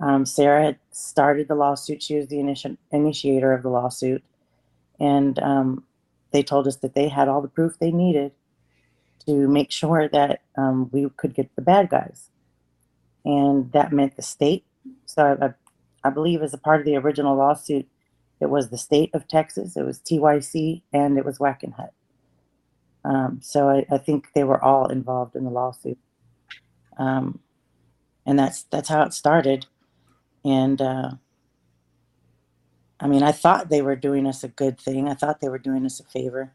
um, 0.00 0.24
Sarah 0.26 0.64
had 0.64 0.78
started 0.92 1.48
the 1.48 1.54
lawsuit. 1.54 2.02
She 2.02 2.16
was 2.16 2.28
the 2.28 2.36
initi- 2.36 2.78
initiator 2.90 3.52
of 3.52 3.62
the 3.62 3.68
lawsuit. 3.68 4.22
And 4.98 5.38
um, 5.40 5.84
they 6.32 6.42
told 6.42 6.66
us 6.66 6.76
that 6.76 6.94
they 6.94 7.08
had 7.08 7.28
all 7.28 7.42
the 7.42 7.48
proof 7.48 7.78
they 7.78 7.92
needed 7.92 8.32
to 9.26 9.48
make 9.48 9.70
sure 9.70 10.08
that 10.08 10.42
um, 10.56 10.90
we 10.92 11.08
could 11.16 11.34
get 11.34 11.54
the 11.56 11.62
bad 11.62 11.90
guys. 11.90 12.30
And 13.24 13.72
that 13.72 13.92
meant 13.92 14.16
the 14.16 14.22
state. 14.22 14.64
So 15.06 15.36
I, 15.40 16.08
I 16.08 16.10
believe, 16.10 16.42
as 16.42 16.54
a 16.54 16.58
part 16.58 16.80
of 16.80 16.86
the 16.86 16.96
original 16.96 17.36
lawsuit, 17.36 17.88
it 18.40 18.50
was 18.50 18.70
the 18.70 18.78
state 18.78 19.10
of 19.14 19.28
Texas, 19.28 19.76
it 19.76 19.84
was 19.84 19.98
TYC, 19.98 20.82
and 20.92 21.18
it 21.18 21.24
was 21.24 21.38
Wackenhut. 21.38 21.90
Um, 23.04 23.40
so 23.42 23.68
I, 23.68 23.86
I, 23.90 23.98
think 23.98 24.28
they 24.34 24.44
were 24.44 24.62
all 24.62 24.88
involved 24.88 25.34
in 25.34 25.44
the 25.44 25.50
lawsuit. 25.50 25.98
Um, 26.98 27.40
and 28.26 28.38
that's 28.38 28.64
that's 28.64 28.90
how 28.90 29.02
it 29.02 29.14
started. 29.14 29.66
And 30.44 30.80
uh, 30.82 31.12
I 33.00 33.06
mean, 33.06 33.22
I 33.22 33.32
thought 33.32 33.70
they 33.70 33.82
were 33.82 33.96
doing 33.96 34.26
us 34.26 34.44
a 34.44 34.48
good 34.48 34.78
thing. 34.78 35.08
I 35.08 35.14
thought 35.14 35.40
they 35.40 35.48
were 35.48 35.58
doing 35.58 35.86
us 35.86 36.00
a 36.00 36.04
favor. 36.04 36.52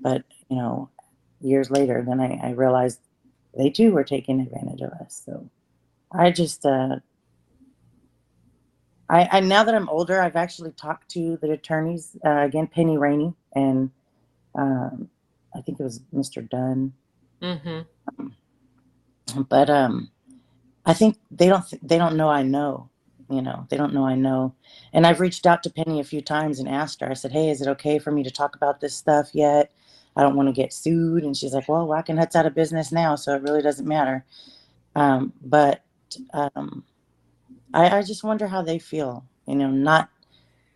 But, 0.00 0.22
you 0.48 0.56
know, 0.56 0.90
years 1.40 1.70
later, 1.70 2.04
then 2.06 2.20
I, 2.20 2.38
I 2.42 2.50
realized 2.50 3.00
they 3.56 3.70
too 3.70 3.92
were 3.92 4.04
taking 4.04 4.40
advantage 4.40 4.80
of 4.80 4.92
us. 4.92 5.20
So 5.26 5.50
I 6.12 6.30
just, 6.30 6.64
uh, 6.64 6.96
I, 9.10 9.28
I 9.32 9.40
now 9.40 9.64
that 9.64 9.74
I'm 9.74 9.88
older, 9.88 10.20
I've 10.20 10.36
actually 10.36 10.72
talked 10.72 11.08
to 11.10 11.38
the 11.40 11.52
attorneys 11.52 12.16
uh, 12.24 12.40
again, 12.40 12.66
Penny 12.66 12.98
Rainey 12.98 13.34
and 13.54 13.90
um, 14.54 15.08
I 15.54 15.60
think 15.60 15.80
it 15.80 15.84
was 15.84 16.00
Mr. 16.14 16.48
Dunn. 16.48 16.92
Mm-hmm. 17.42 18.28
But 19.48 19.70
um, 19.70 20.10
I 20.84 20.94
think 20.94 21.18
they 21.30 21.48
don't 21.48 21.66
th- 21.68 21.82
they 21.82 21.98
don't 21.98 22.16
know 22.16 22.28
I 22.28 22.42
know. 22.42 22.88
You 23.30 23.42
know, 23.42 23.66
they 23.68 23.76
don't 23.76 23.92
know 23.92 24.06
I 24.06 24.14
know. 24.14 24.54
And 24.92 25.06
I've 25.06 25.20
reached 25.20 25.46
out 25.46 25.62
to 25.62 25.70
Penny 25.70 26.00
a 26.00 26.04
few 26.04 26.22
times 26.22 26.58
and 26.58 26.68
asked 26.68 27.00
her. 27.00 27.10
I 27.10 27.14
said, 27.14 27.32
"Hey, 27.32 27.50
is 27.50 27.60
it 27.60 27.68
okay 27.68 27.98
for 27.98 28.10
me 28.10 28.22
to 28.22 28.30
talk 28.30 28.56
about 28.56 28.80
this 28.80 28.94
stuff 28.94 29.30
yet? 29.34 29.70
I 30.16 30.22
don't 30.22 30.34
want 30.34 30.48
to 30.48 30.52
get 30.52 30.72
sued." 30.72 31.24
And 31.24 31.36
she's 31.36 31.52
like, 31.52 31.68
"Well, 31.68 31.86
Wackenhut's 31.86 32.36
out 32.36 32.46
of 32.46 32.54
business 32.54 32.90
now, 32.90 33.16
so 33.16 33.34
it 33.34 33.42
really 33.42 33.62
doesn't 33.62 33.86
matter." 33.86 34.24
Um, 34.96 35.32
but 35.42 35.84
um, 36.32 36.84
I, 37.74 37.98
I 37.98 38.02
just 38.02 38.24
wonder 38.24 38.46
how 38.48 38.62
they 38.62 38.78
feel. 38.78 39.24
You 39.46 39.56
know, 39.56 39.70
not 39.70 40.10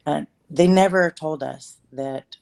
uh, 0.07 0.23
they 0.51 0.67
never 0.67 1.11
told 1.11 1.43
us 1.43 1.79
that 1.93 2.37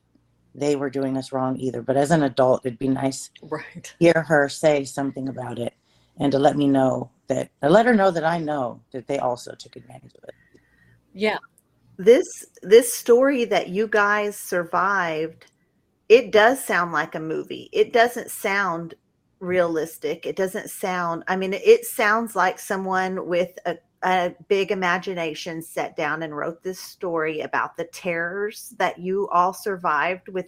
they 0.55 0.77
were 0.77 0.91
doing 0.91 1.17
us 1.17 1.33
wrong 1.33 1.57
either. 1.59 1.83
But 1.83 1.97
as 1.97 2.11
an 2.11 2.23
adult, 2.25 2.67
it'd 2.67 2.79
be 2.79 2.89
nice 2.89 3.31
Right. 3.43 3.85
to 3.85 3.93
hear 3.99 4.23
her 4.29 4.49
say 4.49 4.85
something 4.85 5.29
about 5.29 5.59
it 5.59 5.75
and 6.19 6.33
to 6.33 6.39
let 6.39 6.57
me 6.57 6.69
know 6.69 7.11
that, 7.29 7.51
to 7.63 7.71
let 7.71 7.87
her 7.87 7.95
know 7.95 8.11
that 8.11 8.25
I 8.25 8.39
know 8.39 8.83
that 8.93 9.07
they 9.07 9.19
also 9.19 9.55
took 9.55 9.77
advantage 9.77 10.15
of 10.17 10.25
it. 10.25 10.35
Yeah. 11.13 11.39
this 11.99 12.27
this 12.63 12.95
story 12.95 13.45
that 13.47 13.71
you 13.71 13.89
guys 13.89 14.37
survived 14.39 15.47
it 16.09 16.33
does 16.33 16.65
sound 16.65 16.93
like 16.93 17.15
a 17.17 17.21
movie 17.21 17.71
it 17.73 17.93
doesn't 17.93 18.31
sound 18.31 18.95
realistic 19.41 20.27
it 20.27 20.37
doesn't 20.37 20.71
sound 20.71 21.25
i 21.29 21.37
mean 21.37 21.55
it 21.55 21.85
sounds 21.87 22.37
like 22.37 22.59
someone 22.59 23.27
with 23.29 23.51
a, 23.67 23.77
a 24.03 24.35
big 24.49 24.71
imagination 24.71 25.61
sat 25.61 25.97
down 25.97 26.23
and 26.23 26.37
wrote 26.37 26.63
this 26.63 26.81
story 26.81 27.41
about 27.41 27.77
the 27.77 27.85
terrors 27.85 28.75
that 28.79 28.99
you 28.99 29.29
all 29.29 29.53
survived 29.53 30.29
with 30.29 30.47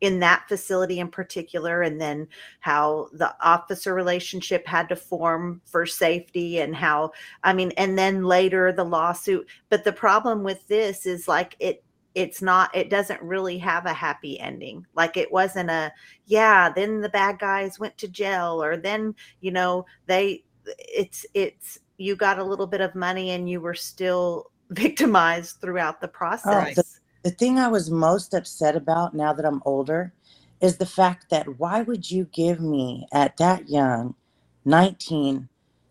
in 0.00 0.18
that 0.18 0.48
facility 0.48 0.98
in 0.98 1.08
particular 1.08 1.82
and 1.82 2.00
then 2.00 2.26
how 2.60 3.08
the 3.12 3.34
officer 3.42 3.94
relationship 3.94 4.66
had 4.66 4.88
to 4.88 4.96
form 4.96 5.60
for 5.66 5.84
safety 5.84 6.60
and 6.60 6.74
how 6.74 7.12
i 7.44 7.52
mean 7.52 7.70
and 7.76 7.98
then 7.98 8.24
later 8.24 8.72
the 8.72 8.84
lawsuit. 8.84 9.46
But 9.68 9.84
the 9.84 9.92
problem 9.92 10.42
with 10.42 10.66
this 10.68 11.06
is 11.06 11.28
like 11.28 11.54
it 11.60 11.84
it's 12.14 12.42
not 12.42 12.74
it 12.74 12.90
doesn't 12.90 13.22
really 13.22 13.58
have 13.58 13.86
a 13.86 13.92
happy 13.92 14.40
ending. 14.40 14.84
Like 14.94 15.16
it 15.16 15.30
wasn't 15.30 15.70
a 15.70 15.92
yeah 16.26 16.70
then 16.70 17.00
the 17.00 17.08
bad 17.08 17.38
guys 17.38 17.78
went 17.78 17.96
to 17.98 18.08
jail 18.08 18.62
or 18.62 18.76
then 18.76 19.14
you 19.40 19.52
know 19.52 19.86
they 20.06 20.44
it's 20.66 21.24
it's 21.34 21.78
you 22.00 22.16
got 22.16 22.38
a 22.38 22.44
little 22.44 22.66
bit 22.66 22.80
of 22.80 22.94
money 22.94 23.30
and 23.30 23.48
you 23.48 23.60
were 23.60 23.74
still 23.74 24.50
victimized 24.70 25.60
throughout 25.60 25.96
oh, 25.96 26.02
the 26.02 26.08
process 26.08 27.00
The 27.22 27.30
thing 27.30 27.58
I 27.58 27.68
was 27.68 27.90
most 27.90 28.32
upset 28.32 28.74
about 28.74 29.14
now 29.14 29.32
that 29.34 29.44
I'm 29.44 29.62
older 29.66 30.12
is 30.60 30.76
the 30.76 30.86
fact 30.86 31.30
that 31.30 31.58
why 31.58 31.82
would 31.82 32.10
you 32.10 32.26
give 32.32 32.60
me 32.60 33.06
at 33.12 33.36
that 33.38 33.68
young, 33.68 34.14
19, 34.64 35.48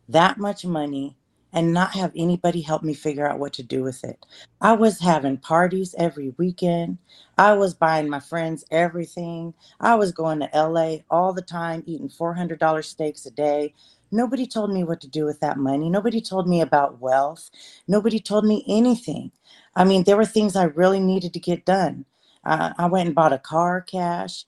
that 0.10 0.38
much 0.38 0.66
money 0.66 1.16
and 1.54 1.74
not 1.74 1.94
have 1.94 2.12
anybody 2.16 2.62
help 2.62 2.84
me 2.84 2.94
figure 2.94 3.28
out 3.28 3.40
what 3.40 3.54
to 3.54 3.64
do 3.64 3.84
with 3.84 4.04
it? 4.04 4.26
I 4.62 4.74
was 4.74 5.00
having 5.00 5.38
parties 5.38 5.96
every 5.98 6.34
weekend. 6.38 6.98
I 7.38 7.54
was 7.54 7.74
buying 7.74 8.10
my 8.10 8.20
friends 8.20 8.64
everything. 8.72 9.54
I 9.80 9.96
was 9.96 10.12
going 10.12 10.40
to 10.40 10.50
LA 10.54 10.98
all 11.10 11.34
the 11.34 11.42
time, 11.42 11.84
eating 11.86 12.10
$400 12.10 12.84
steaks 12.84 13.26
a 13.26 13.32
day. 13.32 13.74
Nobody 14.12 14.48
told 14.48 14.72
me 14.74 14.84
what 14.84 15.02
to 15.02 15.10
do 15.10 15.26
with 15.26 15.42
that 15.42 15.58
money. 15.58 15.90
Nobody 15.90 16.22
told 16.22 16.48
me 16.50 16.62
about 16.62 17.02
wealth. 17.02 17.50
Nobody 17.88 18.20
told 18.20 18.46
me 18.46 18.66
anything. 18.68 19.32
I 19.76 19.86
mean, 19.86 20.06
there 20.06 20.18
were 20.18 20.26
things 20.26 20.56
I 20.56 20.66
really 20.66 21.02
needed 21.02 21.34
to 21.34 21.40
get 21.40 21.66
done. 21.66 22.06
Uh, 22.46 22.74
I 22.78 22.88
went 22.88 23.08
and 23.08 23.16
bought 23.16 23.34
a 23.34 23.40
car 23.40 23.82
cash. 23.82 24.46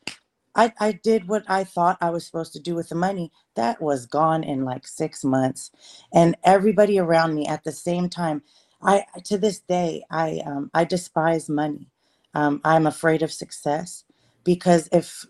I, 0.56 0.74
I 0.80 0.94
did 0.94 1.28
what 1.28 1.44
I 1.50 1.64
thought 1.64 1.98
I 2.02 2.10
was 2.12 2.26
supposed 2.26 2.54
to 2.54 2.60
do 2.62 2.76
with 2.76 2.90
the 2.90 2.96
money. 2.96 3.32
That 3.56 3.82
was 3.82 4.06
gone 4.06 4.44
in 4.44 4.66
like 4.66 4.88
six 4.88 5.24
months. 5.24 5.72
And 6.14 6.38
everybody 6.44 7.00
around 7.00 7.36
me 7.36 7.48
at 7.48 7.64
the 7.64 7.72
same 7.72 8.10
time, 8.10 8.44
I 8.82 9.06
to 9.26 9.38
this 9.38 9.60
day, 9.60 10.04
I 10.12 10.42
um, 10.46 10.72
I 10.74 10.86
despise 10.86 11.50
money. 11.50 11.88
Um, 12.34 12.62
I'm 12.66 12.88
afraid 12.88 13.22
of 13.22 13.32
success 13.32 14.06
because 14.44 14.90
if 14.92 15.26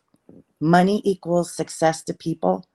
money 0.62 1.02
equals 1.06 1.56
success 1.56 2.04
to 2.06 2.14
people, 2.14 2.66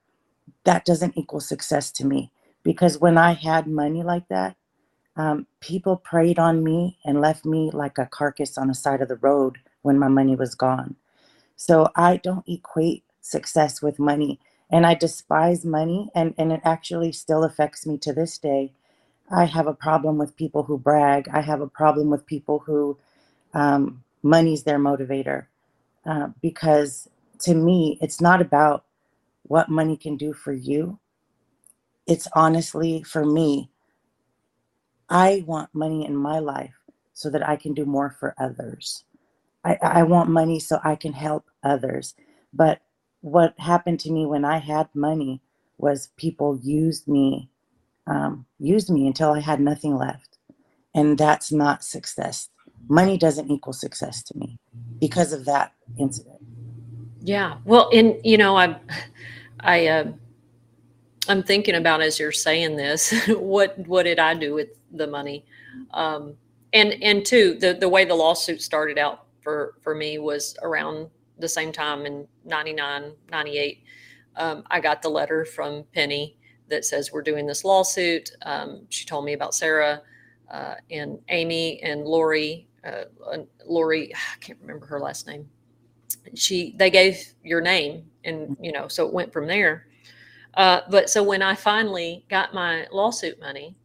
that 0.67 0.85
doesn't 0.85 1.17
equal 1.17 1.41
success 1.41 1.91
to 1.93 2.07
me. 2.07 2.31
Because 2.63 2.99
when 2.99 3.17
I 3.17 3.33
had 3.33 3.67
money 3.67 4.03
like 4.03 4.29
that, 4.29 4.57
um, 5.17 5.47
people 5.61 5.97
preyed 5.97 6.39
on 6.39 6.63
me 6.63 6.99
and 7.05 7.21
left 7.21 7.45
me 7.45 7.71
like 7.73 7.97
a 7.97 8.07
carcass 8.07 8.57
on 8.57 8.69
the 8.69 8.75
side 8.75 9.01
of 9.01 9.09
the 9.09 9.17
road 9.17 9.57
when 9.83 9.99
my 9.99 10.09
money 10.09 10.35
was 10.35 10.55
gone. 10.55 10.97
So 11.57 11.89
I 11.95 12.17
don't 12.17 12.47
equate 12.47 13.03
success 13.21 13.81
with 13.81 13.99
money. 13.99 14.39
And 14.71 14.85
I 14.85 14.95
despise 14.95 15.65
money, 15.65 16.09
and, 16.15 16.35
and 16.37 16.51
it 16.51 16.61
actually 16.65 17.13
still 17.13 17.43
affects 17.45 17.87
me 17.87 17.97
to 17.99 18.13
this 18.13 18.37
day. 18.37 18.73
I 19.31 19.45
have 19.45 19.67
a 19.67 19.73
problem 19.73 20.17
with 20.17 20.35
people 20.37 20.63
who 20.63 20.77
brag. 20.77 21.29
I 21.33 21.41
have 21.41 21.61
a 21.61 21.67
problem 21.67 22.09
with 22.09 22.25
people 22.25 22.59
who 22.59 22.97
um, 23.53 24.03
money's 24.23 24.63
their 24.63 24.79
motivator. 24.79 25.47
Uh, 26.05 26.29
because 26.41 27.09
to 27.41 27.55
me, 27.55 27.99
it's 28.01 28.21
not 28.21 28.41
about 28.41 28.85
what 29.47 29.69
money 29.69 29.97
can 29.97 30.17
do 30.17 30.33
for 30.33 30.53
you. 30.53 30.99
It's 32.05 32.27
honestly, 32.33 33.03
for 33.03 33.25
me, 33.25 33.71
I 35.09 35.43
want 35.47 35.69
money 35.73 36.05
in 36.05 36.15
my 36.15 36.39
life 36.39 36.75
so 37.13 37.29
that 37.29 37.47
I 37.47 37.55
can 37.55 37.73
do 37.73 37.85
more 37.85 38.15
for 38.19 38.35
others. 38.39 39.03
I, 39.63 39.77
I 39.81 40.03
want 40.03 40.29
money 40.29 40.59
so 40.59 40.79
I 40.83 40.95
can 40.95 41.13
help 41.13 41.45
others. 41.63 42.15
But 42.53 42.81
what 43.21 43.53
happened 43.59 43.99
to 44.01 44.11
me 44.11 44.25
when 44.25 44.45
I 44.45 44.57
had 44.59 44.89
money 44.93 45.41
was 45.77 46.11
people 46.17 46.59
used 46.63 47.07
me, 47.07 47.49
um, 48.07 48.45
used 48.59 48.89
me 48.89 49.07
until 49.07 49.33
I 49.33 49.39
had 49.41 49.59
nothing 49.59 49.95
left. 49.95 50.37
And 50.95 51.17
that's 51.17 51.51
not 51.51 51.83
success. 51.83 52.49
Money 52.89 53.17
doesn't 53.17 53.51
equal 53.51 53.73
success 53.73 54.23
to 54.23 54.37
me 54.37 54.59
because 54.99 55.33
of 55.33 55.45
that 55.45 55.73
incident. 55.99 56.36
Yeah. 57.21 57.57
Well, 57.65 57.89
and 57.93 58.15
you 58.23 58.37
know, 58.37 58.57
I, 58.57 58.77
I, 59.59 59.87
uh, 59.87 60.11
I'm 61.27 61.43
thinking 61.43 61.75
about 61.75 62.01
as 62.01 62.19
you're 62.19 62.31
saying 62.31 62.77
this, 62.77 63.13
what 63.27 63.77
what 63.87 64.03
did 64.03 64.19
I 64.19 64.33
do 64.33 64.53
with 64.53 64.69
the 64.91 65.07
money? 65.07 65.45
Um, 65.91 66.35
and 66.73 66.93
and 67.01 67.25
two, 67.25 67.55
the 67.55 67.73
the 67.73 67.89
way 67.89 68.05
the 68.05 68.15
lawsuit 68.15 68.61
started 68.61 68.97
out 68.97 69.25
for 69.41 69.75
for 69.81 69.95
me 69.95 70.19
was 70.19 70.55
around 70.61 71.09
the 71.39 71.49
same 71.49 71.71
time 71.71 72.05
in 72.05 72.27
99, 72.45 73.11
98. 73.31 73.83
Um, 74.35 74.63
I 74.69 74.79
got 74.79 75.01
the 75.01 75.09
letter 75.09 75.45
from 75.45 75.83
Penny 75.93 76.37
that 76.69 76.85
says 76.85 77.11
we're 77.11 77.21
doing 77.21 77.45
this 77.45 77.63
lawsuit. 77.63 78.31
Um, 78.43 78.85
she 78.89 79.05
told 79.05 79.25
me 79.25 79.33
about 79.33 79.53
Sarah 79.53 80.01
uh, 80.51 80.75
and 80.89 81.19
Amy 81.29 81.81
and 81.83 82.05
Lori. 82.05 82.67
Uh, 82.85 83.05
Lori, 83.65 84.13
I 84.15 84.37
can't 84.39 84.59
remember 84.61 84.85
her 84.87 84.99
last 84.99 85.27
name. 85.27 85.47
She 86.35 86.75
they 86.77 86.89
gave 86.89 87.33
your 87.43 87.61
name, 87.61 88.05
and 88.23 88.57
you 88.59 88.71
know, 88.71 88.87
so 88.87 89.07
it 89.07 89.13
went 89.13 89.31
from 89.33 89.47
there. 89.47 89.87
Uh, 90.53 90.81
but 90.89 91.09
so 91.09 91.21
when 91.21 91.41
I 91.41 91.55
finally 91.55 92.25
got 92.29 92.53
my 92.53 92.87
lawsuit 92.91 93.39
money, 93.39 93.75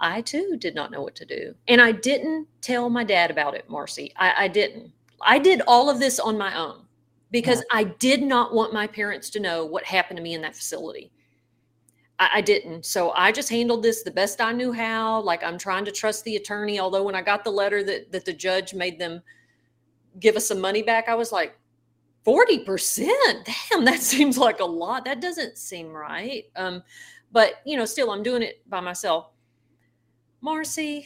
I 0.00 0.20
too 0.20 0.56
did 0.58 0.74
not 0.74 0.90
know 0.90 1.00
what 1.00 1.14
to 1.16 1.24
do. 1.24 1.54
And 1.68 1.80
I 1.80 1.92
didn't 1.92 2.48
tell 2.60 2.90
my 2.90 3.04
dad 3.04 3.30
about 3.30 3.54
it, 3.54 3.68
Marci. 3.68 4.12
I, 4.16 4.44
I 4.44 4.48
didn't. 4.48 4.92
I 5.24 5.38
did 5.38 5.62
all 5.68 5.88
of 5.88 6.00
this 6.00 6.18
on 6.18 6.36
my 6.36 6.58
own 6.58 6.84
because 7.30 7.58
yeah. 7.58 7.78
I 7.78 7.84
did 7.84 8.22
not 8.22 8.52
want 8.52 8.72
my 8.72 8.88
parents 8.88 9.30
to 9.30 9.40
know 9.40 9.64
what 9.64 9.84
happened 9.84 10.16
to 10.16 10.22
me 10.22 10.34
in 10.34 10.42
that 10.42 10.56
facility. 10.56 11.12
I, 12.18 12.30
I 12.34 12.40
didn't. 12.40 12.84
So 12.84 13.12
I 13.12 13.30
just 13.30 13.48
handled 13.48 13.84
this 13.84 14.02
the 14.02 14.10
best 14.10 14.40
I 14.40 14.52
knew 14.52 14.72
how. 14.72 15.20
Like 15.20 15.44
I'm 15.44 15.56
trying 15.58 15.84
to 15.84 15.92
trust 15.92 16.24
the 16.24 16.34
attorney. 16.34 16.80
Although 16.80 17.04
when 17.04 17.14
I 17.14 17.22
got 17.22 17.44
the 17.44 17.52
letter 17.52 17.84
that, 17.84 18.10
that 18.10 18.24
the 18.24 18.32
judge 18.32 18.74
made 18.74 18.98
them 18.98 19.22
give 20.20 20.36
us 20.36 20.46
some 20.46 20.60
money 20.60 20.82
back, 20.82 21.08
I 21.08 21.14
was 21.14 21.32
like, 21.32 21.56
40% 22.26 23.06
damn 23.44 23.84
that 23.84 24.00
seems 24.00 24.38
like 24.38 24.60
a 24.60 24.64
lot. 24.64 25.04
That 25.04 25.20
doesn't 25.20 25.58
seem 25.58 25.88
right. 25.88 26.44
Um 26.56 26.82
but 27.32 27.54
you 27.64 27.76
know 27.76 27.86
still 27.86 28.10
i'm 28.10 28.22
doing 28.22 28.42
it 28.42 28.62
by 28.68 28.80
myself. 28.80 29.30
Marci 30.44 31.04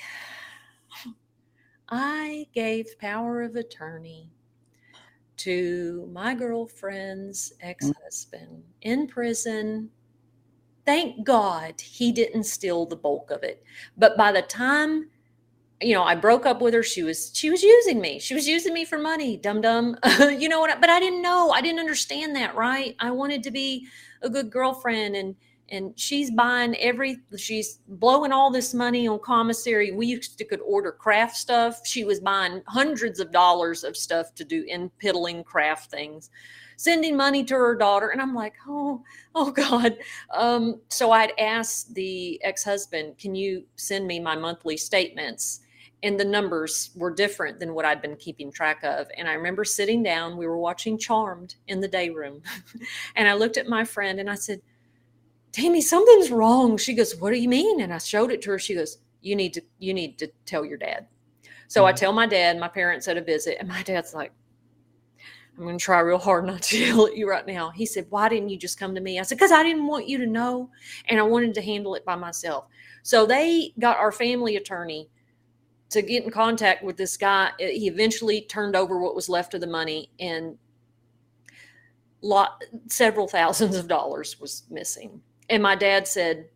i 1.88 2.46
gave 2.52 2.98
power 2.98 3.42
of 3.42 3.56
attorney 3.56 4.30
to 5.36 6.08
my 6.12 6.34
girlfriend's 6.34 7.52
ex-husband 7.60 8.62
in 8.82 9.06
prison. 9.06 9.90
Thank 10.84 11.24
god 11.24 11.80
he 11.80 12.12
didn't 12.12 12.44
steal 12.44 12.86
the 12.86 12.96
bulk 12.96 13.30
of 13.30 13.42
it. 13.42 13.62
But 13.96 14.16
by 14.16 14.32
the 14.32 14.42
time 14.42 15.08
you 15.82 15.94
know, 15.94 16.04
I 16.04 16.14
broke 16.14 16.46
up 16.46 16.60
with 16.62 16.74
her. 16.74 16.82
She 16.82 17.02
was 17.02 17.30
she 17.34 17.50
was 17.50 17.62
using 17.62 18.00
me. 18.00 18.18
She 18.18 18.34
was 18.34 18.48
using 18.48 18.72
me 18.74 18.84
for 18.84 18.98
money, 18.98 19.36
dum 19.36 19.60
dum. 19.60 19.96
you 20.20 20.48
know 20.48 20.60
what? 20.60 20.80
But 20.80 20.90
I 20.90 21.00
didn't 21.00 21.22
know. 21.22 21.50
I 21.50 21.60
didn't 21.60 21.80
understand 21.80 22.34
that, 22.36 22.54
right? 22.56 22.96
I 23.00 23.10
wanted 23.10 23.42
to 23.44 23.50
be 23.50 23.86
a 24.22 24.30
good 24.30 24.50
girlfriend, 24.50 25.16
and 25.16 25.36
and 25.68 25.92
she's 25.98 26.30
buying 26.30 26.76
every. 26.76 27.18
She's 27.36 27.80
blowing 27.88 28.32
all 28.32 28.50
this 28.50 28.72
money 28.74 29.06
on 29.08 29.18
commissary. 29.20 29.92
We 29.92 30.06
used 30.06 30.38
to 30.38 30.44
could 30.44 30.60
order 30.62 30.92
craft 30.92 31.36
stuff. 31.36 31.86
She 31.86 32.04
was 32.04 32.20
buying 32.20 32.62
hundreds 32.68 33.20
of 33.20 33.30
dollars 33.32 33.84
of 33.84 33.96
stuff 33.96 34.34
to 34.36 34.44
do 34.44 34.64
in 34.68 34.90
piddling 34.98 35.44
craft 35.44 35.90
things. 35.90 36.30
sending 36.76 37.16
money 37.16 37.44
to 37.44 37.54
her 37.54 37.76
daughter. 37.76 38.10
And 38.10 38.20
I'm 38.22 38.34
like, 38.34 38.54
oh, 38.68 39.02
oh 39.34 39.50
God. 39.50 39.98
Um, 40.34 40.80
so 40.90 41.12
I'd 41.12 41.32
asked 41.38 41.94
the 41.94 42.40
ex 42.44 42.64
husband, 42.64 43.18
can 43.18 43.34
you 43.34 43.64
send 43.76 44.06
me 44.06 44.20
my 44.20 44.36
monthly 44.36 44.76
statements? 44.76 45.60
And 46.02 46.20
the 46.20 46.24
numbers 46.24 46.90
were 46.94 47.10
different 47.10 47.58
than 47.58 47.74
what 47.74 47.84
I'd 47.84 48.02
been 48.02 48.16
keeping 48.16 48.52
track 48.52 48.84
of. 48.84 49.08
And 49.16 49.26
I 49.28 49.32
remember 49.32 49.64
sitting 49.64 50.02
down, 50.02 50.36
we 50.36 50.46
were 50.46 50.58
watching 50.58 50.98
Charmed 50.98 51.56
in 51.68 51.80
the 51.80 51.88
day 51.88 52.10
room. 52.10 52.42
and 53.16 53.26
I 53.26 53.34
looked 53.34 53.56
at 53.56 53.66
my 53.66 53.84
friend 53.84 54.20
and 54.20 54.30
I 54.30 54.34
said, 54.34 54.60
Tammy, 55.52 55.80
something's 55.80 56.30
wrong. 56.30 56.76
She 56.76 56.92
goes, 56.92 57.16
What 57.16 57.32
do 57.32 57.38
you 57.38 57.48
mean? 57.48 57.80
And 57.80 57.92
I 57.92 57.98
showed 57.98 58.30
it 58.30 58.42
to 58.42 58.50
her. 58.50 58.58
She 58.58 58.74
goes, 58.74 58.98
You 59.22 59.34
need 59.34 59.54
to, 59.54 59.62
you 59.78 59.94
need 59.94 60.18
to 60.18 60.28
tell 60.44 60.66
your 60.66 60.76
dad. 60.76 61.06
So 61.68 61.80
mm-hmm. 61.80 61.88
I 61.88 61.92
tell 61.92 62.12
my 62.12 62.26
dad, 62.26 62.58
my 62.58 62.68
parents 62.68 63.06
had 63.06 63.16
a 63.16 63.22
visit, 63.22 63.56
and 63.58 63.68
my 63.68 63.82
dad's 63.82 64.12
like, 64.12 64.32
I'm 65.56 65.64
going 65.64 65.78
to 65.78 65.84
try 65.84 66.00
real 66.00 66.18
hard 66.18 66.44
not 66.44 66.62
to 66.62 66.78
yell 66.86 67.06
at 67.06 67.16
you 67.16 67.28
right 67.28 67.46
now. 67.46 67.70
He 67.70 67.86
said, 67.86 68.06
Why 68.10 68.28
didn't 68.28 68.50
you 68.50 68.58
just 68.58 68.78
come 68.78 68.94
to 68.94 69.00
me? 69.00 69.18
I 69.18 69.22
said, 69.22 69.38
Because 69.38 69.52
I 69.52 69.62
didn't 69.62 69.86
want 69.86 70.08
you 70.08 70.18
to 70.18 70.26
know 70.26 70.70
and 71.08 71.18
I 71.18 71.22
wanted 71.22 71.54
to 71.54 71.62
handle 71.62 71.94
it 71.94 72.04
by 72.04 72.16
myself. 72.16 72.66
So 73.02 73.24
they 73.24 73.72
got 73.78 73.96
our 73.96 74.12
family 74.12 74.56
attorney 74.56 75.08
to 75.90 76.02
get 76.02 76.24
in 76.24 76.30
contact 76.30 76.82
with 76.82 76.96
this 76.96 77.16
guy. 77.16 77.50
He 77.58 77.88
eventually 77.88 78.42
turned 78.42 78.76
over 78.76 78.98
what 78.98 79.14
was 79.14 79.28
left 79.28 79.54
of 79.54 79.60
the 79.60 79.66
money 79.66 80.10
and 80.18 80.58
lot 82.22 82.62
several 82.88 83.28
thousands 83.28 83.76
of 83.76 83.88
dollars 83.88 84.40
was 84.40 84.64
missing. 84.70 85.20
And 85.48 85.62
my 85.62 85.76
dad 85.76 86.08
said, 86.08 86.48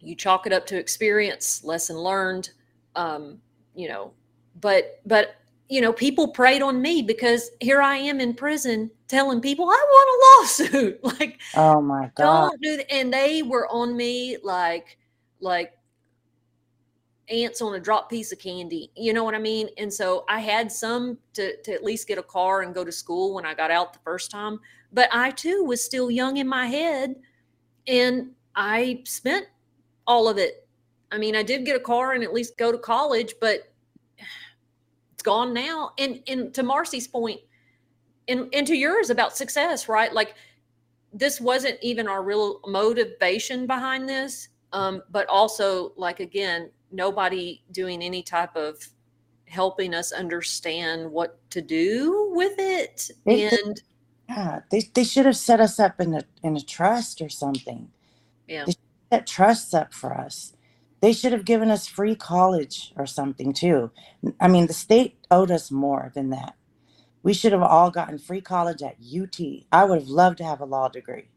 You 0.00 0.14
chalk 0.14 0.46
it 0.46 0.52
up 0.52 0.66
to 0.66 0.78
experience, 0.78 1.62
lesson 1.64 1.96
learned. 1.96 2.50
Um, 2.96 3.38
you 3.74 3.88
know, 3.88 4.12
but 4.60 5.00
but 5.06 5.36
you 5.68 5.80
know, 5.80 5.92
people 5.92 6.28
preyed 6.28 6.62
on 6.62 6.80
me 6.80 7.02
because 7.02 7.50
here 7.60 7.82
I 7.82 7.96
am 7.96 8.20
in 8.20 8.34
prison 8.34 8.90
telling 9.06 9.40
people 9.40 9.66
I 9.66 9.86
want 9.90 10.08
a 10.10 10.72
lawsuit. 10.72 11.04
like, 11.20 11.40
oh 11.54 11.80
my 11.80 12.10
god, 12.16 12.50
don't 12.50 12.62
do 12.62 12.76
that. 12.78 12.92
And 12.92 13.12
they 13.12 13.42
were 13.42 13.68
on 13.68 13.96
me 13.96 14.38
like, 14.42 14.98
like 15.40 15.72
ants 17.30 17.60
on 17.60 17.74
a 17.74 17.80
drop 17.80 18.10
piece 18.10 18.32
of 18.32 18.38
candy. 18.38 18.90
You 18.96 19.12
know 19.12 19.24
what 19.24 19.34
I 19.34 19.38
mean? 19.38 19.68
And 19.78 19.92
so 19.92 20.24
I 20.28 20.40
had 20.40 20.70
some 20.70 21.18
to 21.34 21.56
to 21.62 21.72
at 21.72 21.84
least 21.84 22.08
get 22.08 22.18
a 22.18 22.22
car 22.22 22.62
and 22.62 22.74
go 22.74 22.84
to 22.84 22.92
school 22.92 23.34
when 23.34 23.46
I 23.46 23.54
got 23.54 23.70
out 23.70 23.92
the 23.92 23.98
first 24.00 24.30
time. 24.30 24.58
But 24.92 25.08
I 25.12 25.30
too 25.30 25.64
was 25.64 25.82
still 25.82 26.10
young 26.10 26.38
in 26.38 26.48
my 26.48 26.66
head, 26.66 27.16
and 27.86 28.30
I 28.54 29.02
spent 29.04 29.46
all 30.06 30.28
of 30.28 30.38
it. 30.38 30.66
I 31.10 31.18
mean, 31.18 31.36
I 31.36 31.42
did 31.42 31.64
get 31.64 31.76
a 31.76 31.80
car 31.80 32.12
and 32.12 32.24
at 32.24 32.32
least 32.32 32.58
go 32.58 32.72
to 32.72 32.78
college, 32.78 33.34
but 33.40 33.72
it's 35.12 35.22
gone 35.22 35.52
now. 35.52 35.92
And 35.98 36.22
and 36.26 36.54
to 36.54 36.62
Marci's 36.62 37.08
point, 37.08 37.40
and 38.28 38.48
and 38.52 38.66
to 38.66 38.74
yours 38.74 39.10
about 39.10 39.36
success, 39.36 39.88
right? 39.88 40.12
Like 40.12 40.34
this 41.12 41.40
wasn't 41.40 41.78
even 41.82 42.06
our 42.06 42.22
real 42.22 42.60
motivation 42.66 43.66
behind 43.66 44.08
this, 44.08 44.48
um, 44.72 45.02
but 45.10 45.26
also 45.28 45.92
like 45.96 46.20
again, 46.20 46.70
nobody 46.90 47.62
doing 47.72 48.02
any 48.02 48.22
type 48.22 48.56
of 48.56 48.88
helping 49.46 49.94
us 49.94 50.12
understand 50.12 51.10
what 51.10 51.38
to 51.50 51.62
do 51.62 52.30
with 52.34 52.58
it. 52.58 53.10
They, 53.24 53.44
and 53.44 53.80
yeah, 54.28 54.60
they 54.70 54.80
they 54.94 55.04
should 55.04 55.26
have 55.26 55.36
set 55.36 55.60
us 55.60 55.78
up 55.78 56.00
in 56.00 56.14
a 56.14 56.22
in 56.42 56.56
a 56.56 56.60
trust 56.60 57.20
or 57.20 57.28
something. 57.28 57.90
Yeah, 58.46 58.64
they 58.66 58.74
set 59.10 59.26
trusts 59.26 59.74
up 59.74 59.94
for 59.94 60.14
us. 60.14 60.54
They 61.00 61.12
should 61.12 61.32
have 61.32 61.44
given 61.44 61.70
us 61.70 61.86
free 61.86 62.16
college 62.16 62.92
or 62.96 63.06
something 63.06 63.52
too. 63.52 63.92
I 64.40 64.48
mean, 64.48 64.66
the 64.66 64.72
state 64.72 65.18
owed 65.30 65.50
us 65.50 65.70
more 65.70 66.10
than 66.14 66.30
that. 66.30 66.54
We 67.22 67.34
should 67.34 67.52
have 67.52 67.62
all 67.62 67.90
gotten 67.90 68.18
free 68.18 68.40
college 68.40 68.82
at 68.82 68.96
UT. 69.00 69.38
I 69.70 69.84
would 69.84 70.00
have 70.00 70.08
loved 70.08 70.38
to 70.38 70.44
have 70.44 70.60
a 70.60 70.64
law 70.64 70.88
degree. 70.88 71.28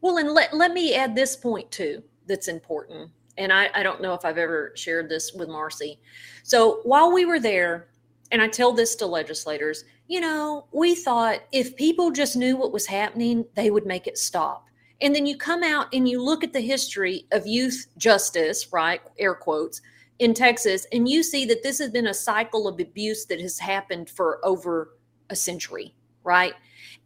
Well, 0.00 0.18
and 0.18 0.30
let, 0.32 0.54
let 0.54 0.72
me 0.72 0.94
add 0.94 1.14
this 1.14 1.36
point 1.36 1.70
too 1.70 2.02
that's 2.26 2.48
important. 2.48 3.10
And 3.36 3.52
I, 3.52 3.70
I 3.74 3.82
don't 3.82 4.00
know 4.00 4.14
if 4.14 4.24
I've 4.24 4.38
ever 4.38 4.72
shared 4.76 5.08
this 5.08 5.32
with 5.32 5.48
Marci. 5.48 5.98
So 6.42 6.80
while 6.84 7.12
we 7.12 7.24
were 7.24 7.40
there, 7.40 7.88
and 8.30 8.40
I 8.40 8.48
tell 8.48 8.72
this 8.72 8.94
to 8.96 9.06
legislators, 9.06 9.84
you 10.08 10.20
know, 10.20 10.66
we 10.72 10.94
thought 10.94 11.40
if 11.52 11.76
people 11.76 12.10
just 12.10 12.36
knew 12.36 12.56
what 12.56 12.72
was 12.72 12.86
happening, 12.86 13.44
they 13.54 13.70
would 13.70 13.86
make 13.86 14.06
it 14.06 14.18
stop. 14.18 14.66
And 15.00 15.14
then 15.14 15.26
you 15.26 15.36
come 15.36 15.62
out 15.62 15.86
and 15.92 16.08
you 16.08 16.22
look 16.22 16.44
at 16.44 16.52
the 16.52 16.60
history 16.60 17.26
of 17.32 17.46
youth 17.46 17.86
justice, 17.96 18.72
right? 18.72 19.00
Air 19.18 19.34
quotes 19.34 19.80
in 20.20 20.32
Texas, 20.32 20.86
and 20.92 21.08
you 21.08 21.22
see 21.22 21.44
that 21.46 21.62
this 21.62 21.78
has 21.78 21.90
been 21.90 22.06
a 22.06 22.14
cycle 22.14 22.68
of 22.68 22.78
abuse 22.78 23.24
that 23.26 23.40
has 23.40 23.58
happened 23.58 24.08
for 24.08 24.38
over 24.44 24.96
a 25.30 25.36
century, 25.36 25.94
right? 26.22 26.54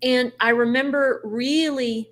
And 0.03 0.33
I 0.41 0.51
remember 0.51 1.23
really 1.25 2.11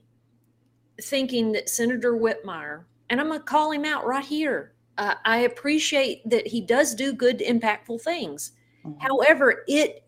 thinking 1.03 1.53
that 1.53 1.69
Senator 1.69 2.15
Whitmire, 2.15 2.85
and 3.11 3.21
I'm 3.21 3.29
going 3.29 3.41
to 3.41 3.45
call 3.45 3.73
him 3.73 3.85
out 3.85 4.07
right 4.07 4.25
here. 4.25 4.73
Uh, 4.99 5.15
I 5.25 5.39
appreciate 5.39 6.29
that 6.29 6.47
he 6.47 6.61
does 6.61 6.95
do 6.95 7.13
good, 7.13 7.41
impactful 7.41 8.01
things. 8.01 8.53
Mm-hmm. 8.85 9.01
However, 9.01 9.65
it 9.69 10.03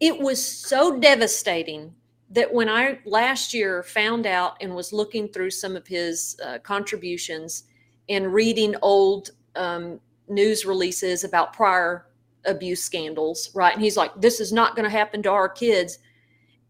it 0.00 0.18
was 0.18 0.44
so 0.44 0.98
devastating 0.98 1.94
that 2.30 2.52
when 2.52 2.68
I 2.68 2.98
last 3.06 3.54
year 3.54 3.82
found 3.82 4.26
out 4.26 4.56
and 4.60 4.74
was 4.74 4.92
looking 4.92 5.28
through 5.28 5.50
some 5.50 5.76
of 5.76 5.86
his 5.86 6.36
uh, 6.44 6.58
contributions 6.58 7.64
and 8.08 8.34
reading 8.34 8.74
old 8.82 9.30
um, 9.54 10.00
news 10.28 10.66
releases 10.66 11.24
about 11.24 11.52
prior 11.52 12.06
abuse 12.44 12.82
scandals, 12.82 13.50
right? 13.54 13.72
And 13.72 13.82
he's 13.82 13.96
like, 13.96 14.10
this 14.20 14.40
is 14.40 14.52
not 14.52 14.74
going 14.74 14.84
to 14.84 14.90
happen 14.90 15.22
to 15.22 15.30
our 15.30 15.48
kids. 15.48 15.98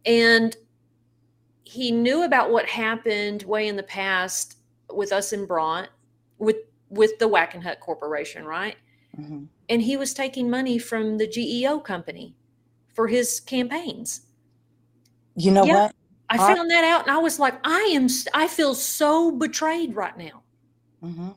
And 0.05 0.57
he 1.65 1.91
knew 1.91 2.25
about 2.25 2.51
what 2.51 2.67
happened 2.67 3.43
way 3.45 3.67
in 3.69 3.77
the 3.77 3.83
past 3.83 4.54
with 4.97 5.13
us 5.13 5.33
in 5.33 5.47
Bronte, 5.47 5.91
with 6.39 6.57
with 6.91 7.19
the 7.19 7.29
Wackenhut 7.29 7.81
Corporation, 7.81 8.45
right? 8.45 8.77
Mm-hmm. 9.19 9.45
And 9.69 9.83
he 9.83 9.97
was 9.97 10.15
taking 10.15 10.51
money 10.51 10.79
from 10.79 11.19
the 11.19 11.27
GEO 11.27 11.81
company 11.81 12.35
for 12.95 13.09
his 13.09 13.41
campaigns 13.41 14.27
you 15.37 15.51
know 15.51 15.65
yeah, 15.65 15.85
what? 15.85 15.95
I 16.31 16.39
Our, 16.39 16.57
found 16.57 16.71
that 16.71 16.85
out 16.85 17.03
and 17.03 17.11
I 17.11 17.19
was 17.19 17.39
like, 17.39 17.55
I 17.65 17.93
am, 17.95 18.09
I 18.33 18.49
feel 18.49 18.75
so 18.75 19.31
betrayed 19.31 19.95
right 19.95 20.17
now. 20.17 20.43
Mm-hmm. 21.03 21.31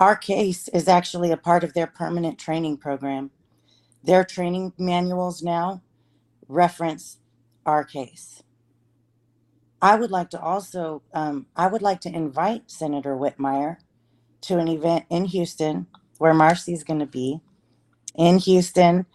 Our 0.00 0.16
case 0.16 0.68
is 0.68 0.88
actually 0.88 1.30
a 1.30 1.36
part 1.36 1.64
of 1.64 1.72
their 1.72 1.86
permanent 1.86 2.38
training 2.38 2.78
program. 2.78 3.30
Their 4.02 4.24
training 4.24 4.72
manuals 4.76 5.42
now 5.42 5.82
reference 6.48 7.18
our 7.64 7.84
case. 7.84 8.42
I 9.84 9.96
would 9.96 10.10
like 10.12 10.30
to 10.32 10.40
also, 10.40 11.02
um, 11.14 11.46
I 11.56 11.68
would 11.68 11.82
like 11.82 12.00
to 12.02 12.10
invite 12.14 12.72
Senator 12.72 13.16
Whitmire 13.16 13.78
to 14.42 14.58
an 14.58 14.68
event 14.68 15.06
in 15.10 15.26
Houston 15.26 15.86
where 16.18 16.34
Marci 16.34 16.72
is 16.74 16.84
going 16.84 17.00
to 17.00 17.06
be 17.06 17.40
in 18.16 18.38
Houston 18.38 19.06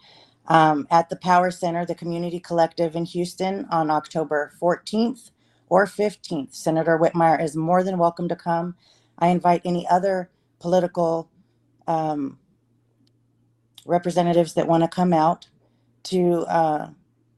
um, 0.48 0.86
at 0.90 1.10
the 1.10 1.16
Power 1.16 1.50
Center, 1.50 1.86
the 1.86 1.94
Community 1.96 2.40
Collective 2.40 2.96
in 2.96 3.06
Houston 3.06 3.66
on 3.70 3.90
October 3.90 4.52
14th 4.62 5.32
or 5.68 5.86
15th. 5.86 6.54
Senator 6.54 6.98
Whitmire 6.98 7.42
is 7.42 7.56
more 7.56 7.84
than 7.84 7.98
welcome 7.98 8.28
to 8.28 8.36
come. 8.36 8.76
I 9.18 9.28
invite 9.28 9.62
any 9.64 9.88
other 9.88 10.30
political 10.60 11.30
um, 11.88 12.38
representatives 13.86 14.54
that 14.54 14.68
want 14.68 14.84
to 14.84 14.88
come 14.88 15.12
out 15.12 15.48
to 16.04 16.46
uh, 16.48 16.90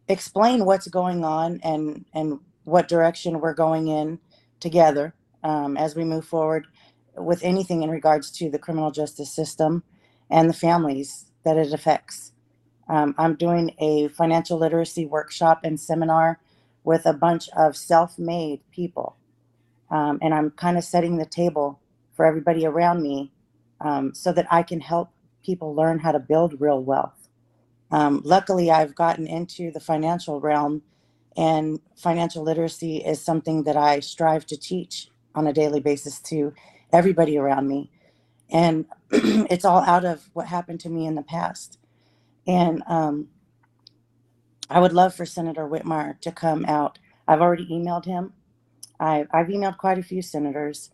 explain 0.08 0.64
what's 0.64 0.88
going 0.88 1.24
on 1.24 1.60
and 1.64 2.04
and 2.14 2.40
what 2.64 2.88
direction 2.88 3.40
we're 3.40 3.54
going 3.54 3.88
in 3.88 4.18
together 4.60 5.14
um, 5.44 5.76
as 5.76 5.96
we 5.96 6.04
move 6.04 6.24
forward 6.26 6.66
with 7.16 7.42
anything 7.44 7.82
in 7.82 7.90
regards 7.90 8.30
to 8.30 8.50
the 8.50 8.58
criminal 8.58 8.90
justice 8.90 9.34
system 9.34 9.84
and 10.30 10.48
the 10.50 10.54
families 10.54 11.26
that 11.44 11.56
it 11.58 11.72
affects. 11.72 12.32
Um, 12.88 13.14
I'm 13.18 13.36
doing 13.36 13.74
a 13.80 14.08
financial 14.08 14.58
literacy 14.58 15.06
workshop 15.06 15.60
and 15.64 15.80
seminar 15.80 16.40
with 16.84 17.06
a 17.06 17.14
bunch 17.14 17.48
of 17.56 17.76
self 17.76 18.18
made 18.18 18.60
people. 18.72 19.16
Um, 19.90 20.18
and 20.22 20.34
I'm 20.34 20.50
kind 20.52 20.78
of 20.78 20.84
setting 20.84 21.18
the 21.18 21.26
table 21.26 21.80
for 22.14 22.26
everybody 22.26 22.66
around 22.66 23.02
me 23.02 23.32
um, 23.80 24.14
so 24.14 24.32
that 24.32 24.46
I 24.50 24.62
can 24.62 24.80
help 24.80 25.10
people 25.44 25.74
learn 25.74 26.00
how 26.00 26.12
to 26.12 26.20
build 26.20 26.60
real 26.60 26.82
wealth. 26.82 27.28
Um, 27.92 28.22
luckily, 28.24 28.70
I've 28.70 28.96
gotten 28.96 29.28
into 29.28 29.72
the 29.72 29.80
financial 29.80 30.40
realm, 30.40 30.82
and 31.36 31.80
financial 31.96 32.42
literacy 32.44 32.98
is 32.98 33.22
something 33.22 33.64
that 33.64 33.76
I 33.76 34.00
strive 34.00 34.46
to 34.48 34.56
teach 34.58 35.08
on 35.34 35.46
a 35.46 35.52
daily 35.52 35.80
basis 35.80 36.20
to 36.22 36.54
everybody 36.92 37.38
around 37.38 37.68
me. 37.68 37.90
And 38.50 38.86
it's 39.12 39.64
all 39.64 39.82
out 39.82 40.04
of 40.04 40.30
what 40.34 40.46
happened 40.48 40.80
to 40.80 40.90
me 40.90 41.06
in 41.06 41.16
the 41.16 41.22
past. 41.22 41.78
And 42.46 42.82
um, 42.86 43.28
I 44.70 44.80
would 44.80 44.92
love 44.92 45.14
for 45.14 45.26
Senator 45.26 45.68
Whitmire 45.68 46.20
to 46.22 46.32
come 46.32 46.64
out. 46.66 46.98
I've 47.28 47.42
already 47.42 47.66
emailed 47.68 48.06
him. 48.06 48.34
I, 49.00 49.26
I've 49.32 49.48
emailed 49.48 49.78
quite 49.78 49.98
a 49.98 50.02
few 50.04 50.22
senators. 50.22 50.90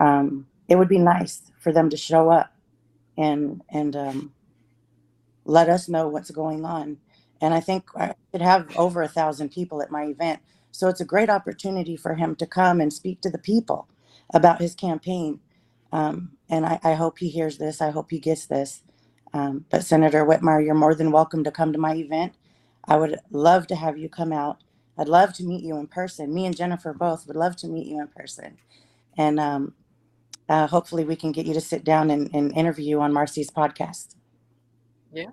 Um, 0.00 0.48
it 0.68 0.76
would 0.76 0.88
be 0.88 0.98
nice 0.98 1.42
for 1.60 1.72
them 1.72 1.90
to 1.90 1.96
show 1.98 2.30
up 2.30 2.52
and 3.18 3.62
and 3.70 3.96
um, 3.96 4.34
let 5.46 5.68
us 5.70 5.88
know 5.88 6.08
what's 6.08 6.30
going 6.32 6.64
on. 6.66 6.98
And 7.40 7.54
I 7.54 7.60
think 7.60 7.86
uh, 7.98 8.14
could 8.34 8.42
have 8.42 8.76
over 8.76 9.00
a 9.00 9.06
thousand 9.06 9.52
people 9.52 9.80
at 9.80 9.92
my 9.92 10.06
event. 10.06 10.40
So 10.72 10.88
it's 10.88 11.00
a 11.00 11.04
great 11.04 11.30
opportunity 11.30 11.96
for 11.96 12.16
him 12.16 12.34
to 12.36 12.46
come 12.46 12.80
and 12.80 12.92
speak 12.92 13.20
to 13.20 13.30
the 13.30 13.38
people 13.38 13.86
about 14.32 14.60
his 14.60 14.74
campaign. 14.74 15.38
Um, 15.92 16.32
and 16.50 16.66
I, 16.66 16.80
I, 16.82 16.94
hope 16.94 17.20
he 17.20 17.28
hears 17.28 17.58
this. 17.58 17.80
I 17.80 17.90
hope 17.90 18.10
he 18.10 18.18
gets 18.18 18.46
this. 18.46 18.82
Um, 19.32 19.66
but 19.70 19.84
Senator 19.84 20.26
Whitmire, 20.26 20.64
you're 20.64 20.74
more 20.74 20.96
than 20.96 21.12
welcome 21.12 21.44
to 21.44 21.52
come 21.52 21.72
to 21.72 21.78
my 21.78 21.94
event. 21.94 22.32
I 22.86 22.96
would 22.96 23.20
love 23.30 23.68
to 23.68 23.76
have 23.76 23.98
you 23.98 24.08
come 24.08 24.32
out. 24.32 24.64
I'd 24.98 25.06
love 25.06 25.32
to 25.34 25.44
meet 25.44 25.62
you 25.62 25.76
in 25.76 25.86
person. 25.86 26.34
Me 26.34 26.44
and 26.44 26.56
Jennifer 26.56 26.92
both 26.92 27.28
would 27.28 27.36
love 27.36 27.54
to 27.58 27.68
meet 27.68 27.86
you 27.86 28.00
in 28.00 28.08
person. 28.08 28.58
And 29.16 29.38
um, 29.38 29.74
uh, 30.48 30.66
hopefully 30.66 31.04
we 31.04 31.14
can 31.14 31.30
get 31.30 31.46
you 31.46 31.54
to 31.54 31.60
sit 31.60 31.84
down 31.84 32.10
and, 32.10 32.34
and 32.34 32.52
interview 32.56 32.98
on 32.98 33.12
Marci's 33.12 33.52
podcast. 33.52 34.16
Yeah. 35.12 35.30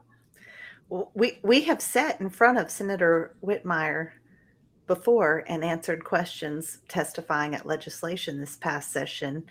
We, 1.13 1.39
we 1.41 1.61
have 1.61 1.81
sat 1.81 2.19
in 2.19 2.29
front 2.29 2.57
of 2.57 2.69
Senator 2.69 3.35
Whitmire 3.41 4.11
before 4.87 5.45
and 5.47 5.63
answered 5.63 6.03
questions 6.03 6.79
testifying 6.89 7.55
at 7.55 7.65
legislation 7.65 8.39
this 8.39 8.57
past 8.57 8.91
session. 8.91 9.43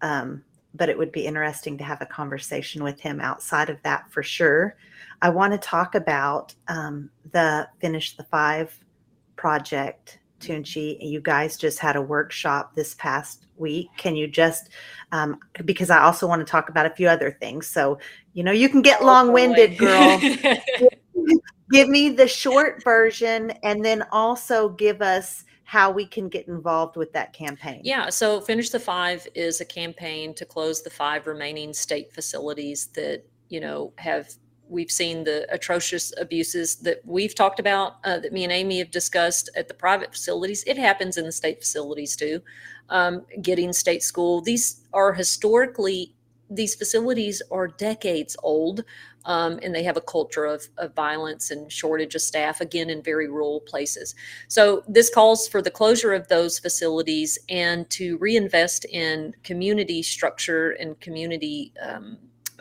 Um, 0.00 0.42
but 0.74 0.88
it 0.88 0.96
would 0.96 1.12
be 1.12 1.26
interesting 1.26 1.76
to 1.78 1.84
have 1.84 2.00
a 2.00 2.06
conversation 2.06 2.82
with 2.82 2.98
him 3.00 3.20
outside 3.20 3.68
of 3.68 3.82
that 3.82 4.10
for 4.10 4.22
sure. 4.22 4.76
I 5.22 5.28
want 5.28 5.52
to 5.52 5.58
talk 5.58 5.94
about 5.94 6.54
um, 6.68 7.10
the 7.32 7.68
Finish 7.78 8.16
the 8.16 8.24
Five 8.24 8.78
project, 9.36 10.18
Toonche. 10.40 10.98
You 11.00 11.20
guys 11.20 11.56
just 11.56 11.78
had 11.78 11.96
a 11.96 12.02
workshop 12.02 12.74
this 12.74 12.94
past 12.94 13.46
week. 13.56 13.88
Can 13.96 14.16
you 14.16 14.26
just, 14.26 14.70
um, 15.12 15.38
because 15.64 15.90
I 15.90 16.02
also 16.02 16.26
want 16.26 16.40
to 16.40 16.50
talk 16.50 16.68
about 16.68 16.86
a 16.86 16.94
few 16.94 17.08
other 17.08 17.36
things. 17.40 17.66
So, 17.66 17.98
you 18.36 18.44
know, 18.44 18.52
you 18.52 18.68
can 18.68 18.82
get 18.82 19.00
oh, 19.00 19.06
long 19.06 19.32
winded, 19.32 19.78
girl. 19.78 20.20
give 21.70 21.88
me 21.88 22.10
the 22.10 22.28
short 22.28 22.84
version 22.84 23.50
and 23.62 23.82
then 23.82 24.04
also 24.12 24.68
give 24.68 25.00
us 25.00 25.44
how 25.64 25.90
we 25.90 26.04
can 26.04 26.28
get 26.28 26.46
involved 26.46 26.98
with 26.98 27.14
that 27.14 27.32
campaign. 27.32 27.80
Yeah, 27.82 28.10
so 28.10 28.42
Finish 28.42 28.68
the 28.68 28.78
Five 28.78 29.26
is 29.34 29.62
a 29.62 29.64
campaign 29.64 30.34
to 30.34 30.44
close 30.44 30.82
the 30.82 30.90
five 30.90 31.26
remaining 31.26 31.72
state 31.72 32.12
facilities 32.12 32.88
that, 32.88 33.24
you 33.48 33.58
know, 33.58 33.94
have 33.96 34.28
we've 34.68 34.90
seen 34.90 35.24
the 35.24 35.46
atrocious 35.50 36.12
abuses 36.20 36.76
that 36.76 37.00
we've 37.06 37.34
talked 37.34 37.58
about 37.58 37.94
uh, 38.04 38.18
that 38.18 38.32
me 38.32 38.42
and 38.42 38.52
amy 38.52 38.80
have 38.80 38.90
discussed 38.90 39.48
at 39.54 39.68
the 39.68 39.74
private 39.74 40.10
facilities 40.10 40.64
it 40.66 40.76
happens 40.76 41.16
in 41.16 41.24
the 41.24 41.30
state 41.30 41.60
facilities 41.60 42.16
too 42.16 42.42
um, 42.88 43.24
getting 43.42 43.72
state 43.72 44.02
school 44.02 44.40
these 44.40 44.84
are 44.92 45.12
historically 45.12 46.16
these 46.50 46.74
facilities 46.74 47.42
are 47.50 47.68
decades 47.68 48.36
old 48.42 48.84
um, 49.24 49.58
and 49.62 49.74
they 49.74 49.82
have 49.82 49.96
a 49.96 50.00
culture 50.00 50.44
of, 50.44 50.68
of 50.78 50.94
violence 50.94 51.50
and 51.50 51.70
shortage 51.70 52.14
of 52.14 52.22
staff 52.22 52.60
again 52.60 52.88
in 52.88 53.02
very 53.02 53.28
rural 53.28 53.60
places. 53.60 54.14
So 54.48 54.84
this 54.86 55.10
calls 55.10 55.48
for 55.48 55.60
the 55.60 55.70
closure 55.70 56.12
of 56.12 56.28
those 56.28 56.58
facilities 56.58 57.38
and 57.48 57.88
to 57.90 58.16
reinvest 58.18 58.84
in 58.86 59.34
community 59.42 60.02
structure 60.02 60.70
and 60.72 60.98
community 61.00 61.72
um, 61.82 62.18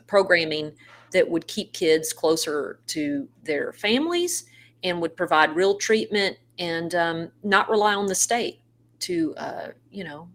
programming 0.07 0.71
that 1.11 1.29
would 1.29 1.47
keep 1.47 1.71
kids 1.73 2.11
closer 2.11 2.79
to 2.87 3.27
their 3.43 3.71
families 3.73 4.45
and 4.83 4.99
would 5.01 5.15
provide 5.15 5.55
real 5.55 5.77
treatment 5.77 6.37
and 6.57 6.95
um, 6.95 7.31
not 7.43 7.69
rely 7.69 7.93
on 7.93 8.07
the 8.07 8.15
state 8.15 8.59
to 8.99 9.35
uh, 9.37 9.67
you 9.91 10.03
know 10.03 10.27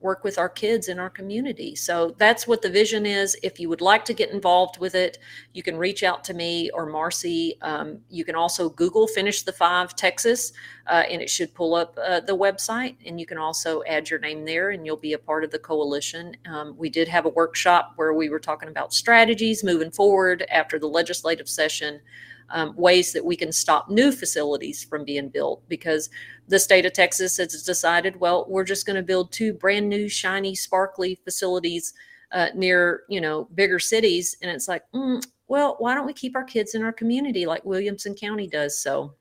work 0.00 0.22
with 0.22 0.38
our 0.38 0.48
kids 0.48 0.88
in 0.88 0.98
our 0.98 1.10
community. 1.10 1.74
So 1.74 2.14
that's 2.18 2.46
what 2.46 2.62
the 2.62 2.70
vision 2.70 3.04
is. 3.04 3.36
If 3.42 3.58
you 3.58 3.68
would 3.68 3.80
like 3.80 4.04
to 4.06 4.14
get 4.14 4.30
involved 4.30 4.78
with 4.78 4.94
it, 4.94 5.18
you 5.54 5.62
can 5.62 5.76
reach 5.76 6.02
out 6.02 6.22
to 6.24 6.34
me 6.34 6.70
or 6.70 6.86
Marci. 6.86 7.52
Um, 7.62 7.98
you 8.08 8.24
can 8.24 8.36
also 8.36 8.68
Google 8.68 9.06
Finish 9.08 9.42
the 9.42 9.52
Five 9.52 9.96
Texas, 9.96 10.52
uh, 10.86 11.02
and 11.10 11.20
it 11.20 11.28
should 11.28 11.52
pull 11.52 11.74
up 11.74 11.98
uh, 12.02 12.20
the 12.20 12.36
website. 12.36 12.96
And 13.06 13.18
you 13.18 13.26
can 13.26 13.38
also 13.38 13.82
add 13.88 14.08
your 14.08 14.20
name 14.20 14.44
there, 14.44 14.70
and 14.70 14.86
you'll 14.86 14.96
be 14.96 15.14
a 15.14 15.18
part 15.18 15.42
of 15.42 15.50
the 15.50 15.58
coalition. 15.58 16.36
Um, 16.48 16.76
we 16.76 16.90
did 16.90 17.08
have 17.08 17.26
a 17.26 17.30
workshop 17.30 17.94
where 17.96 18.14
we 18.14 18.28
were 18.28 18.40
talking 18.40 18.68
about 18.68 18.94
strategies 18.94 19.64
moving 19.64 19.90
forward 19.90 20.44
after 20.50 20.78
the 20.78 20.88
legislative 20.88 21.48
session 21.48 22.00
um, 22.50 22.74
ways 22.76 23.12
that 23.12 23.24
we 23.24 23.36
can 23.36 23.52
stop 23.52 23.88
new 23.90 24.10
facilities 24.12 24.84
from 24.84 25.04
being 25.04 25.28
built 25.28 25.62
because 25.68 26.10
the 26.48 26.58
state 26.58 26.86
of 26.86 26.92
Texas 26.92 27.36
has 27.36 27.62
decided, 27.62 28.18
well, 28.18 28.46
we're 28.48 28.64
just 28.64 28.86
going 28.86 28.96
to 28.96 29.02
build 29.02 29.30
two 29.32 29.52
brand 29.52 29.88
new, 29.88 30.08
shiny, 30.08 30.54
sparkly 30.54 31.14
facilities 31.24 31.94
uh, 32.32 32.48
near, 32.54 33.02
you 33.08 33.20
know, 33.20 33.48
bigger 33.54 33.78
cities. 33.78 34.36
And 34.42 34.50
it's 34.50 34.68
like, 34.68 34.82
mm, 34.94 35.24
well, 35.48 35.76
why 35.78 35.94
don't 35.94 36.06
we 36.06 36.12
keep 36.12 36.36
our 36.36 36.44
kids 36.44 36.74
in 36.74 36.82
our 36.82 36.92
community 36.92 37.46
like 37.46 37.64
Williamson 37.64 38.14
County 38.14 38.46
does? 38.46 38.78
So 38.78 39.14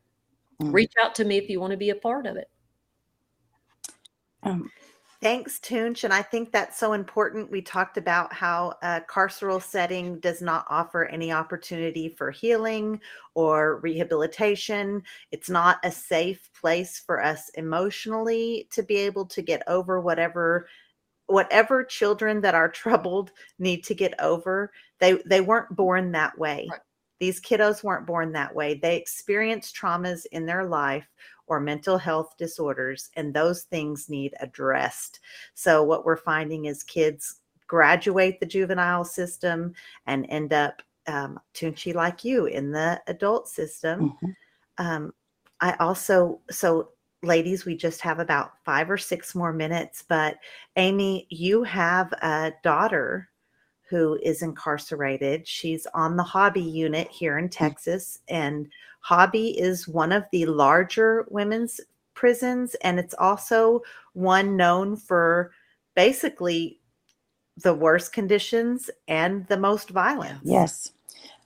mm. 0.62 0.74
reach 0.74 0.94
out 1.02 1.16
to 1.16 1.26
me 1.26 1.38
if 1.38 1.50
you 1.50 1.60
want 1.60 1.72
to 1.72 1.78
be 1.78 1.90
a 1.90 1.96
part 1.96 2.26
of 2.26 2.38
it. 2.38 2.50
Um, 4.44 4.70
Thanks, 5.20 5.60
Tunch. 5.60 6.04
And 6.04 6.14
I 6.14 6.22
think 6.22 6.52
that's 6.52 6.78
so 6.78 6.94
important. 6.94 7.50
We 7.50 7.62
talked 7.62 7.98
about 7.98 8.32
how 8.32 8.76
a 8.84 9.02
carceral 9.10 9.62
setting 9.62 10.20
does 10.20 10.44
not 10.44 10.66
offer 10.70 11.06
any 11.06 11.32
opportunity 11.32 12.08
for 12.08 12.30
healing 12.30 13.02
or 13.34 13.80
rehabilitation. 13.80 15.02
It's 15.32 15.50
not 15.50 15.80
a 15.84 15.92
safe 15.92 16.50
place 16.60 17.00
for 17.04 17.24
us 17.24 17.50
emotionally 17.56 18.68
to 18.74 18.84
be 18.84 18.98
able 18.98 19.26
to 19.28 19.42
get 19.42 19.64
over 19.68 20.00
whatever 20.00 20.68
whatever 21.28 21.84
children 21.84 22.42
that 22.42 22.56
are 22.56 22.70
troubled 22.72 23.32
need 23.60 23.84
to 23.86 23.96
get 23.96 24.14
over. 24.20 24.72
They 25.00 25.14
they 25.26 25.42
weren't 25.42 25.76
born 25.76 26.12
that 26.14 26.38
way. 26.38 26.68
Right. 26.72 26.80
These 27.20 27.42
kiddos 27.42 27.84
weren't 27.84 28.06
born 28.06 28.32
that 28.34 28.54
way. 28.54 28.76
They 28.76 28.96
experience 28.96 29.72
traumas 29.72 30.26
in 30.32 30.46
their 30.46 30.66
life 30.66 31.08
or 31.48 31.60
mental 31.60 31.98
health 31.98 32.36
disorders, 32.38 33.10
and 33.16 33.34
those 33.34 33.64
things 33.64 34.10
need 34.10 34.34
addressed. 34.40 35.20
So, 35.54 35.84
what 35.84 36.06
we're 36.06 36.18
finding 36.18 36.66
is 36.66 36.84
kids 36.84 37.40
graduate 37.68 38.40
the 38.40 38.46
juvenile 38.46 39.06
system 39.06 39.74
and 40.06 40.26
end 40.30 40.54
up 40.54 40.82
um, 41.08 41.40
Toonche 41.54 41.94
like 41.94 42.24
you 42.24 42.46
in 42.46 42.72
the 42.72 43.02
adult 43.08 43.48
system. 43.48 44.10
Mm-hmm. 44.10 44.86
Um, 44.86 45.14
I 45.60 45.76
also, 45.80 46.42
so 46.50 46.90
ladies, 47.24 47.66
we 47.66 47.76
just 47.76 48.02
have 48.02 48.20
about 48.20 48.54
five 48.64 48.90
or 48.90 48.98
six 48.98 49.34
more 49.34 49.54
minutes, 49.54 50.04
but 50.08 50.38
Amy, 50.76 51.28
you 51.30 51.64
have 51.64 52.12
a 52.14 52.54
daughter 52.64 53.30
who 53.90 54.20
is 54.22 54.42
incarcerated. 54.42 55.48
She's 55.48 55.88
on 55.94 56.18
the 56.18 56.24
hobby 56.24 56.62
unit 56.62 57.08
here 57.10 57.38
in 57.38 57.48
mm. 57.48 57.52
Texas, 57.52 58.20
and 58.28 58.68
Hobby 59.08 59.58
is 59.58 59.88
one 59.88 60.12
of 60.12 60.26
the 60.34 60.46
larger 60.46 61.26
women's 61.30 61.80
prisons, 62.14 62.76
and 62.84 63.00
it's 63.00 63.14
also 63.18 63.82
one 64.12 64.58
known 64.58 64.98
for 64.98 65.52
basically 65.96 66.82
the 67.56 67.74
worst 67.74 68.12
conditions 68.12 68.90
and 69.08 69.48
the 69.48 69.58
most 69.58 69.92
violence. 69.92 70.42
Yes. 70.44 70.92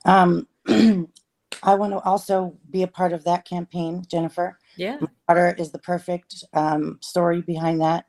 Um, 0.04 0.48
I 0.66 1.74
want 1.74 1.92
to 1.92 2.00
also 2.00 2.56
be 2.70 2.82
a 2.82 2.88
part 2.88 3.12
of 3.12 3.22
that 3.24 3.44
campaign, 3.44 4.04
Jennifer. 4.08 4.58
Yeah. 4.76 4.98
My 5.00 5.08
daughter 5.28 5.54
is 5.56 5.70
the 5.70 5.78
perfect 5.78 6.42
um, 6.54 6.98
story 7.00 7.42
behind 7.42 7.80
that. 7.80 8.06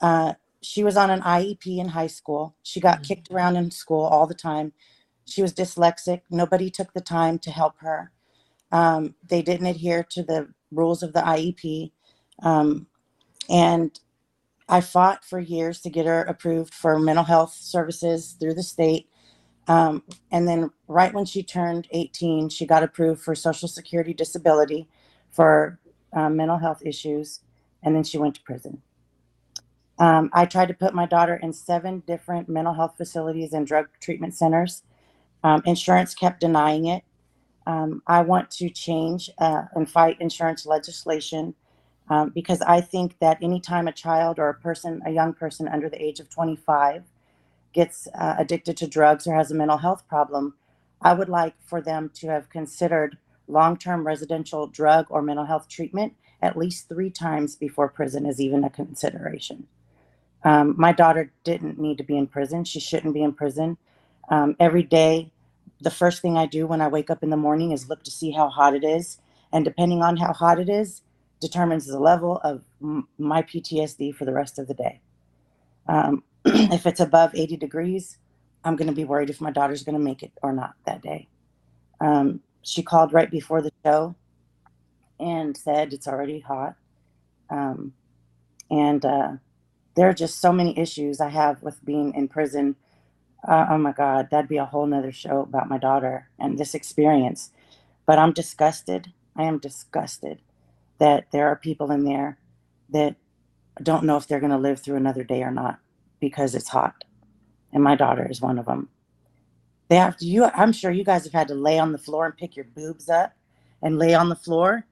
Uh, 0.00 0.32
she 0.62 0.84
was 0.84 0.96
on 0.96 1.10
an 1.10 1.20
IEP 1.22 1.78
in 1.78 1.88
high 1.88 2.06
school. 2.06 2.54
She 2.62 2.80
got 2.80 2.96
mm-hmm. 2.96 3.04
kicked 3.04 3.30
around 3.30 3.56
in 3.56 3.70
school 3.70 4.04
all 4.04 4.26
the 4.26 4.34
time. 4.34 4.72
She 5.24 5.42
was 5.42 5.54
dyslexic. 5.54 6.22
Nobody 6.30 6.70
took 6.70 6.92
the 6.92 7.00
time 7.00 7.38
to 7.40 7.50
help 7.50 7.78
her. 7.78 8.10
Um, 8.72 9.14
they 9.26 9.42
didn't 9.42 9.66
adhere 9.66 10.04
to 10.10 10.22
the 10.22 10.48
rules 10.70 11.02
of 11.02 11.12
the 11.12 11.20
IEP. 11.20 11.92
Um, 12.42 12.86
and 13.48 13.98
I 14.68 14.80
fought 14.80 15.24
for 15.24 15.40
years 15.40 15.80
to 15.80 15.90
get 15.90 16.06
her 16.06 16.22
approved 16.22 16.74
for 16.74 16.98
mental 16.98 17.24
health 17.24 17.52
services 17.52 18.36
through 18.38 18.54
the 18.54 18.62
state. 18.62 19.08
Um, 19.66 20.02
and 20.30 20.48
then, 20.48 20.70
right 20.88 21.12
when 21.12 21.24
she 21.24 21.42
turned 21.42 21.88
18, 21.90 22.48
she 22.48 22.66
got 22.66 22.82
approved 22.82 23.22
for 23.22 23.34
Social 23.34 23.68
Security 23.68 24.14
disability 24.14 24.88
for 25.30 25.78
uh, 26.12 26.28
mental 26.28 26.58
health 26.58 26.82
issues. 26.84 27.40
And 27.82 27.94
then 27.94 28.04
she 28.04 28.18
went 28.18 28.36
to 28.36 28.42
prison. 28.42 28.82
Um, 30.00 30.30
I 30.32 30.46
tried 30.46 30.68
to 30.68 30.74
put 30.74 30.94
my 30.94 31.06
daughter 31.06 31.36
in 31.36 31.52
seven 31.52 32.02
different 32.06 32.48
mental 32.48 32.74
health 32.74 32.94
facilities 32.96 33.52
and 33.52 33.66
drug 33.66 33.88
treatment 34.00 34.34
centers. 34.34 34.82
Um, 35.44 35.62
insurance 35.66 36.14
kept 36.14 36.40
denying 36.40 36.86
it. 36.86 37.04
Um, 37.66 38.02
I 38.06 38.22
want 38.22 38.50
to 38.52 38.70
change 38.70 39.30
uh, 39.38 39.64
and 39.74 39.88
fight 39.90 40.16
insurance 40.20 40.66
legislation 40.66 41.54
um, 42.08 42.30
because 42.30 42.62
I 42.62 42.80
think 42.80 43.18
that 43.20 43.38
anytime 43.42 43.88
a 43.88 43.92
child 43.92 44.38
or 44.38 44.48
a 44.48 44.54
person, 44.54 45.02
a 45.06 45.10
young 45.10 45.34
person 45.34 45.68
under 45.68 45.90
the 45.90 46.02
age 46.02 46.18
of 46.18 46.30
25, 46.30 47.04
gets 47.74 48.08
uh, 48.18 48.36
addicted 48.38 48.76
to 48.78 48.88
drugs 48.88 49.26
or 49.26 49.34
has 49.34 49.52
a 49.52 49.54
mental 49.54 49.78
health 49.78 50.08
problem, 50.08 50.54
I 51.02 51.14
would 51.14 51.28
like 51.28 51.54
for 51.64 51.80
them 51.82 52.10
to 52.14 52.28
have 52.28 52.50
considered 52.50 53.18
long 53.48 53.76
term 53.76 54.06
residential 54.06 54.66
drug 54.66 55.06
or 55.10 55.22
mental 55.22 55.46
health 55.46 55.68
treatment 55.68 56.14
at 56.42 56.56
least 56.56 56.88
three 56.88 57.10
times 57.10 57.56
before 57.56 57.88
prison 57.88 58.26
is 58.26 58.40
even 58.40 58.64
a 58.64 58.70
consideration. 58.70 59.66
Um, 60.44 60.74
my 60.78 60.92
daughter 60.92 61.32
didn't 61.44 61.78
need 61.78 61.98
to 61.98 62.04
be 62.04 62.16
in 62.16 62.26
prison. 62.26 62.64
She 62.64 62.80
shouldn't 62.80 63.14
be 63.14 63.22
in 63.22 63.32
prison. 63.34 63.78
Um, 64.30 64.56
every 64.60 64.82
day 64.82 65.32
the 65.80 65.90
first 65.90 66.22
thing 66.22 66.36
I 66.38 66.46
do 66.46 66.66
when 66.66 66.80
I 66.80 66.88
wake 66.88 67.10
up 67.10 67.22
in 67.22 67.30
the 67.30 67.36
morning 67.36 67.72
is 67.72 67.88
look 67.88 68.04
to 68.04 68.10
see 68.10 68.32
how 68.32 68.48
hot 68.50 68.74
it 68.74 68.84
is. 68.84 69.18
And 69.52 69.64
depending 69.64 70.02
on 70.02 70.16
how 70.18 70.32
hot 70.32 70.60
it 70.60 70.68
is, 70.68 71.02
determines 71.40 71.86
the 71.86 71.98
level 72.00 72.38
of 72.44 72.64
m- 72.82 73.08
my 73.18 73.42
PTSD 73.42 74.14
for 74.14 74.24
the 74.24 74.32
rest 74.34 74.58
of 74.58 74.68
the 74.68 74.74
day. 74.74 75.00
Um, 75.88 76.24
if 76.46 76.86
it's 76.86 77.00
above 77.00 77.34
80 77.34 77.56
degrees, 77.58 78.18
I'm 78.64 78.76
going 78.76 78.88
to 78.88 78.94
be 78.94 79.04
worried 79.04 79.30
if 79.30 79.40
my 79.40 79.50
daughter's 79.52 79.84
going 79.84 79.98
to 79.98 80.04
make 80.04 80.22
it 80.22 80.32
or 80.42 80.52
not 80.52 80.74
that 80.86 81.02
day. 81.02 81.28
Um, 82.00 82.42
she 82.62 82.82
called 82.82 83.12
right 83.12 83.30
before 83.30 83.62
the 83.62 83.72
show 83.84 84.16
and 85.20 85.56
said 85.56 85.92
it's 85.92 86.08
already 86.08 86.40
hot. 86.40 86.76
Um, 87.50 87.94
and 88.70 89.04
uh, 89.04 89.32
there 89.96 90.08
are 90.08 90.14
just 90.14 90.40
so 90.40 90.52
many 90.52 90.78
issues 90.78 91.20
I 91.20 91.30
have 91.30 91.62
with 91.62 91.84
being 91.84 92.14
in 92.14 92.28
prison. 92.28 92.76
Uh, 93.46 93.66
oh 93.70 93.78
my 93.78 93.92
God, 93.92 94.28
that'd 94.30 94.48
be 94.48 94.58
a 94.58 94.66
whole 94.66 94.86
nother 94.86 95.12
show 95.12 95.40
about 95.42 95.68
my 95.68 95.78
daughter 95.78 96.28
and 96.38 96.58
this 96.58 96.74
experience. 96.74 97.50
But 98.06 98.18
I'm 98.18 98.32
disgusted. 98.32 99.12
I 99.36 99.44
am 99.44 99.58
disgusted 99.58 100.40
that 100.98 101.26
there 101.32 101.48
are 101.48 101.56
people 101.56 101.90
in 101.90 102.04
there 102.04 102.38
that 102.90 103.16
don't 103.82 104.04
know 104.04 104.16
if 104.16 104.26
they're 104.28 104.40
going 104.40 104.52
to 104.52 104.58
live 104.58 104.80
through 104.80 104.96
another 104.96 105.24
day 105.24 105.42
or 105.42 105.50
not 105.50 105.78
because 106.20 106.54
it's 106.54 106.68
hot. 106.68 107.04
And 107.72 107.82
my 107.82 107.96
daughter 107.96 108.26
is 108.30 108.40
one 108.40 108.58
of 108.58 108.66
them. 108.66 108.90
They 109.88 109.96
have 109.96 110.16
to, 110.18 110.26
you, 110.26 110.44
I'm 110.46 110.72
sure 110.72 110.90
you 110.90 111.04
guys 111.04 111.24
have 111.24 111.32
had 111.32 111.48
to 111.48 111.54
lay 111.54 111.78
on 111.78 111.92
the 111.92 111.98
floor 111.98 112.26
and 112.26 112.36
pick 112.36 112.56
your 112.56 112.66
boobs 112.66 113.08
up 113.08 113.34
and 113.82 113.98
lay 113.98 114.14
on 114.14 114.28
the 114.28 114.36
floor, 114.36 114.86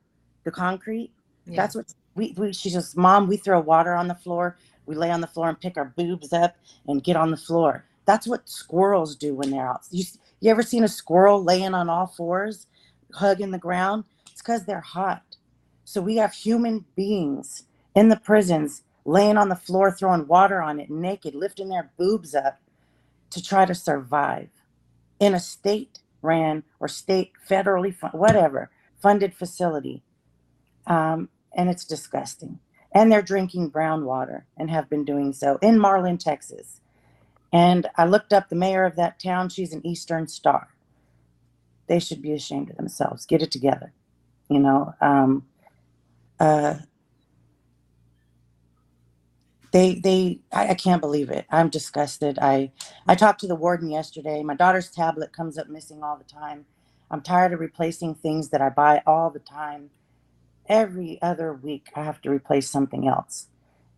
the 0.44 0.50
concrete. 0.50 1.12
Yeah. 1.46 1.56
That's 1.56 1.76
what 1.76 1.86
we, 2.14 2.34
we, 2.36 2.52
she 2.52 2.70
says, 2.70 2.96
Mom, 2.96 3.28
we 3.28 3.36
throw 3.36 3.60
water 3.60 3.94
on 3.94 4.08
the 4.08 4.14
floor. 4.14 4.56
We 4.88 4.96
lay 4.96 5.10
on 5.10 5.20
the 5.20 5.26
floor 5.26 5.48
and 5.48 5.60
pick 5.60 5.76
our 5.76 5.92
boobs 5.96 6.32
up 6.32 6.56
and 6.88 7.04
get 7.04 7.16
on 7.16 7.30
the 7.30 7.36
floor. 7.36 7.84
That's 8.06 8.26
what 8.26 8.48
squirrels 8.48 9.14
do 9.16 9.34
when 9.34 9.50
they're 9.50 9.68
out. 9.68 9.82
You, 9.90 10.04
you 10.40 10.50
ever 10.50 10.62
seen 10.62 10.82
a 10.84 10.88
squirrel 10.88 11.44
laying 11.44 11.74
on 11.74 11.90
all 11.90 12.06
fours, 12.06 12.66
hugging 13.14 13.50
the 13.50 13.58
ground? 13.58 14.04
It's 14.32 14.40
because 14.40 14.64
they're 14.64 14.80
hot. 14.80 15.36
So 15.84 16.00
we 16.00 16.16
have 16.16 16.32
human 16.32 16.86
beings 16.96 17.64
in 17.94 18.08
the 18.08 18.16
prisons 18.16 18.82
laying 19.04 19.36
on 19.36 19.50
the 19.50 19.56
floor, 19.56 19.92
throwing 19.92 20.26
water 20.26 20.62
on 20.62 20.80
it, 20.80 20.90
naked, 20.90 21.34
lifting 21.34 21.68
their 21.68 21.90
boobs 21.98 22.34
up 22.34 22.60
to 23.30 23.42
try 23.42 23.66
to 23.66 23.74
survive 23.74 24.48
in 25.20 25.34
a 25.34 25.40
state 25.40 26.00
ran 26.22 26.64
or 26.80 26.88
state 26.88 27.32
federally 27.48 27.94
whatever 28.12 28.70
funded 29.00 29.34
facility. 29.34 30.02
Um, 30.86 31.28
and 31.54 31.68
it's 31.68 31.84
disgusting. 31.84 32.58
And 32.92 33.12
they're 33.12 33.22
drinking 33.22 33.68
brown 33.68 34.04
water 34.04 34.46
and 34.56 34.70
have 34.70 34.88
been 34.88 35.04
doing 35.04 35.32
so 35.32 35.58
in 35.62 35.78
Marlin, 35.78 36.18
Texas. 36.18 36.80
And 37.52 37.88
I 37.96 38.06
looked 38.06 38.32
up 38.32 38.48
the 38.48 38.56
mayor 38.56 38.84
of 38.84 38.96
that 38.96 39.20
town. 39.20 39.48
She's 39.48 39.72
an 39.72 39.86
Eastern 39.86 40.26
Star. 40.26 40.68
They 41.86 41.98
should 41.98 42.22
be 42.22 42.32
ashamed 42.32 42.70
of 42.70 42.76
themselves. 42.76 43.26
Get 43.26 43.42
it 43.42 43.50
together. 43.50 43.92
You 44.48 44.60
know, 44.60 44.94
um, 45.00 45.46
uh, 46.40 46.74
they 49.72 49.94
they 49.94 50.40
I, 50.52 50.68
I, 50.68 50.74
can't 50.74 51.00
believe 51.00 51.30
it 51.30 51.46
i'm 51.50 51.68
disgusted 51.68 52.38
i 52.40 52.70
i 53.06 53.14
talked 53.14 53.40
to 53.40 53.46
the 53.46 53.54
warden 53.54 53.90
yesterday 53.90 54.42
my 54.42 54.54
daughter's 54.54 54.90
tablet 54.90 55.32
comes 55.32 55.58
up 55.58 55.68
missing 55.68 56.02
all 56.02 56.16
the 56.16 56.24
time 56.24 56.64
i'm 57.10 57.20
tired 57.20 57.52
of 57.52 57.60
replacing 57.60 58.14
things 58.14 58.48
that 58.50 58.60
i 58.60 58.68
buy 58.68 59.02
all 59.06 59.30
the 59.30 59.38
time 59.38 59.90
every 60.68 61.20
other 61.22 61.52
week 61.54 61.88
i 61.96 62.04
have 62.04 62.20
to 62.22 62.30
replace 62.30 62.70
something 62.70 63.08
else 63.08 63.48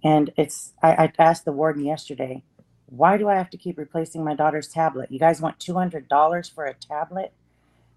and 0.04 0.32
it's 0.36 0.72
i, 0.82 0.92
I 0.92 1.12
asked 1.18 1.44
the 1.46 1.52
warden 1.52 1.84
yesterday 1.84 2.44
why 2.86 3.16
do 3.18 3.28
i 3.28 3.36
have 3.36 3.50
to 3.50 3.58
keep 3.58 3.78
replacing 3.78 4.24
my 4.24 4.34
daughter's 4.34 4.68
tablet 4.68 5.12
you 5.12 5.18
guys 5.20 5.40
want 5.42 5.58
$200 5.60 6.54
for 6.54 6.66
a 6.66 6.74
tablet 6.74 7.32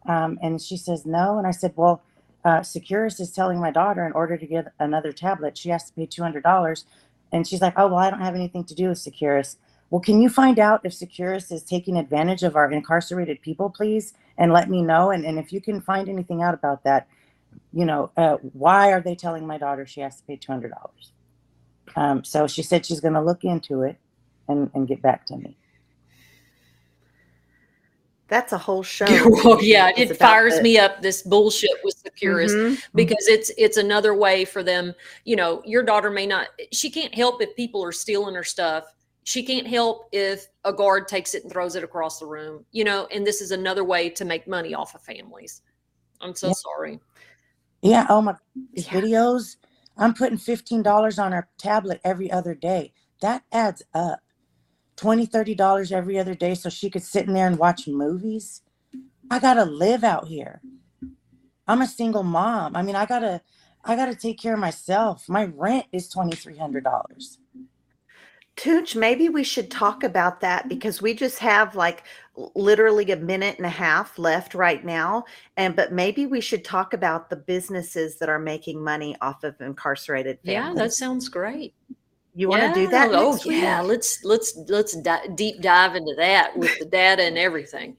um, 0.07 0.39
and 0.41 0.61
she 0.61 0.77
says 0.77 1.05
no 1.05 1.37
and 1.39 1.47
i 1.47 1.51
said 1.51 1.73
well 1.75 2.03
uh, 2.45 2.63
Securus 2.63 3.19
is 3.19 3.31
telling 3.31 3.59
my 3.59 3.71
daughter 3.71 4.05
in 4.05 4.13
order 4.13 4.37
to 4.37 4.47
get 4.47 4.73
another 4.79 5.13
tablet, 5.13 5.57
she 5.57 5.69
has 5.69 5.85
to 5.85 5.93
pay 5.93 6.07
$200 6.07 6.85
and 7.33 7.47
she's 7.47 7.61
like, 7.61 7.75
oh, 7.77 7.87
well, 7.87 7.97
I 7.99 8.09
don't 8.11 8.21
have 8.21 8.35
anything 8.35 8.65
to 8.65 8.75
do 8.75 8.89
with 8.89 8.99
Securus. 8.99 9.57
Well, 9.91 10.01
can 10.01 10.21
you 10.21 10.29
find 10.29 10.59
out 10.59 10.81
if 10.85 10.93
Securus 10.93 11.51
is 11.51 11.63
taking 11.63 11.97
advantage 11.97 12.43
of 12.43 12.55
our 12.55 12.71
incarcerated 12.71 13.41
people, 13.41 13.69
please? 13.69 14.13
And 14.37 14.53
let 14.53 14.69
me 14.69 14.81
know. 14.83 15.11
And, 15.11 15.25
and 15.25 15.39
if 15.39 15.53
you 15.53 15.61
can 15.61 15.81
find 15.81 16.09
anything 16.09 16.43
out 16.43 16.55
about 16.55 16.83
that, 16.85 17.07
you 17.71 17.85
know, 17.85 18.11
uh, 18.17 18.37
why 18.53 18.91
are 18.91 19.01
they 19.01 19.15
telling 19.15 19.45
my 19.45 19.57
daughter 19.57 19.85
she 19.85 20.01
has 20.01 20.17
to 20.17 20.23
pay 20.23 20.37
$200? 20.37 20.71
Um, 21.95 22.23
so 22.23 22.47
she 22.47 22.63
said 22.63 22.85
she's 22.85 22.99
going 22.99 23.13
to 23.13 23.21
look 23.21 23.43
into 23.43 23.81
it 23.83 23.97
and, 24.47 24.69
and 24.73 24.87
get 24.87 25.01
back 25.01 25.25
to 25.27 25.37
me. 25.37 25.57
That's 28.33 28.51
a 28.51 28.57
whole 28.57 28.83
show. 28.83 29.05
well, 29.43 29.61
yeah, 29.61 29.91
it 29.95 30.17
fires 30.17 30.59
me 30.61 30.79
up 30.79 31.01
this 31.01 31.21
bullshit 31.21 31.77
with 31.83 31.95
Securus 31.95 32.51
mm-hmm. 32.51 32.75
because 32.95 33.27
it's 33.27 33.51
it's 33.57 33.77
another 33.77 34.15
way 34.15 34.43
for 34.43 34.63
them. 34.63 34.95
You 35.23 35.35
know, 35.35 35.61
your 35.65 35.83
daughter 35.83 36.09
may 36.09 36.25
not. 36.25 36.47
She 36.71 36.89
can't 36.89 37.13
help 37.13 37.43
if 37.43 37.55
people 37.55 37.83
are 37.83 37.91
stealing 37.91 38.33
her 38.33 38.43
stuff. 38.43 38.85
She 39.23 39.43
can't 39.43 39.67
help 39.67 40.07
if 40.11 40.47
a 40.63 40.73
guard 40.73 41.07
takes 41.07 41.35
it 41.35 41.43
and 41.43 41.51
throws 41.51 41.75
it 41.75 41.83
across 41.83 42.17
the 42.17 42.25
room. 42.25 42.65
You 42.71 42.85
know, 42.85 43.07
and 43.11 43.27
this 43.27 43.39
is 43.39 43.51
another 43.51 43.83
way 43.83 44.09
to 44.09 44.25
make 44.25 44.47
money 44.47 44.73
off 44.73 44.95
of 44.95 45.01
families. 45.03 45.61
I'm 46.19 46.33
so 46.33 46.47
yeah. 46.47 46.53
sorry. 46.53 46.99
Yeah. 47.83 48.07
Oh 48.09 48.21
my 48.23 48.35
yeah. 48.73 48.83
videos. 48.91 49.57
I'm 49.97 50.15
putting 50.15 50.39
fifteen 50.39 50.83
dollars 50.83 51.19
on 51.19 51.33
our 51.33 51.49
tablet 51.59 52.01
every 52.05 52.31
other 52.31 52.55
day. 52.55 52.93
That 53.21 53.43
adds 53.53 53.83
up. 53.93 54.19
20 54.97 55.25
30 55.25 55.53
dollars 55.55 55.91
every 55.91 56.19
other 56.19 56.35
day 56.35 56.55
so 56.55 56.69
she 56.69 56.89
could 56.89 57.03
sit 57.03 57.27
in 57.27 57.33
there 57.33 57.47
and 57.47 57.57
watch 57.57 57.87
movies 57.87 58.61
i 59.31 59.39
gotta 59.39 59.65
live 59.65 60.03
out 60.03 60.27
here 60.27 60.61
i'm 61.67 61.81
a 61.81 61.87
single 61.87 62.23
mom 62.23 62.75
i 62.75 62.81
mean 62.81 62.95
i 62.95 63.05
gotta 63.05 63.41
i 63.85 63.95
gotta 63.95 64.15
take 64.15 64.39
care 64.39 64.53
of 64.55 64.59
myself 64.59 65.29
my 65.29 65.45
rent 65.45 65.85
is 65.91 66.13
$2300 66.13 67.37
Tooch, 68.55 68.95
maybe 68.95 69.29
we 69.29 69.43
should 69.43 69.71
talk 69.71 70.03
about 70.03 70.41
that 70.41 70.69
because 70.69 71.01
we 71.01 71.15
just 71.15 71.39
have 71.39 71.75
like 71.75 72.03
literally 72.35 73.11
a 73.11 73.15
minute 73.15 73.57
and 73.57 73.65
a 73.65 73.69
half 73.69 74.17
left 74.17 74.55
right 74.55 74.83
now. 74.83 75.23
And 75.57 75.75
but 75.75 75.91
maybe 75.91 76.25
we 76.25 76.41
should 76.41 76.63
talk 76.63 76.93
about 76.93 77.29
the 77.29 77.35
businesses 77.35 78.17
that 78.17 78.29
are 78.29 78.39
making 78.39 78.83
money 78.83 79.15
off 79.21 79.43
of 79.43 79.59
incarcerated 79.61 80.39
families. 80.45 80.77
Yeah, 80.77 80.83
that 80.83 80.93
sounds 80.93 81.29
great. 81.29 81.73
You 82.35 82.49
want 82.49 82.73
to 82.73 82.73
do 82.73 82.87
that? 82.89 83.11
Oh 83.13 83.39
yeah, 83.45 83.81
let's 83.81 84.23
let's 84.23 84.57
let's 84.67 84.95
di- 84.97 85.27
deep 85.35 85.61
dive 85.61 85.95
into 85.95 86.15
that 86.17 86.57
with 86.57 86.77
the 86.79 86.85
data 86.85 87.23
and 87.23 87.37
everything. 87.37 87.95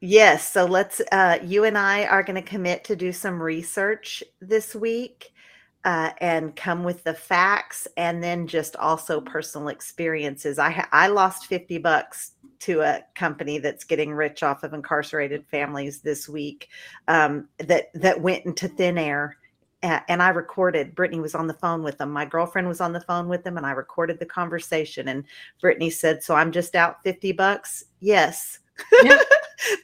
Yes, 0.00 0.50
so 0.50 0.64
let's. 0.64 1.02
Uh, 1.12 1.38
you 1.44 1.64
and 1.64 1.76
I 1.76 2.06
are 2.06 2.22
going 2.22 2.42
to 2.42 2.48
commit 2.48 2.84
to 2.84 2.96
do 2.96 3.12
some 3.12 3.42
research 3.42 4.24
this 4.40 4.74
week 4.74 5.30
uh, 5.84 6.12
and 6.22 6.56
come 6.56 6.84
with 6.84 7.04
the 7.04 7.12
facts, 7.12 7.86
and 7.98 8.22
then 8.22 8.46
just 8.46 8.76
also 8.76 9.20
personal 9.20 9.68
experiences. 9.68 10.58
I 10.58 10.70
ha- 10.70 10.88
I 10.90 11.08
lost 11.08 11.44
fifty 11.44 11.76
bucks 11.76 12.32
to 12.60 12.82
a 12.82 13.02
company 13.14 13.58
that's 13.58 13.84
getting 13.84 14.12
rich 14.12 14.42
off 14.42 14.62
of 14.62 14.74
incarcerated 14.74 15.46
families 15.46 16.00
this 16.00 16.28
week 16.28 16.68
um, 17.08 17.48
that 17.58 17.90
that 17.94 18.20
went 18.20 18.44
into 18.46 18.68
thin 18.68 18.98
air 18.98 19.36
and 19.82 20.22
I 20.22 20.28
recorded. 20.28 20.94
Brittany 20.94 21.20
was 21.20 21.34
on 21.34 21.46
the 21.46 21.54
phone 21.54 21.82
with 21.82 21.98
them. 21.98 22.10
My 22.10 22.24
girlfriend 22.24 22.68
was 22.68 22.80
on 22.80 22.92
the 22.92 23.00
phone 23.00 23.28
with 23.28 23.44
them, 23.44 23.56
and 23.56 23.64
I 23.64 23.70
recorded 23.70 24.18
the 24.18 24.26
conversation. 24.26 25.08
And 25.08 25.24
Brittany 25.60 25.90
said, 25.90 26.22
"So 26.22 26.34
I'm 26.34 26.52
just 26.52 26.74
out 26.74 27.02
fifty 27.02 27.32
bucks." 27.32 27.84
Yes, 28.00 28.58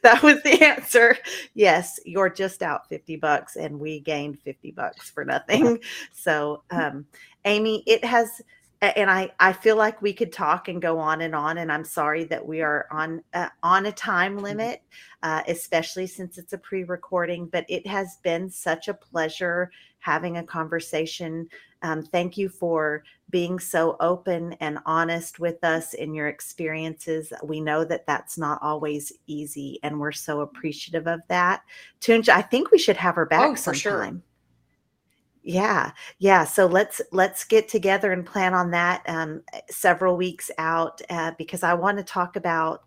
that 0.03 0.22
was 0.22 0.43
the 0.43 0.62
answer. 0.62 1.16
Yes, 1.55 1.99
you're 2.05 2.29
just 2.29 2.62
out 2.62 2.89
fifty 2.89 3.16
bucks, 3.16 3.57
and 3.57 3.81
we 3.81 4.01
gained 4.01 4.39
fifty 4.41 4.70
bucks 4.70 5.11
for 5.11 5.24
nothing. 5.24 5.79
So, 6.12 6.64
um, 6.70 7.07
Amy, 7.45 7.85
it 7.87 8.05
has 8.05 8.43
and 8.83 9.11
I, 9.11 9.31
I 9.41 9.53
feel 9.53 9.77
like 9.77 10.03
we 10.03 10.12
could 10.12 10.33
talk 10.33 10.68
and 10.68 10.81
go 10.83 10.99
on 10.99 11.22
and 11.22 11.35
on 11.35 11.59
and 11.59 11.72
i'm 11.72 11.85
sorry 11.85 12.24
that 12.24 12.45
we 12.45 12.61
are 12.61 12.87
on 12.91 13.22
uh, 13.35 13.49
on 13.62 13.87
a 13.87 13.93
time 13.93 14.35
mm-hmm. 14.37 14.45
limit 14.45 14.83
uh, 15.22 15.43
especially 15.49 16.07
since 16.07 16.39
it's 16.39 16.53
a 16.53 16.59
pre-recording 16.59 17.47
but 17.47 17.64
it 17.68 17.87
has 17.87 18.18
been 18.22 18.51
such 18.51 18.89
a 18.89 18.95
pleasure 18.95 19.70
having 19.99 20.37
a 20.37 20.45
conversation 20.45 21.49
um, 21.83 22.03
thank 22.03 22.37
you 22.37 22.49
for 22.49 23.05
being 23.31 23.59
so 23.59 23.97
open 24.01 24.53
and 24.55 24.79
honest 24.87 25.41
with 25.41 25.62
us 25.64 25.95
in 25.95 26.14
your 26.14 26.29
experiences 26.29 27.33
we 27.43 27.61
know 27.61 27.85
that 27.85 28.07
that's 28.07 28.39
not 28.39 28.59
always 28.62 29.12
easy 29.27 29.79
and 29.83 29.99
we're 29.99 30.12
so 30.12 30.41
appreciative 30.41 31.07
of 31.07 31.20
that 31.29 31.62
toonche 32.01 32.29
i 32.29 32.43
think 32.43 32.70
we 32.70 32.79
should 32.79 32.97
have 32.97 33.14
her 33.14 33.27
back 33.27 33.51
oh, 33.51 33.55
for 33.55 33.74
sometime. 33.74 33.81
sure 33.81 34.22
yeah, 35.47 35.93
yeah. 36.19 36.45
So 36.45 36.67
let's 36.67 37.01
let's 37.13 37.45
get 37.45 37.69
together 37.69 38.13
and 38.13 38.27
plan 38.27 38.53
on 38.53 38.73
that 38.73 39.03
um, 39.07 39.43
several 39.71 40.17
weeks 40.17 40.51
out 40.59 41.01
uh, 41.09 41.33
because 41.39 41.63
I 41.63 41.75
want 41.75 41.99
to 41.99 42.05
talk 42.05 42.35
about 42.35 42.83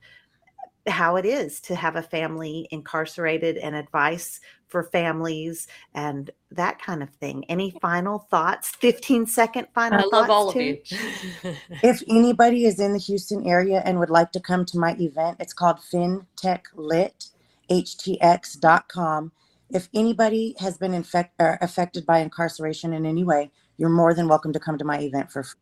how 0.88 1.16
it 1.16 1.26
is 1.26 1.62
to 1.62 1.76
have 1.76 1.96
a 1.96 2.02
family 2.02 2.68
incarcerated 2.72 3.58
and 3.58 3.76
advice 3.76 4.42
for 4.68 4.84
families 4.84 5.68
and 5.94 6.32
that 6.52 6.82
kind 6.82 7.02
of 7.02 7.10
thing. 7.12 7.46
Any 7.48 7.72
final 7.82 8.20
thoughts? 8.20 8.72
15 8.72 9.26
second 9.26 9.68
final 9.74 10.00
I 10.00 10.02
thoughts. 10.02 10.14
Love 10.14 10.30
all 10.30 10.52
too? 10.52 10.78
of 10.82 10.92
you. 10.92 11.56
if 11.82 12.04
anybody 12.10 12.66
is 12.66 12.80
in 12.80 12.92
the 12.92 13.00
Houston 13.00 13.48
area 13.48 13.82
and 13.86 14.00
would 14.00 14.10
like 14.10 14.32
to 14.34 14.40
come 14.42 14.66
to 14.66 14.78
my 14.78 14.96
event, 15.00 15.38
it's 15.40 15.54
called 15.54 15.78
FinTech 15.78 16.64
Lit 16.76 17.30
htx.com. 17.70 19.32
If 19.70 19.90
anybody 19.94 20.56
has 20.60 20.78
been 20.78 20.94
infect, 20.94 21.40
uh, 21.40 21.58
affected 21.62 22.06
by 22.06 22.20
incarceration 22.20 22.94
in 22.94 23.06
any 23.06 23.24
way, 23.24 23.52
you're 23.78 23.90
more 23.90 24.14
than 24.14 24.28
welcome 24.28 24.54
to 24.54 24.60
come 24.60 24.78
to 24.78 24.86
my 24.86 25.00
event 25.00 25.32
for 25.32 25.44
free. 25.44 25.60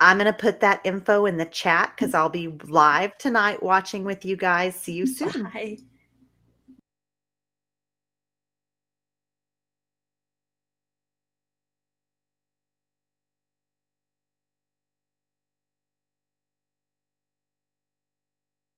I'm 0.00 0.18
going 0.18 0.26
to 0.26 0.32
put 0.32 0.60
that 0.60 0.80
info 0.84 1.26
in 1.26 1.36
the 1.36 1.46
chat 1.46 1.92
because 1.96 2.14
I'll 2.14 2.28
be 2.28 2.48
live 2.68 3.16
tonight 3.18 3.62
watching 3.62 4.04
with 4.04 4.24
you 4.24 4.36
guys. 4.36 4.74
See 4.74 4.92
you 4.92 5.06
soon. 5.06 5.44
Bye. 5.54 5.78